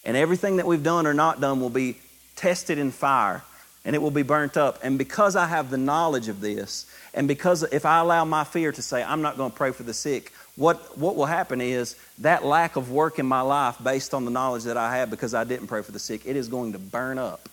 And 0.04 0.16
everything 0.16 0.56
that 0.56 0.66
we've 0.66 0.82
done 0.82 1.06
or 1.06 1.14
not 1.14 1.40
done 1.40 1.60
will 1.60 1.70
be 1.70 1.98
tested 2.36 2.78
in 2.78 2.90
fire 2.90 3.42
and 3.84 3.96
it 3.96 4.00
will 4.00 4.10
be 4.10 4.22
burnt 4.22 4.56
up. 4.56 4.78
And 4.82 4.96
because 4.96 5.36
I 5.36 5.46
have 5.46 5.70
the 5.70 5.78
knowledge 5.78 6.28
of 6.28 6.40
this, 6.40 6.86
and 7.14 7.26
because 7.26 7.64
if 7.64 7.84
I 7.84 7.98
allow 7.98 8.24
my 8.24 8.44
fear 8.44 8.72
to 8.72 8.82
say, 8.82 9.02
I'm 9.02 9.22
not 9.22 9.36
going 9.36 9.50
to 9.50 9.56
pray 9.56 9.72
for 9.72 9.82
the 9.82 9.94
sick, 9.94 10.32
what, 10.56 10.98
what 10.98 11.16
will 11.16 11.26
happen 11.26 11.60
is 11.60 11.96
that 12.18 12.44
lack 12.44 12.76
of 12.76 12.90
work 12.90 13.18
in 13.18 13.26
my 13.26 13.40
life 13.40 13.76
based 13.82 14.12
on 14.12 14.24
the 14.24 14.30
knowledge 14.30 14.64
that 14.64 14.76
I 14.76 14.96
have 14.96 15.10
because 15.10 15.32
I 15.34 15.44
didn't 15.44 15.66
pray 15.66 15.82
for 15.82 15.92
the 15.92 15.98
sick, 15.98 16.22
it 16.26 16.36
is 16.36 16.48
going 16.48 16.72
to 16.72 16.78
burn 16.78 17.18
up 17.18 17.48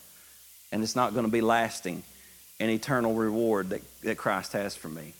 and 0.70 0.82
it's 0.82 0.96
not 0.96 1.14
going 1.14 1.24
to 1.24 1.32
be 1.32 1.40
lasting 1.40 2.02
an 2.60 2.68
eternal 2.68 3.14
reward 3.14 3.70
that, 3.70 3.82
that 4.02 4.18
Christ 4.18 4.52
has 4.52 4.76
for 4.76 4.88
me. 4.88 5.14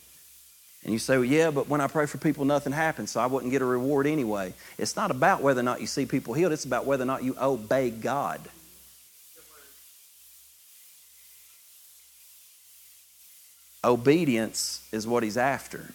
And 0.84 0.92
you 0.92 0.98
say, 0.98 1.16
well, 1.16 1.24
yeah, 1.24 1.50
but 1.50 1.68
when 1.68 1.80
I 1.80 1.88
pray 1.88 2.06
for 2.06 2.18
people, 2.18 2.44
nothing 2.44 2.72
happens, 2.72 3.10
so 3.10 3.20
I 3.20 3.26
wouldn't 3.26 3.50
get 3.50 3.60
a 3.60 3.66
reward 3.66 4.06
anyway. 4.06 4.54
It's 4.78 4.96
not 4.96 5.10
about 5.10 5.42
whether 5.42 5.60
or 5.60 5.64
not 5.64 5.80
you 5.80 5.86
see 5.86 6.06
people 6.06 6.34
healed, 6.34 6.52
it's 6.52 6.64
about 6.64 6.86
whether 6.86 7.02
or 7.02 7.06
not 7.06 7.22
you 7.22 7.36
obey 7.40 7.90
God. 7.90 8.40
Obedience 13.82 14.86
is 14.92 15.06
what 15.06 15.22
He's 15.22 15.38
after. 15.38 15.92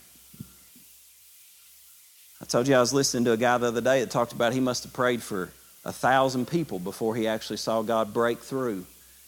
I 2.46 2.48
told 2.48 2.68
you 2.68 2.76
I 2.76 2.80
was 2.80 2.94
listening 2.94 3.26
to 3.26 3.32
a 3.32 3.38
guy 3.38 3.58
the 3.58 3.70
other 3.70 3.82
day 3.82 4.02
that 4.02 4.12
talked 4.12 4.32
about 4.32 4.54
he 4.54 4.60
must 4.60 4.84
have 4.84 4.94
prayed 4.94 5.24
for 5.24 5.50
a 5.84 5.92
thousand 5.92 6.48
people 6.48 6.78
before 6.78 7.16
he 7.16 7.28
actually 7.28 7.58
saw 7.58 7.82
God 7.82 8.14
break 8.14 8.38
through 8.38 8.86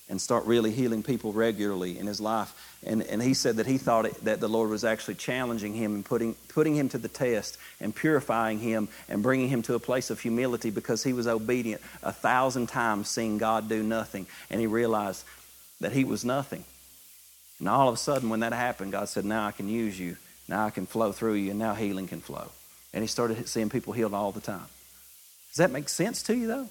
and 0.07 0.22
start 0.22 0.45
really 0.45 0.70
healing 0.70 1.01
people 1.01 1.34
regularly 1.34 1.97
in 1.97 2.05
his 2.05 2.22
life. 2.22 2.53
And, 2.86 3.01
and 3.01 3.20
he 3.20 3.34
said 3.34 3.55
that 3.55 3.65
he 3.65 3.80
thought 3.80 4.05
it, 4.05 4.24
that 4.26 4.39
the 4.39 4.47
Lord 4.47 4.70
was 4.70 4.84
actually 4.84 5.15
challenging 5.15 5.74
him 5.74 5.95
and 5.95 6.05
putting, 6.05 6.36
putting 6.49 6.76
him 6.76 6.89
to 6.89 6.99
the 6.99 7.07
test 7.07 7.57
and 7.82 7.93
purifying 7.93 8.59
him 8.59 8.88
and 9.09 9.24
bringing 9.24 9.49
him 9.49 9.63
to 9.63 9.74
a 9.74 9.80
place 9.80 10.11
of 10.11 10.20
humility 10.20 10.70
because 10.70 11.03
he 11.03 11.13
was 11.13 11.26
obedient 11.26 11.82
a 12.03 12.13
thousand 12.13 12.68
times 12.68 13.09
seeing 13.09 13.39
God 13.39 13.68
do 13.68 13.82
nothing. 13.82 14.28
And 14.51 14.61
he 14.61 14.68
realized 14.68 15.26
that 15.82 15.91
he 15.91 16.03
was 16.03 16.24
nothing. 16.24 16.65
And 17.57 17.68
all 17.68 17.88
of 17.89 17.95
a 17.95 17.97
sudden, 17.97 18.30
when 18.30 18.41
that 18.41 18.53
happened, 18.53 18.91
God 18.91 19.09
said, 19.09 19.26
Now 19.26 19.47
I 19.47 19.53
can 19.53 19.68
use 19.68 19.99
you. 19.99 20.18
Now 20.47 20.68
I 20.68 20.70
can 20.70 20.86
flow 20.86 21.11
through 21.11 21.34
you, 21.34 21.49
and 21.49 21.59
now 21.59 21.74
healing 21.74 22.07
can 22.07 22.22
flow 22.22 22.51
and 22.98 23.04
he 23.04 23.08
started 23.08 23.48
seeing 23.48 23.70
people 23.70 23.93
healed 23.93 24.16
all 24.16 24.32
the 24.32 24.41
time. 24.41 24.66
Does 25.52 25.58
that 25.58 25.70
make 25.70 25.88
sense 25.88 26.24
to 26.24 26.36
you, 26.36 26.48
though? 26.48 26.68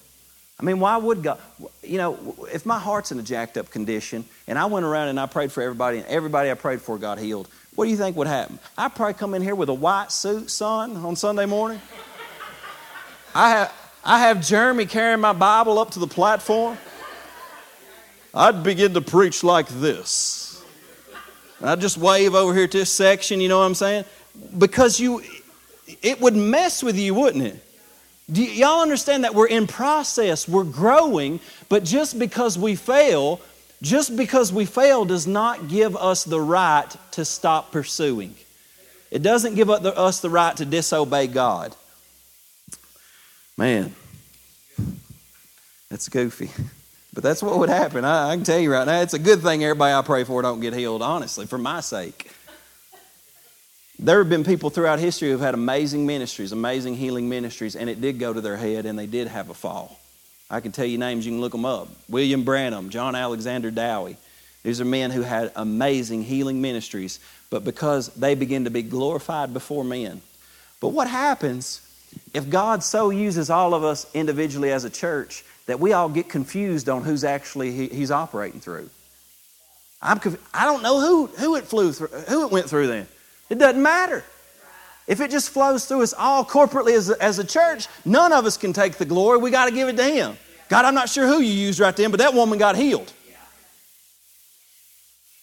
I 0.59 0.63
mean, 0.63 0.81
why 0.81 0.97
would 0.97 1.23
God? 1.23 1.39
You 1.81 1.99
know, 1.99 2.35
if 2.51 2.65
my 2.65 2.77
heart's 2.77 3.13
in 3.13 3.19
a 3.19 3.23
jacked 3.23 3.55
up 3.55 3.71
condition 3.71 4.25
and 4.45 4.59
I 4.59 4.65
went 4.65 4.85
around 4.85 5.07
and 5.07 5.21
I 5.21 5.25
prayed 5.25 5.53
for 5.53 5.63
everybody 5.63 5.99
and 5.99 6.07
everybody 6.07 6.51
I 6.51 6.55
prayed 6.55 6.81
for 6.81 6.97
got 6.97 7.17
healed, 7.17 7.47
what 7.75 7.85
do 7.85 7.91
you 7.91 7.95
think 7.95 8.17
would 8.17 8.27
happen? 8.27 8.59
I'd 8.77 8.93
probably 8.93 9.13
come 9.13 9.35
in 9.35 9.41
here 9.41 9.55
with 9.55 9.69
a 9.69 9.73
white 9.73 10.11
suit, 10.11 10.51
son, 10.51 10.97
on 10.97 11.15
Sunday 11.15 11.45
morning. 11.45 11.79
I 13.33 13.51
have, 13.51 13.73
I 14.03 14.19
have 14.19 14.45
Jeremy 14.45 14.85
carrying 14.85 15.21
my 15.21 15.31
Bible 15.31 15.79
up 15.79 15.91
to 15.91 15.99
the 15.99 16.07
platform. 16.07 16.77
I'd 18.33 18.63
begin 18.63 18.93
to 18.95 19.01
preach 19.01 19.45
like 19.45 19.69
this. 19.69 20.61
I'd 21.61 21.79
just 21.79 21.97
wave 21.97 22.35
over 22.35 22.53
here 22.53 22.67
to 22.67 22.77
this 22.79 22.91
section, 22.91 23.39
you 23.39 23.47
know 23.47 23.59
what 23.59 23.65
I'm 23.65 23.75
saying? 23.75 24.03
Because 24.57 24.99
you, 24.99 25.21
it 26.01 26.21
would 26.21 26.35
mess 26.35 26.83
with 26.83 26.97
you, 26.97 27.13
wouldn't 27.13 27.43
it? 27.43 27.63
Do 28.31 28.43
y'all 28.43 28.81
understand 28.81 29.23
that 29.23 29.33
we're 29.33 29.47
in 29.47 29.67
process, 29.67 30.47
we're 30.47 30.65
growing, 30.65 31.39
but 31.69 31.85
just 31.85 32.19
because 32.19 32.57
we 32.57 32.75
fail, 32.75 33.39
just 33.81 34.17
because 34.17 34.51
we 34.51 34.65
fail 34.65 35.05
does 35.05 35.25
not 35.25 35.69
give 35.69 35.95
us 35.95 36.25
the 36.25 36.41
right 36.41 36.93
to 37.11 37.23
stop 37.23 37.71
pursuing. 37.71 38.35
It 39.11 39.23
doesn't 39.23 39.55
give 39.55 39.69
us 39.69 40.19
the 40.19 40.29
right 40.29 40.57
to 40.57 40.65
disobey 40.65 41.27
God. 41.27 41.73
Man, 43.55 43.95
that's 45.89 46.09
goofy. 46.09 46.51
But 47.13 47.23
that's 47.23 47.41
what 47.41 47.57
would 47.57 47.69
happen. 47.69 48.05
I, 48.05 48.29
I, 48.29 48.35
can 48.35 48.43
tell 48.43 48.59
you 48.59 48.71
right 48.71 48.85
now, 48.85 49.01
it's 49.01 49.15
a 49.15 49.19
good 49.19 49.41
thing 49.41 49.63
everybody 49.63 49.91
I 49.91 50.03
pray 50.03 50.23
for 50.23 50.41
don't 50.43 50.59
get 50.59 50.75
healed, 50.75 51.01
honestly, 51.01 51.47
for 51.47 51.57
my 51.57 51.79
sake. 51.79 52.29
There 53.99 54.19
have 54.19 54.29
been 54.29 54.43
people 54.43 54.69
throughout 54.69 54.99
history 54.99 55.31
who've 55.31 55.39
had 55.39 55.55
amazing 55.55 56.05
ministries, 56.05 56.51
amazing 56.51 56.95
healing 56.95 57.27
ministries, 57.29 57.75
and 57.75 57.89
it 57.89 57.99
did 57.99 58.19
go 58.19 58.31
to 58.31 58.41
their 58.41 58.57
head 58.57 58.85
and 58.85 58.97
they 58.97 59.07
did 59.07 59.27
have 59.27 59.49
a 59.49 59.55
fall. 59.55 59.99
I 60.51 60.59
can 60.59 60.71
tell 60.71 60.85
you 60.85 60.99
names, 60.99 61.25
you 61.25 61.31
can 61.31 61.41
look 61.41 61.51
them 61.51 61.65
up. 61.65 61.89
William 62.07 62.43
Branham, 62.43 62.89
John 62.89 63.15
Alexander 63.15 63.71
Dowie. 63.71 64.17
These 64.63 64.79
are 64.81 64.85
men 64.85 65.09
who 65.09 65.21
had 65.21 65.51
amazing 65.55 66.23
healing 66.23 66.61
ministries, 66.61 67.19
but 67.49 67.63
because 67.63 68.09
they 68.09 68.35
begin 68.35 68.65
to 68.65 68.69
be 68.69 68.83
glorified 68.83 69.51
before 69.51 69.83
men. 69.83 70.21
But 70.79 70.89
what 70.89 71.07
happens 71.07 71.81
if 72.33 72.49
God 72.49 72.83
so 72.83 73.09
uses 73.09 73.49
all 73.49 73.73
of 73.73 73.83
us 73.83 74.05
individually 74.13 74.71
as 74.71 74.83
a 74.83 74.89
church 74.89 75.43
that 75.65 75.79
we 75.79 75.93
all 75.93 76.07
get 76.07 76.29
confused 76.29 76.87
on 76.87 77.03
who's 77.03 77.23
actually 77.23 77.71
he, 77.71 77.87
he's 77.87 78.11
operating 78.11 78.61
through? 78.61 78.89
I'm 80.01 80.19
I 80.53 80.65
don't 80.65 80.83
know 80.83 80.99
who, 81.01 81.25
who 81.27 81.55
it 81.55 81.65
flew 81.65 81.91
through, 81.91 82.09
who 82.09 82.45
it 82.45 82.51
went 82.51 82.69
through 82.69 82.87
then. 82.87 83.07
It 83.49 83.57
doesn't 83.59 83.81
matter. 83.81 84.23
If 85.07 85.21
it 85.21 85.31
just 85.31 85.49
flows 85.49 85.85
through 85.85 86.03
us 86.03 86.13
all 86.13 86.43
corporately 86.43 86.93
as 86.93 87.09
a, 87.09 87.23
as 87.23 87.39
a 87.39 87.43
church, 87.43 87.87
none 88.03 88.33
of 88.33 88.45
us 88.45 88.57
can 88.57 88.73
take 88.73 88.95
the 88.95 89.05
glory. 89.05 89.37
We 89.37 89.51
got 89.51 89.65
to 89.65 89.71
give 89.71 89.87
it 89.87 89.95
to 89.97 90.03
Him. 90.03 90.37
God, 90.67 90.83
I'm 90.83 90.95
not 90.95 91.09
sure 91.09 91.25
who 91.25 91.39
you 91.39 91.53
used 91.53 91.79
right 91.79 91.95
then, 91.95 92.11
but 92.11 92.19
that 92.19 92.33
woman 92.33 92.59
got 92.59 92.75
healed. 92.75 93.11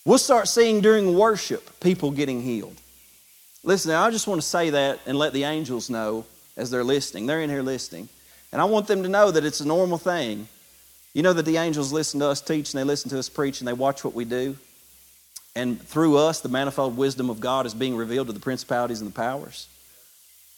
We'll 0.05 0.19
start 0.19 0.49
seeing 0.49 0.83
during 0.83 1.17
worship 1.17 1.81
people 1.81 2.11
getting 2.11 2.43
healed. 2.43 2.77
Listen, 3.63 3.93
I 3.93 4.11
just 4.11 4.27
want 4.27 4.43
to 4.43 4.47
say 4.47 4.69
that 4.71 5.01
and 5.07 5.19
let 5.19 5.33
the 5.33 5.45
angels 5.45 5.89
know 5.89 6.27
as 6.59 6.71
they're 6.71 6.85
listening. 6.85 7.25
They're 7.25 7.41
in 7.41 7.49
here 7.49 7.63
listening. 7.63 8.11
And 8.53 8.61
I 8.61 8.67
want 8.67 8.87
them 8.87 9.03
to 9.03 9.09
know 9.09 9.31
that 9.31 9.47
it's 9.47 9.61
a 9.61 9.67
normal 9.67 9.97
thing. 9.97 10.47
You 11.15 11.23
know 11.23 11.33
that 11.33 11.47
the 11.47 11.57
angels 11.57 11.91
listen 11.91 12.21
to 12.21 12.27
us 12.27 12.43
teach 12.43 12.75
and 12.75 12.81
they 12.81 12.85
listen 12.85 13.09
to 13.11 13.19
us 13.19 13.31
preach 13.31 13.61
and 13.61 13.69
they 13.69 13.73
watch 13.73 14.05
what 14.05 14.13
we 14.13 14.27
do. 14.27 14.59
And 15.57 15.81
through 15.81 16.17
us, 16.17 16.41
the 16.41 16.49
manifold 16.49 16.97
wisdom 16.97 17.31
of 17.31 17.41
God 17.41 17.67
is 17.67 17.75
being 17.75 17.97
revealed 17.97 18.27
to 18.27 18.33
the 18.33 18.41
principalities 18.41 19.01
and 19.01 19.11
the 19.11 19.15
powers. 19.15 19.69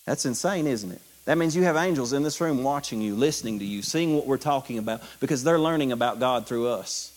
That's 0.07 0.24
insane, 0.24 0.66
isn't 0.66 0.90
it? 0.90 1.01
That 1.26 1.38
means 1.38 1.57
you 1.57 1.64
have 1.64 1.76
angels 1.76 2.12
in 2.12 2.22
this 2.22 2.40
room 2.40 2.62
watching 2.62 3.01
you, 3.01 3.16
listening 3.16 3.59
to 3.59 3.64
you, 3.64 3.82
seeing 3.82 4.14
what 4.14 4.26
we're 4.26 4.38
talking 4.38 4.78
about, 4.78 5.03
because 5.20 5.42
they're 5.42 5.59
learning 5.59 5.92
about 5.92 6.20
God 6.20 6.47
through 6.47 6.68
us. 6.68 7.12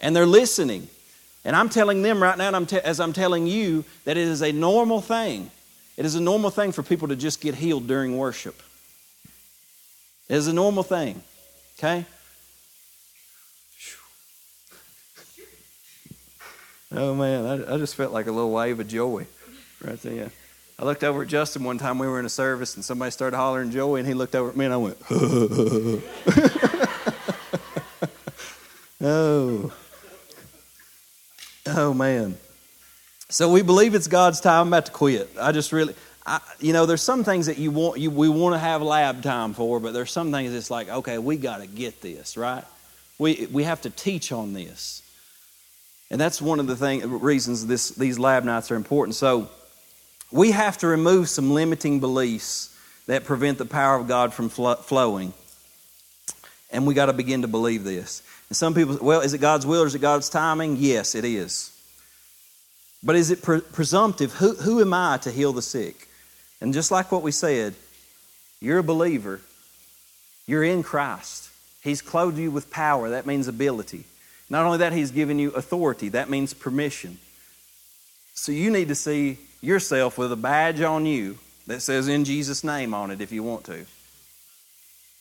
And 0.00 0.14
they're 0.14 0.26
listening. 0.26 0.88
And 1.44 1.56
I'm 1.56 1.68
telling 1.68 2.02
them 2.02 2.22
right 2.22 2.38
now, 2.38 2.50
I'm 2.52 2.66
te- 2.66 2.78
as 2.78 3.00
I'm 3.00 3.12
telling 3.12 3.46
you, 3.46 3.84
that 4.04 4.16
it 4.16 4.28
is 4.28 4.42
a 4.42 4.52
normal 4.52 5.00
thing. 5.00 5.50
It 5.96 6.04
is 6.04 6.14
a 6.14 6.20
normal 6.20 6.50
thing 6.50 6.72
for 6.72 6.82
people 6.82 7.08
to 7.08 7.16
just 7.16 7.40
get 7.40 7.56
healed 7.56 7.86
during 7.86 8.16
worship. 8.16 8.62
It 10.28 10.36
is 10.36 10.46
a 10.46 10.52
normal 10.52 10.82
thing. 10.82 11.22
Okay? 11.78 12.06
Oh 16.92 17.14
man, 17.14 17.44
I, 17.46 17.74
I, 17.74 17.78
just 17.78 17.96
felt 17.96 18.12
like 18.12 18.26
a 18.26 18.32
little 18.32 18.52
wave 18.52 18.78
of 18.78 18.86
joy 18.86 19.26
right 19.82 20.00
there. 20.02 20.30
I 20.78 20.84
looked 20.84 21.02
over 21.02 21.22
at 21.22 21.28
Justin 21.28 21.64
one 21.64 21.78
time. 21.78 21.98
We 21.98 22.06
were 22.06 22.20
in 22.20 22.26
a 22.26 22.30
service, 22.30 22.76
and 22.76 22.84
somebody 22.84 23.10
started 23.10 23.36
hollering 23.36 23.72
joy, 23.72 23.96
and 23.96 24.06
he 24.06 24.14
looked 24.14 24.36
over 24.36 24.50
at 24.50 24.56
me, 24.56 24.66
and 24.66 24.74
I 24.74 24.76
went, 24.76 24.98
"Oh, 29.00 29.72
oh 31.66 31.94
man." 31.94 32.36
So 33.28 33.50
we 33.50 33.62
believe 33.62 33.96
it's 33.96 34.06
God's 34.06 34.40
time. 34.40 34.60
I'm 34.62 34.68
about 34.68 34.86
to 34.86 34.92
quit. 34.92 35.28
I 35.40 35.50
just 35.50 35.72
really, 35.72 35.96
I, 36.24 36.40
you 36.60 36.72
know, 36.72 36.86
there's 36.86 37.02
some 37.02 37.24
things 37.24 37.46
that 37.46 37.58
you 37.58 37.72
want, 37.72 37.98
you, 37.98 38.12
we 38.12 38.28
want 38.28 38.54
to 38.54 38.58
have 38.60 38.82
lab 38.82 39.24
time 39.24 39.54
for, 39.54 39.80
but 39.80 39.92
there's 39.92 40.12
some 40.12 40.30
things 40.30 40.54
it's 40.54 40.70
like, 40.70 40.88
okay, 40.88 41.18
we 41.18 41.36
got 41.36 41.58
to 41.58 41.66
get 41.66 42.00
this 42.00 42.36
right. 42.36 42.62
We 43.18 43.48
we 43.50 43.64
have 43.64 43.80
to 43.82 43.90
teach 43.90 44.30
on 44.30 44.52
this. 44.52 45.02
And 46.10 46.20
that's 46.20 46.40
one 46.40 46.60
of 46.60 46.66
the 46.66 46.76
thing, 46.76 47.20
reasons 47.20 47.66
this, 47.66 47.90
these 47.90 48.18
lab 48.18 48.44
nights 48.44 48.70
are 48.70 48.76
important. 48.76 49.16
So 49.16 49.50
we 50.30 50.52
have 50.52 50.78
to 50.78 50.86
remove 50.86 51.28
some 51.28 51.52
limiting 51.52 52.00
beliefs 52.00 52.76
that 53.06 53.24
prevent 53.24 53.58
the 53.58 53.64
power 53.64 53.96
of 53.96 54.08
God 54.08 54.32
from 54.32 54.48
flowing. 54.48 55.32
And 56.70 56.86
we 56.86 56.94
got 56.94 57.06
to 57.06 57.12
begin 57.12 57.42
to 57.42 57.48
believe 57.48 57.84
this. 57.84 58.22
And 58.48 58.56
some 58.56 58.74
people, 58.74 58.98
well, 59.00 59.20
is 59.20 59.34
it 59.34 59.38
God's 59.38 59.66
will 59.66 59.82
or 59.82 59.86
is 59.86 59.94
it 59.94 60.00
God's 60.00 60.28
timing? 60.28 60.76
Yes, 60.78 61.14
it 61.14 61.24
is. 61.24 61.72
But 63.02 63.16
is 63.16 63.30
it 63.30 63.42
pre- 63.42 63.60
presumptive? 63.60 64.32
Who, 64.34 64.54
who 64.54 64.80
am 64.80 64.92
I 64.94 65.18
to 65.18 65.30
heal 65.30 65.52
the 65.52 65.62
sick? 65.62 66.08
And 66.60 66.72
just 66.72 66.90
like 66.90 67.12
what 67.12 67.22
we 67.22 67.32
said, 67.32 67.74
you're 68.60 68.78
a 68.78 68.84
believer. 68.84 69.40
You're 70.46 70.64
in 70.64 70.82
Christ. 70.82 71.50
He's 71.82 72.02
clothed 72.02 72.38
you 72.38 72.50
with 72.50 72.70
power. 72.70 73.10
That 73.10 73.26
means 73.26 73.48
ability. 73.48 74.04
Not 74.48 74.64
only 74.64 74.78
that, 74.78 74.92
He's 74.92 75.10
given 75.10 75.38
you 75.38 75.50
authority. 75.50 76.10
That 76.10 76.30
means 76.30 76.54
permission. 76.54 77.18
So 78.34 78.52
you 78.52 78.70
need 78.70 78.88
to 78.88 78.94
see 78.94 79.38
yourself 79.60 80.18
with 80.18 80.30
a 80.30 80.36
badge 80.36 80.80
on 80.80 81.06
you 81.06 81.38
that 81.66 81.80
says 81.80 82.08
in 82.08 82.24
Jesus' 82.24 82.62
name 82.62 82.94
on 82.94 83.10
it 83.10 83.20
if 83.20 83.32
you 83.32 83.42
want 83.42 83.64
to. 83.64 83.86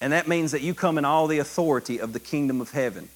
And 0.01 0.13
that 0.13 0.27
means 0.27 0.51
that 0.51 0.61
you 0.61 0.73
come 0.73 0.97
in 0.97 1.05
all 1.05 1.27
the 1.27 1.39
authority 1.39 1.99
of 1.99 2.13
the 2.13 2.19
kingdom 2.19 2.61
of 2.61 2.71
heaven. 2.71 3.09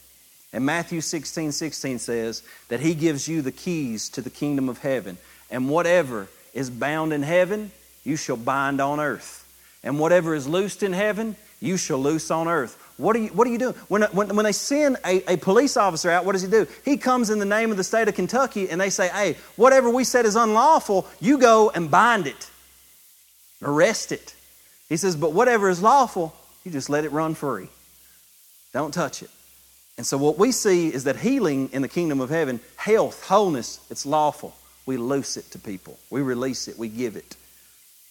And 0.52 0.66
Matthew 0.66 1.02
16 1.02 1.52
16 1.52 2.00
says 2.00 2.44
that 2.70 2.80
He 2.80 2.96
gives 2.96 3.28
you 3.28 3.42
the 3.42 3.52
keys 3.52 4.10
to 4.10 4.22
the 4.22 4.30
kingdom 4.30 4.70
of 4.70 4.80
heaven. 4.80 5.18
And 5.52 5.70
whatever 5.70 6.28
is 6.54 6.70
bound 6.70 7.14
in 7.14 7.24
heaven, 7.24 7.72
you 8.04 8.16
shall 8.16 8.38
bind 8.38 8.82
on 8.82 9.00
earth. 9.00 9.46
And 9.84 10.00
whatever 10.00 10.34
is 10.34 10.48
loosed 10.48 10.82
in 10.82 10.94
heaven, 10.94 11.36
you 11.60 11.78
shall 11.78 12.00
loose 12.00 12.32
on 12.32 12.48
earth. 12.48 12.78
What 13.00 13.16
are 13.16 13.20
you, 13.20 13.30
what 13.30 13.48
are 13.48 13.50
you 13.50 13.58
doing? 13.58 13.76
When, 13.88 14.02
when, 14.12 14.36
when 14.36 14.44
they 14.44 14.52
send 14.52 14.98
a, 15.06 15.24
a 15.32 15.38
police 15.38 15.78
officer 15.78 16.12
out, 16.12 16.26
what 16.26 16.34
does 16.34 16.42
he 16.42 16.50
do? 16.50 16.68
He 16.84 16.98
comes 16.98 17.30
in 17.30 17.40
the 17.40 17.46
name 17.46 17.72
of 17.72 17.78
the 17.78 17.84
state 17.84 18.10
of 18.10 18.16
Kentucky 18.16 18.70
and 18.70 18.80
they 18.80 18.90
say, 18.90 19.08
hey, 19.08 19.38
whatever 19.56 19.90
we 19.90 20.04
said 20.04 20.26
is 20.26 20.36
unlawful, 20.36 21.08
you 21.22 21.38
go 21.38 21.70
and 21.70 21.90
bind 21.90 22.28
it, 22.28 22.50
arrest 23.64 24.12
it. 24.12 24.36
He 24.90 24.98
says, 24.98 25.16
but 25.16 25.32
whatever 25.32 25.70
is 25.70 25.82
lawful, 25.82 26.36
you 26.66 26.72
just 26.72 26.90
let 26.90 27.06
it 27.06 27.14
run 27.14 27.36
free. 27.36 27.70
Don't 28.74 28.94
touch 28.94 29.24
it. 29.24 29.30
And 29.98 30.06
so 30.06 30.18
what 30.18 30.38
we 30.38 30.52
see 30.52 30.94
is 30.94 31.06
that 31.06 31.16
healing 31.16 31.70
in 31.72 31.82
the 31.82 31.88
kingdom 31.88 32.20
of 32.20 32.30
heaven, 32.30 32.60
health, 32.76 33.26
wholeness, 33.26 33.80
it's 33.90 34.06
lawful. 34.06 34.54
We 34.86 34.98
loose 34.98 35.38
it 35.38 35.52
to 35.52 35.60
people. 35.60 35.98
We 36.10 36.22
release 36.22 36.68
it. 36.68 36.78
We 36.78 36.90
give 36.90 37.16
it. 37.16 37.38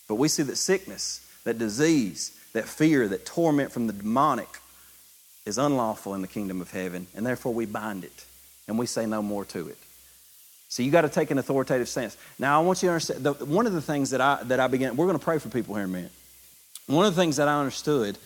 But 0.09 0.15
we 0.15 0.29
see 0.29 0.45
that 0.45 0.57
sickness, 0.57 1.21
that 1.45 1.59
disease, 1.59 2.33
that 2.55 2.65
fear, 2.65 3.07
that 3.09 3.27
torment 3.27 3.71
from 3.71 3.87
the 3.87 3.93
demonic, 3.93 4.49
is 5.49 5.59
unlawful 5.59 6.15
in 6.15 6.21
the 6.21 6.29
kingdom 6.29 6.61
of 6.61 6.71
heaven, 6.71 7.07
and 7.17 7.27
therefore 7.27 7.53
we 7.55 7.67
bind 7.67 8.05
it 8.05 8.25
and 8.69 8.79
we 8.79 8.87
say 8.87 9.07
no 9.07 9.23
more 9.23 9.45
to 9.47 9.69
it. 9.69 9.79
So 10.69 10.83
you 10.83 10.91
got 10.91 11.01
to 11.01 11.09
take 11.09 11.31
an 11.31 11.39
authoritative 11.39 11.89
stance. 11.89 12.17
Now 12.39 12.61
I 12.61 12.65
want 12.65 12.83
you 12.83 12.89
to 12.89 12.93
understand 12.93 13.25
the, 13.25 13.33
one 13.33 13.67
of 13.67 13.73
the 13.73 13.81
things 13.81 14.11
that 14.11 14.21
I 14.21 14.43
that 14.45 14.61
I 14.61 14.67
began. 14.67 14.97
We're 14.97 15.07
going 15.07 15.19
to 15.19 15.25
pray 15.25 15.39
for 15.39 15.49
people 15.49 15.75
here 15.75 15.85
in 15.85 15.91
a 15.91 15.93
minute. 15.93 16.13
One 16.87 17.07
of 17.07 17.15
the 17.15 17.21
things 17.21 17.37
that 17.37 17.49
I 17.49 17.59
understood 17.59 18.19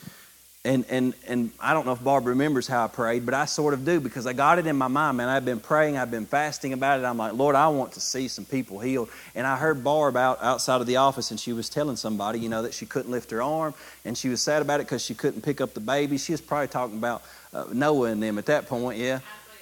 and, 0.64 0.84
and, 0.88 1.12
and 1.26 1.50
I 1.58 1.74
don't 1.74 1.86
know 1.86 1.92
if 1.92 2.04
Barbara 2.04 2.30
remembers 2.34 2.68
how 2.68 2.84
I 2.84 2.86
prayed, 2.86 3.26
but 3.26 3.34
I 3.34 3.46
sort 3.46 3.74
of 3.74 3.84
do 3.84 3.98
because 3.98 4.28
I 4.28 4.32
got 4.32 4.60
it 4.60 4.66
in 4.68 4.76
my 4.76 4.86
mind, 4.86 5.16
man. 5.16 5.28
I've 5.28 5.44
been 5.44 5.58
praying, 5.58 5.96
I've 5.96 6.12
been 6.12 6.24
fasting 6.24 6.72
about 6.72 7.00
it. 7.00 7.04
I'm 7.04 7.16
like, 7.16 7.32
Lord, 7.32 7.56
I 7.56 7.66
want 7.66 7.92
to 7.92 8.00
see 8.00 8.28
some 8.28 8.44
people 8.44 8.78
healed. 8.78 9.08
And 9.34 9.44
I 9.44 9.56
heard 9.56 9.82
Barb 9.82 10.16
out 10.16 10.38
outside 10.40 10.80
of 10.80 10.86
the 10.86 10.98
office, 10.98 11.32
and 11.32 11.40
she 11.40 11.52
was 11.52 11.68
telling 11.68 11.96
somebody, 11.96 12.38
you 12.38 12.48
know, 12.48 12.62
that 12.62 12.74
she 12.74 12.86
couldn't 12.86 13.10
lift 13.10 13.32
her 13.32 13.42
arm, 13.42 13.74
and 14.04 14.16
she 14.16 14.28
was 14.28 14.40
sad 14.40 14.62
about 14.62 14.78
it 14.78 14.84
because 14.84 15.04
she 15.04 15.14
couldn't 15.14 15.42
pick 15.42 15.60
up 15.60 15.74
the 15.74 15.80
baby. 15.80 16.16
She 16.16 16.30
was 16.30 16.40
probably 16.40 16.68
talking 16.68 16.96
about 16.96 17.24
uh, 17.52 17.64
Noah 17.72 18.10
and 18.10 18.22
them 18.22 18.38
at 18.38 18.46
that 18.46 18.68
point, 18.68 19.00
yeah, 19.00 19.18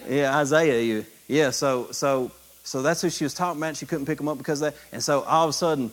yeah, 0.06 0.36
Isaiah, 0.36 1.02
yeah. 1.28 1.50
So, 1.50 1.92
so, 1.92 2.30
so 2.62 2.82
that's 2.82 3.00
who 3.00 3.08
she 3.08 3.24
was 3.24 3.32
talking 3.32 3.58
about. 3.58 3.74
She 3.74 3.86
couldn't 3.86 4.04
pick 4.04 4.18
them 4.18 4.28
up 4.28 4.36
because 4.36 4.60
of 4.60 4.74
that, 4.74 4.80
and 4.92 5.02
so 5.02 5.22
all 5.22 5.44
of 5.44 5.50
a 5.50 5.54
sudden. 5.54 5.92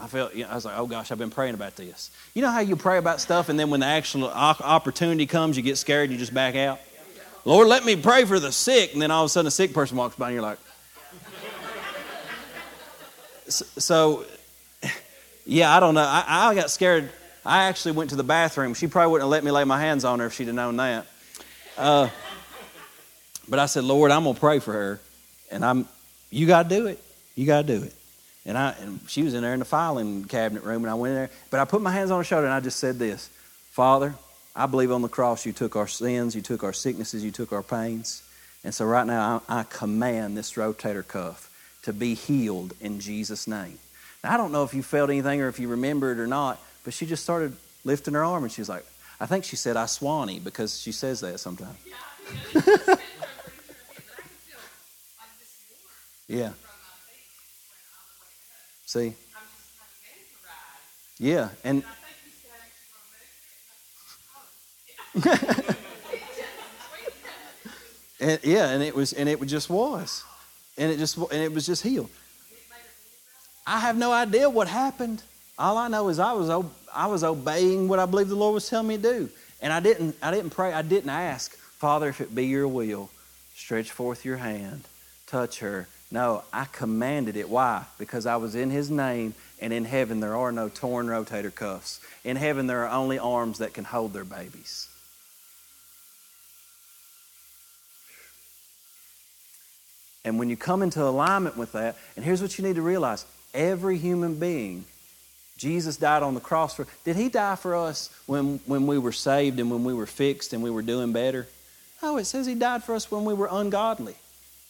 I 0.00 0.06
felt, 0.06 0.34
you 0.34 0.44
know, 0.44 0.50
I 0.50 0.54
was 0.54 0.64
like, 0.64 0.78
oh 0.78 0.86
gosh, 0.86 1.10
I've 1.10 1.18
been 1.18 1.30
praying 1.30 1.54
about 1.54 1.74
this. 1.74 2.10
You 2.32 2.42
know 2.42 2.50
how 2.50 2.60
you 2.60 2.76
pray 2.76 2.98
about 2.98 3.20
stuff, 3.20 3.48
and 3.48 3.58
then 3.58 3.68
when 3.70 3.80
the 3.80 3.86
actual 3.86 4.28
opportunity 4.28 5.26
comes, 5.26 5.56
you 5.56 5.62
get 5.62 5.76
scared 5.76 6.04
and 6.04 6.12
you 6.12 6.18
just 6.18 6.32
back 6.32 6.54
out? 6.54 6.78
Lord, 7.44 7.66
let 7.66 7.84
me 7.84 7.96
pray 7.96 8.24
for 8.24 8.38
the 8.38 8.52
sick. 8.52 8.92
And 8.92 9.02
then 9.02 9.10
all 9.10 9.24
of 9.24 9.26
a 9.26 9.28
sudden, 9.30 9.48
a 9.48 9.50
sick 9.50 9.72
person 9.72 9.96
walks 9.96 10.16
by, 10.16 10.28
and 10.28 10.34
you're 10.34 10.42
like, 10.42 10.58
so, 13.48 14.24
yeah, 15.46 15.74
I 15.74 15.80
don't 15.80 15.94
know. 15.94 16.02
I, 16.02 16.50
I, 16.50 16.54
got 16.54 16.70
scared. 16.70 17.10
I 17.44 17.64
actually 17.64 17.92
went 17.92 18.10
to 18.10 18.16
the 18.16 18.22
bathroom. 18.22 18.74
She 18.74 18.86
probably 18.86 19.12
wouldn't 19.12 19.26
have 19.26 19.30
let 19.30 19.44
me 19.44 19.50
lay 19.50 19.64
my 19.64 19.80
hands 19.80 20.04
on 20.04 20.20
her 20.20 20.26
if 20.26 20.34
she'd 20.34 20.46
have 20.46 20.56
known 20.56 20.76
that. 20.76 21.06
Uh, 21.76 22.08
but 23.48 23.58
I 23.58 23.66
said, 23.66 23.84
Lord, 23.84 24.10
I'm 24.10 24.24
going 24.24 24.34
to 24.34 24.40
pray 24.40 24.58
for 24.58 24.72
her. 24.72 25.00
And 25.50 25.64
I'm, 25.64 25.88
you 26.30 26.46
got 26.46 26.68
to 26.68 26.76
do 26.76 26.86
it. 26.86 27.02
You 27.34 27.46
got 27.46 27.66
to 27.66 27.78
do 27.78 27.84
it. 27.84 27.94
And 28.48 28.56
I 28.56 28.70
and 28.80 28.98
she 29.06 29.22
was 29.22 29.34
in 29.34 29.42
there 29.42 29.52
in 29.52 29.58
the 29.58 29.66
filing 29.66 30.24
cabinet 30.24 30.64
room, 30.64 30.82
and 30.82 30.90
I 30.90 30.94
went 30.94 31.10
in 31.10 31.16
there. 31.16 31.30
But 31.50 31.60
I 31.60 31.66
put 31.66 31.82
my 31.82 31.92
hands 31.92 32.10
on 32.10 32.18
her 32.18 32.24
shoulder 32.24 32.46
and 32.46 32.54
I 32.54 32.60
just 32.60 32.78
said 32.78 32.98
this, 32.98 33.28
Father, 33.70 34.14
I 34.56 34.64
believe 34.66 34.90
on 34.90 35.02
the 35.02 35.08
cross 35.08 35.44
you 35.44 35.52
took 35.52 35.76
our 35.76 35.86
sins, 35.86 36.34
you 36.34 36.40
took 36.40 36.64
our 36.64 36.72
sicknesses, 36.72 37.22
you 37.22 37.30
took 37.30 37.52
our 37.52 37.62
pains. 37.62 38.22
And 38.64 38.74
so 38.74 38.86
right 38.86 39.06
now 39.06 39.42
I, 39.48 39.60
I 39.60 39.62
command 39.64 40.36
this 40.36 40.54
rotator 40.54 41.06
cuff 41.06 41.50
to 41.82 41.92
be 41.92 42.14
healed 42.14 42.72
in 42.80 43.00
Jesus' 43.00 43.46
name. 43.46 43.78
Now, 44.24 44.32
I 44.32 44.36
don't 44.38 44.50
know 44.50 44.64
if 44.64 44.72
you 44.74 44.82
felt 44.82 45.10
anything 45.10 45.42
or 45.42 45.48
if 45.48 45.60
you 45.60 45.68
remember 45.68 46.10
it 46.10 46.18
or 46.18 46.26
not, 46.26 46.58
but 46.84 46.94
she 46.94 47.06
just 47.06 47.22
started 47.22 47.54
lifting 47.84 48.14
her 48.14 48.24
arm 48.24 48.44
and 48.44 48.52
she 48.52 48.62
was 48.62 48.68
like, 48.68 48.84
I 49.20 49.26
think 49.26 49.44
she 49.44 49.56
said 49.56 49.76
I 49.76 49.86
swanee 49.86 50.40
because 50.40 50.80
she 50.80 50.92
says 50.92 51.20
that 51.20 51.38
sometimes. 51.38 51.76
yeah. 56.28 56.52
See? 58.88 59.12
Yeah, 61.18 61.50
and 61.62 61.84
and 68.20 68.40
yeah, 68.42 68.70
and 68.70 68.82
it 68.82 68.94
was 68.94 69.12
and 69.12 69.28
it 69.28 69.44
just 69.44 69.68
was. 69.68 70.24
And 70.78 70.90
it 70.90 70.96
just 70.96 71.18
and 71.18 71.42
it 71.42 71.52
was 71.52 71.66
just 71.66 71.82
healed. 71.82 72.08
I 73.66 73.80
have 73.80 73.98
no 73.98 74.10
idea 74.10 74.48
what 74.48 74.68
happened. 74.68 75.22
All 75.58 75.76
I 75.76 75.88
know 75.88 76.08
is 76.08 76.18
I 76.18 76.32
was 76.32 76.48
I 76.94 77.08
was 77.08 77.22
obeying 77.22 77.88
what 77.88 77.98
I 77.98 78.06
believe 78.06 78.28
the 78.28 78.36
Lord 78.36 78.54
was 78.54 78.70
telling 78.70 78.88
me 78.88 78.96
to 78.96 79.02
do. 79.02 79.28
And 79.60 79.70
I 79.70 79.80
didn't 79.80 80.16
I 80.22 80.30
didn't 80.30 80.48
pray, 80.48 80.72
I 80.72 80.80
didn't 80.80 81.10
ask, 81.10 81.54
Father, 81.58 82.08
if 82.08 82.22
it 82.22 82.34
be 82.34 82.46
your 82.46 82.66
will, 82.66 83.10
stretch 83.54 83.90
forth 83.90 84.24
your 84.24 84.38
hand, 84.38 84.84
touch 85.26 85.58
her. 85.58 85.88
No, 86.10 86.42
I 86.52 86.64
commanded 86.64 87.36
it. 87.36 87.48
Why? 87.48 87.84
Because 87.98 88.24
I 88.24 88.36
was 88.36 88.54
in 88.54 88.70
his 88.70 88.90
name 88.90 89.34
and 89.60 89.72
in 89.72 89.84
heaven 89.84 90.20
there 90.20 90.36
are 90.36 90.52
no 90.52 90.68
torn 90.68 91.06
rotator 91.06 91.54
cuffs. 91.54 92.00
In 92.24 92.36
heaven 92.36 92.66
there 92.66 92.86
are 92.86 92.90
only 92.90 93.18
arms 93.18 93.58
that 93.58 93.74
can 93.74 93.84
hold 93.84 94.12
their 94.12 94.24
babies. 94.24 94.88
And 100.24 100.38
when 100.38 100.50
you 100.50 100.56
come 100.56 100.82
into 100.82 101.02
alignment 101.02 101.56
with 101.56 101.72
that, 101.72 101.96
and 102.16 102.24
here's 102.24 102.42
what 102.42 102.58
you 102.58 102.64
need 102.64 102.76
to 102.76 102.82
realize 102.82 103.24
every 103.54 103.98
human 103.98 104.34
being, 104.34 104.84
Jesus 105.56 105.96
died 105.96 106.22
on 106.22 106.34
the 106.34 106.40
cross 106.40 106.74
for. 106.74 106.86
Did 107.04 107.16
he 107.16 107.28
die 107.28 107.56
for 107.56 107.74
us 107.74 108.10
when, 108.26 108.60
when 108.66 108.86
we 108.86 108.98
were 108.98 109.12
saved 109.12 109.58
and 109.58 109.70
when 109.70 109.84
we 109.84 109.92
were 109.92 110.06
fixed 110.06 110.52
and 110.52 110.62
we 110.62 110.70
were 110.70 110.82
doing 110.82 111.12
better? 111.12 111.48
No, 112.02 112.16
it 112.16 112.26
says 112.26 112.46
he 112.46 112.54
died 112.54 112.84
for 112.84 112.94
us 112.94 113.10
when 113.10 113.24
we 113.24 113.34
were 113.34 113.48
ungodly. 113.50 114.14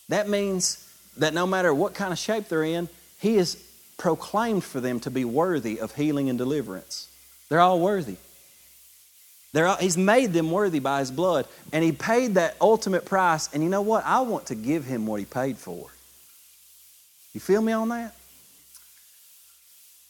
That 0.09 0.29
means 0.29 0.88
that 1.19 1.35
no 1.35 1.47
matter 1.47 1.73
what 1.73 1.95
kind 1.95 2.13
of 2.13 2.19
shape 2.19 2.49
they're 2.49 2.65
in, 2.65 2.89
he 3.19 3.37
is 3.37 3.63
proclaimed 3.97 4.65
for 4.65 4.81
them 4.81 5.01
to 5.01 5.11
be 5.11 5.25
worthy 5.25 5.81
of 5.81 5.95
healing 5.95 6.29
and 6.29 6.39
deliverance. 6.39 7.09
They're 7.49 7.61
all 7.61 7.81
worthy. 7.81 8.17
All, 9.57 9.77
he's 9.77 9.97
made 9.99 10.33
them 10.33 10.51
worthy 10.51 10.79
by 10.79 11.01
his 11.01 11.11
blood, 11.11 11.47
and 11.73 11.83
he 11.83 11.91
paid 11.91 12.35
that 12.35 12.57
ultimate 12.61 13.05
price. 13.05 13.53
And 13.53 13.63
you 13.63 13.69
know 13.69 13.83
what? 13.83 14.05
I 14.05 14.21
want 14.21 14.47
to 14.47 14.55
give 14.55 14.85
him 14.85 15.07
what 15.07 15.19
he 15.19 15.27
paid 15.27 15.57
for. 15.57 15.89
You 17.33 17.41
feel 17.41 17.61
me 17.61 17.73
on 17.73 17.89
that? 17.89 18.15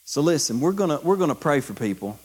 So 0.05 0.21
listen, 0.21 0.61
we're 0.61 0.73
gonna 0.73 1.01
we're 1.03 1.17
gonna 1.17 1.35
pray 1.35 1.61
for 1.61 1.75
people. 1.75 2.19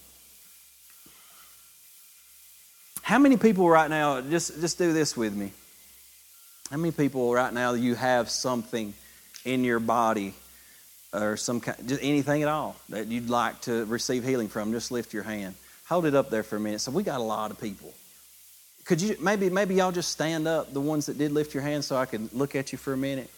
How 3.01 3.19
many 3.19 3.35
people 3.37 3.69
right 3.69 3.89
now? 3.89 4.21
Just 4.21 4.59
just 4.61 4.77
do 4.77 4.93
this 4.93 5.15
with 5.17 5.35
me. 5.35 5.51
How 6.73 6.79
many 6.79 6.91
people 6.91 7.31
right 7.31 7.53
now 7.53 7.73
you 7.73 7.93
have 7.93 8.31
something 8.31 8.95
in 9.45 9.63
your 9.63 9.79
body 9.79 10.33
or 11.13 11.37
some 11.37 11.61
kind, 11.61 11.77
just 11.87 12.01
anything 12.01 12.41
at 12.41 12.49
all 12.49 12.75
that 12.89 13.05
you'd 13.05 13.29
like 13.29 13.61
to 13.61 13.85
receive 13.85 14.23
healing 14.23 14.47
from? 14.47 14.71
Just 14.71 14.89
lift 14.89 15.13
your 15.13 15.21
hand. 15.21 15.53
Hold 15.87 16.07
it 16.07 16.15
up 16.15 16.31
there 16.31 16.41
for 16.41 16.55
a 16.55 16.59
minute. 16.59 16.81
So 16.81 16.89
we 16.89 17.03
got 17.03 17.19
a 17.19 17.23
lot 17.23 17.51
of 17.51 17.61
people. 17.61 17.93
Could 18.85 19.03
you 19.03 19.15
maybe 19.21 19.51
maybe 19.51 19.75
y'all 19.75 19.91
just 19.91 20.09
stand 20.09 20.47
up, 20.47 20.73
the 20.73 20.81
ones 20.81 21.05
that 21.05 21.19
did 21.19 21.31
lift 21.31 21.53
your 21.53 21.61
hand, 21.61 21.85
so 21.85 21.95
I 21.95 22.07
could 22.07 22.33
look 22.33 22.55
at 22.55 22.71
you 22.71 22.79
for 22.79 22.93
a 22.93 22.97
minute? 22.97 23.29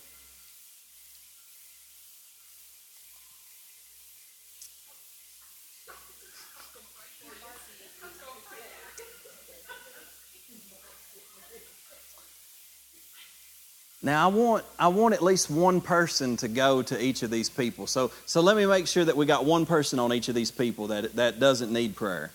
Now 14.06 14.30
I 14.30 14.32
want 14.32 14.64
I 14.78 14.88
want 14.90 15.16
at 15.16 15.24
least 15.24 15.50
one 15.50 15.82
person 15.82 16.38
to 16.38 16.48
go 16.48 16.84
to 16.84 17.04
each 17.04 17.24
of 17.24 17.32
these 17.32 17.50
people. 17.50 17.88
So 17.88 18.12
so 18.28 18.40
let 18.40 18.56
me 18.56 18.68
make 18.68 18.86
sure 18.86 19.04
that 19.04 19.18
we 19.18 19.26
got 19.26 19.46
one 19.46 19.66
person 19.66 19.98
on 19.98 20.14
each 20.14 20.30
of 20.30 20.36
these 20.36 20.52
people 20.52 20.88
that 20.88 21.16
that 21.16 21.40
doesn't 21.40 21.74
need 21.74 21.96
prayer. 21.96 22.32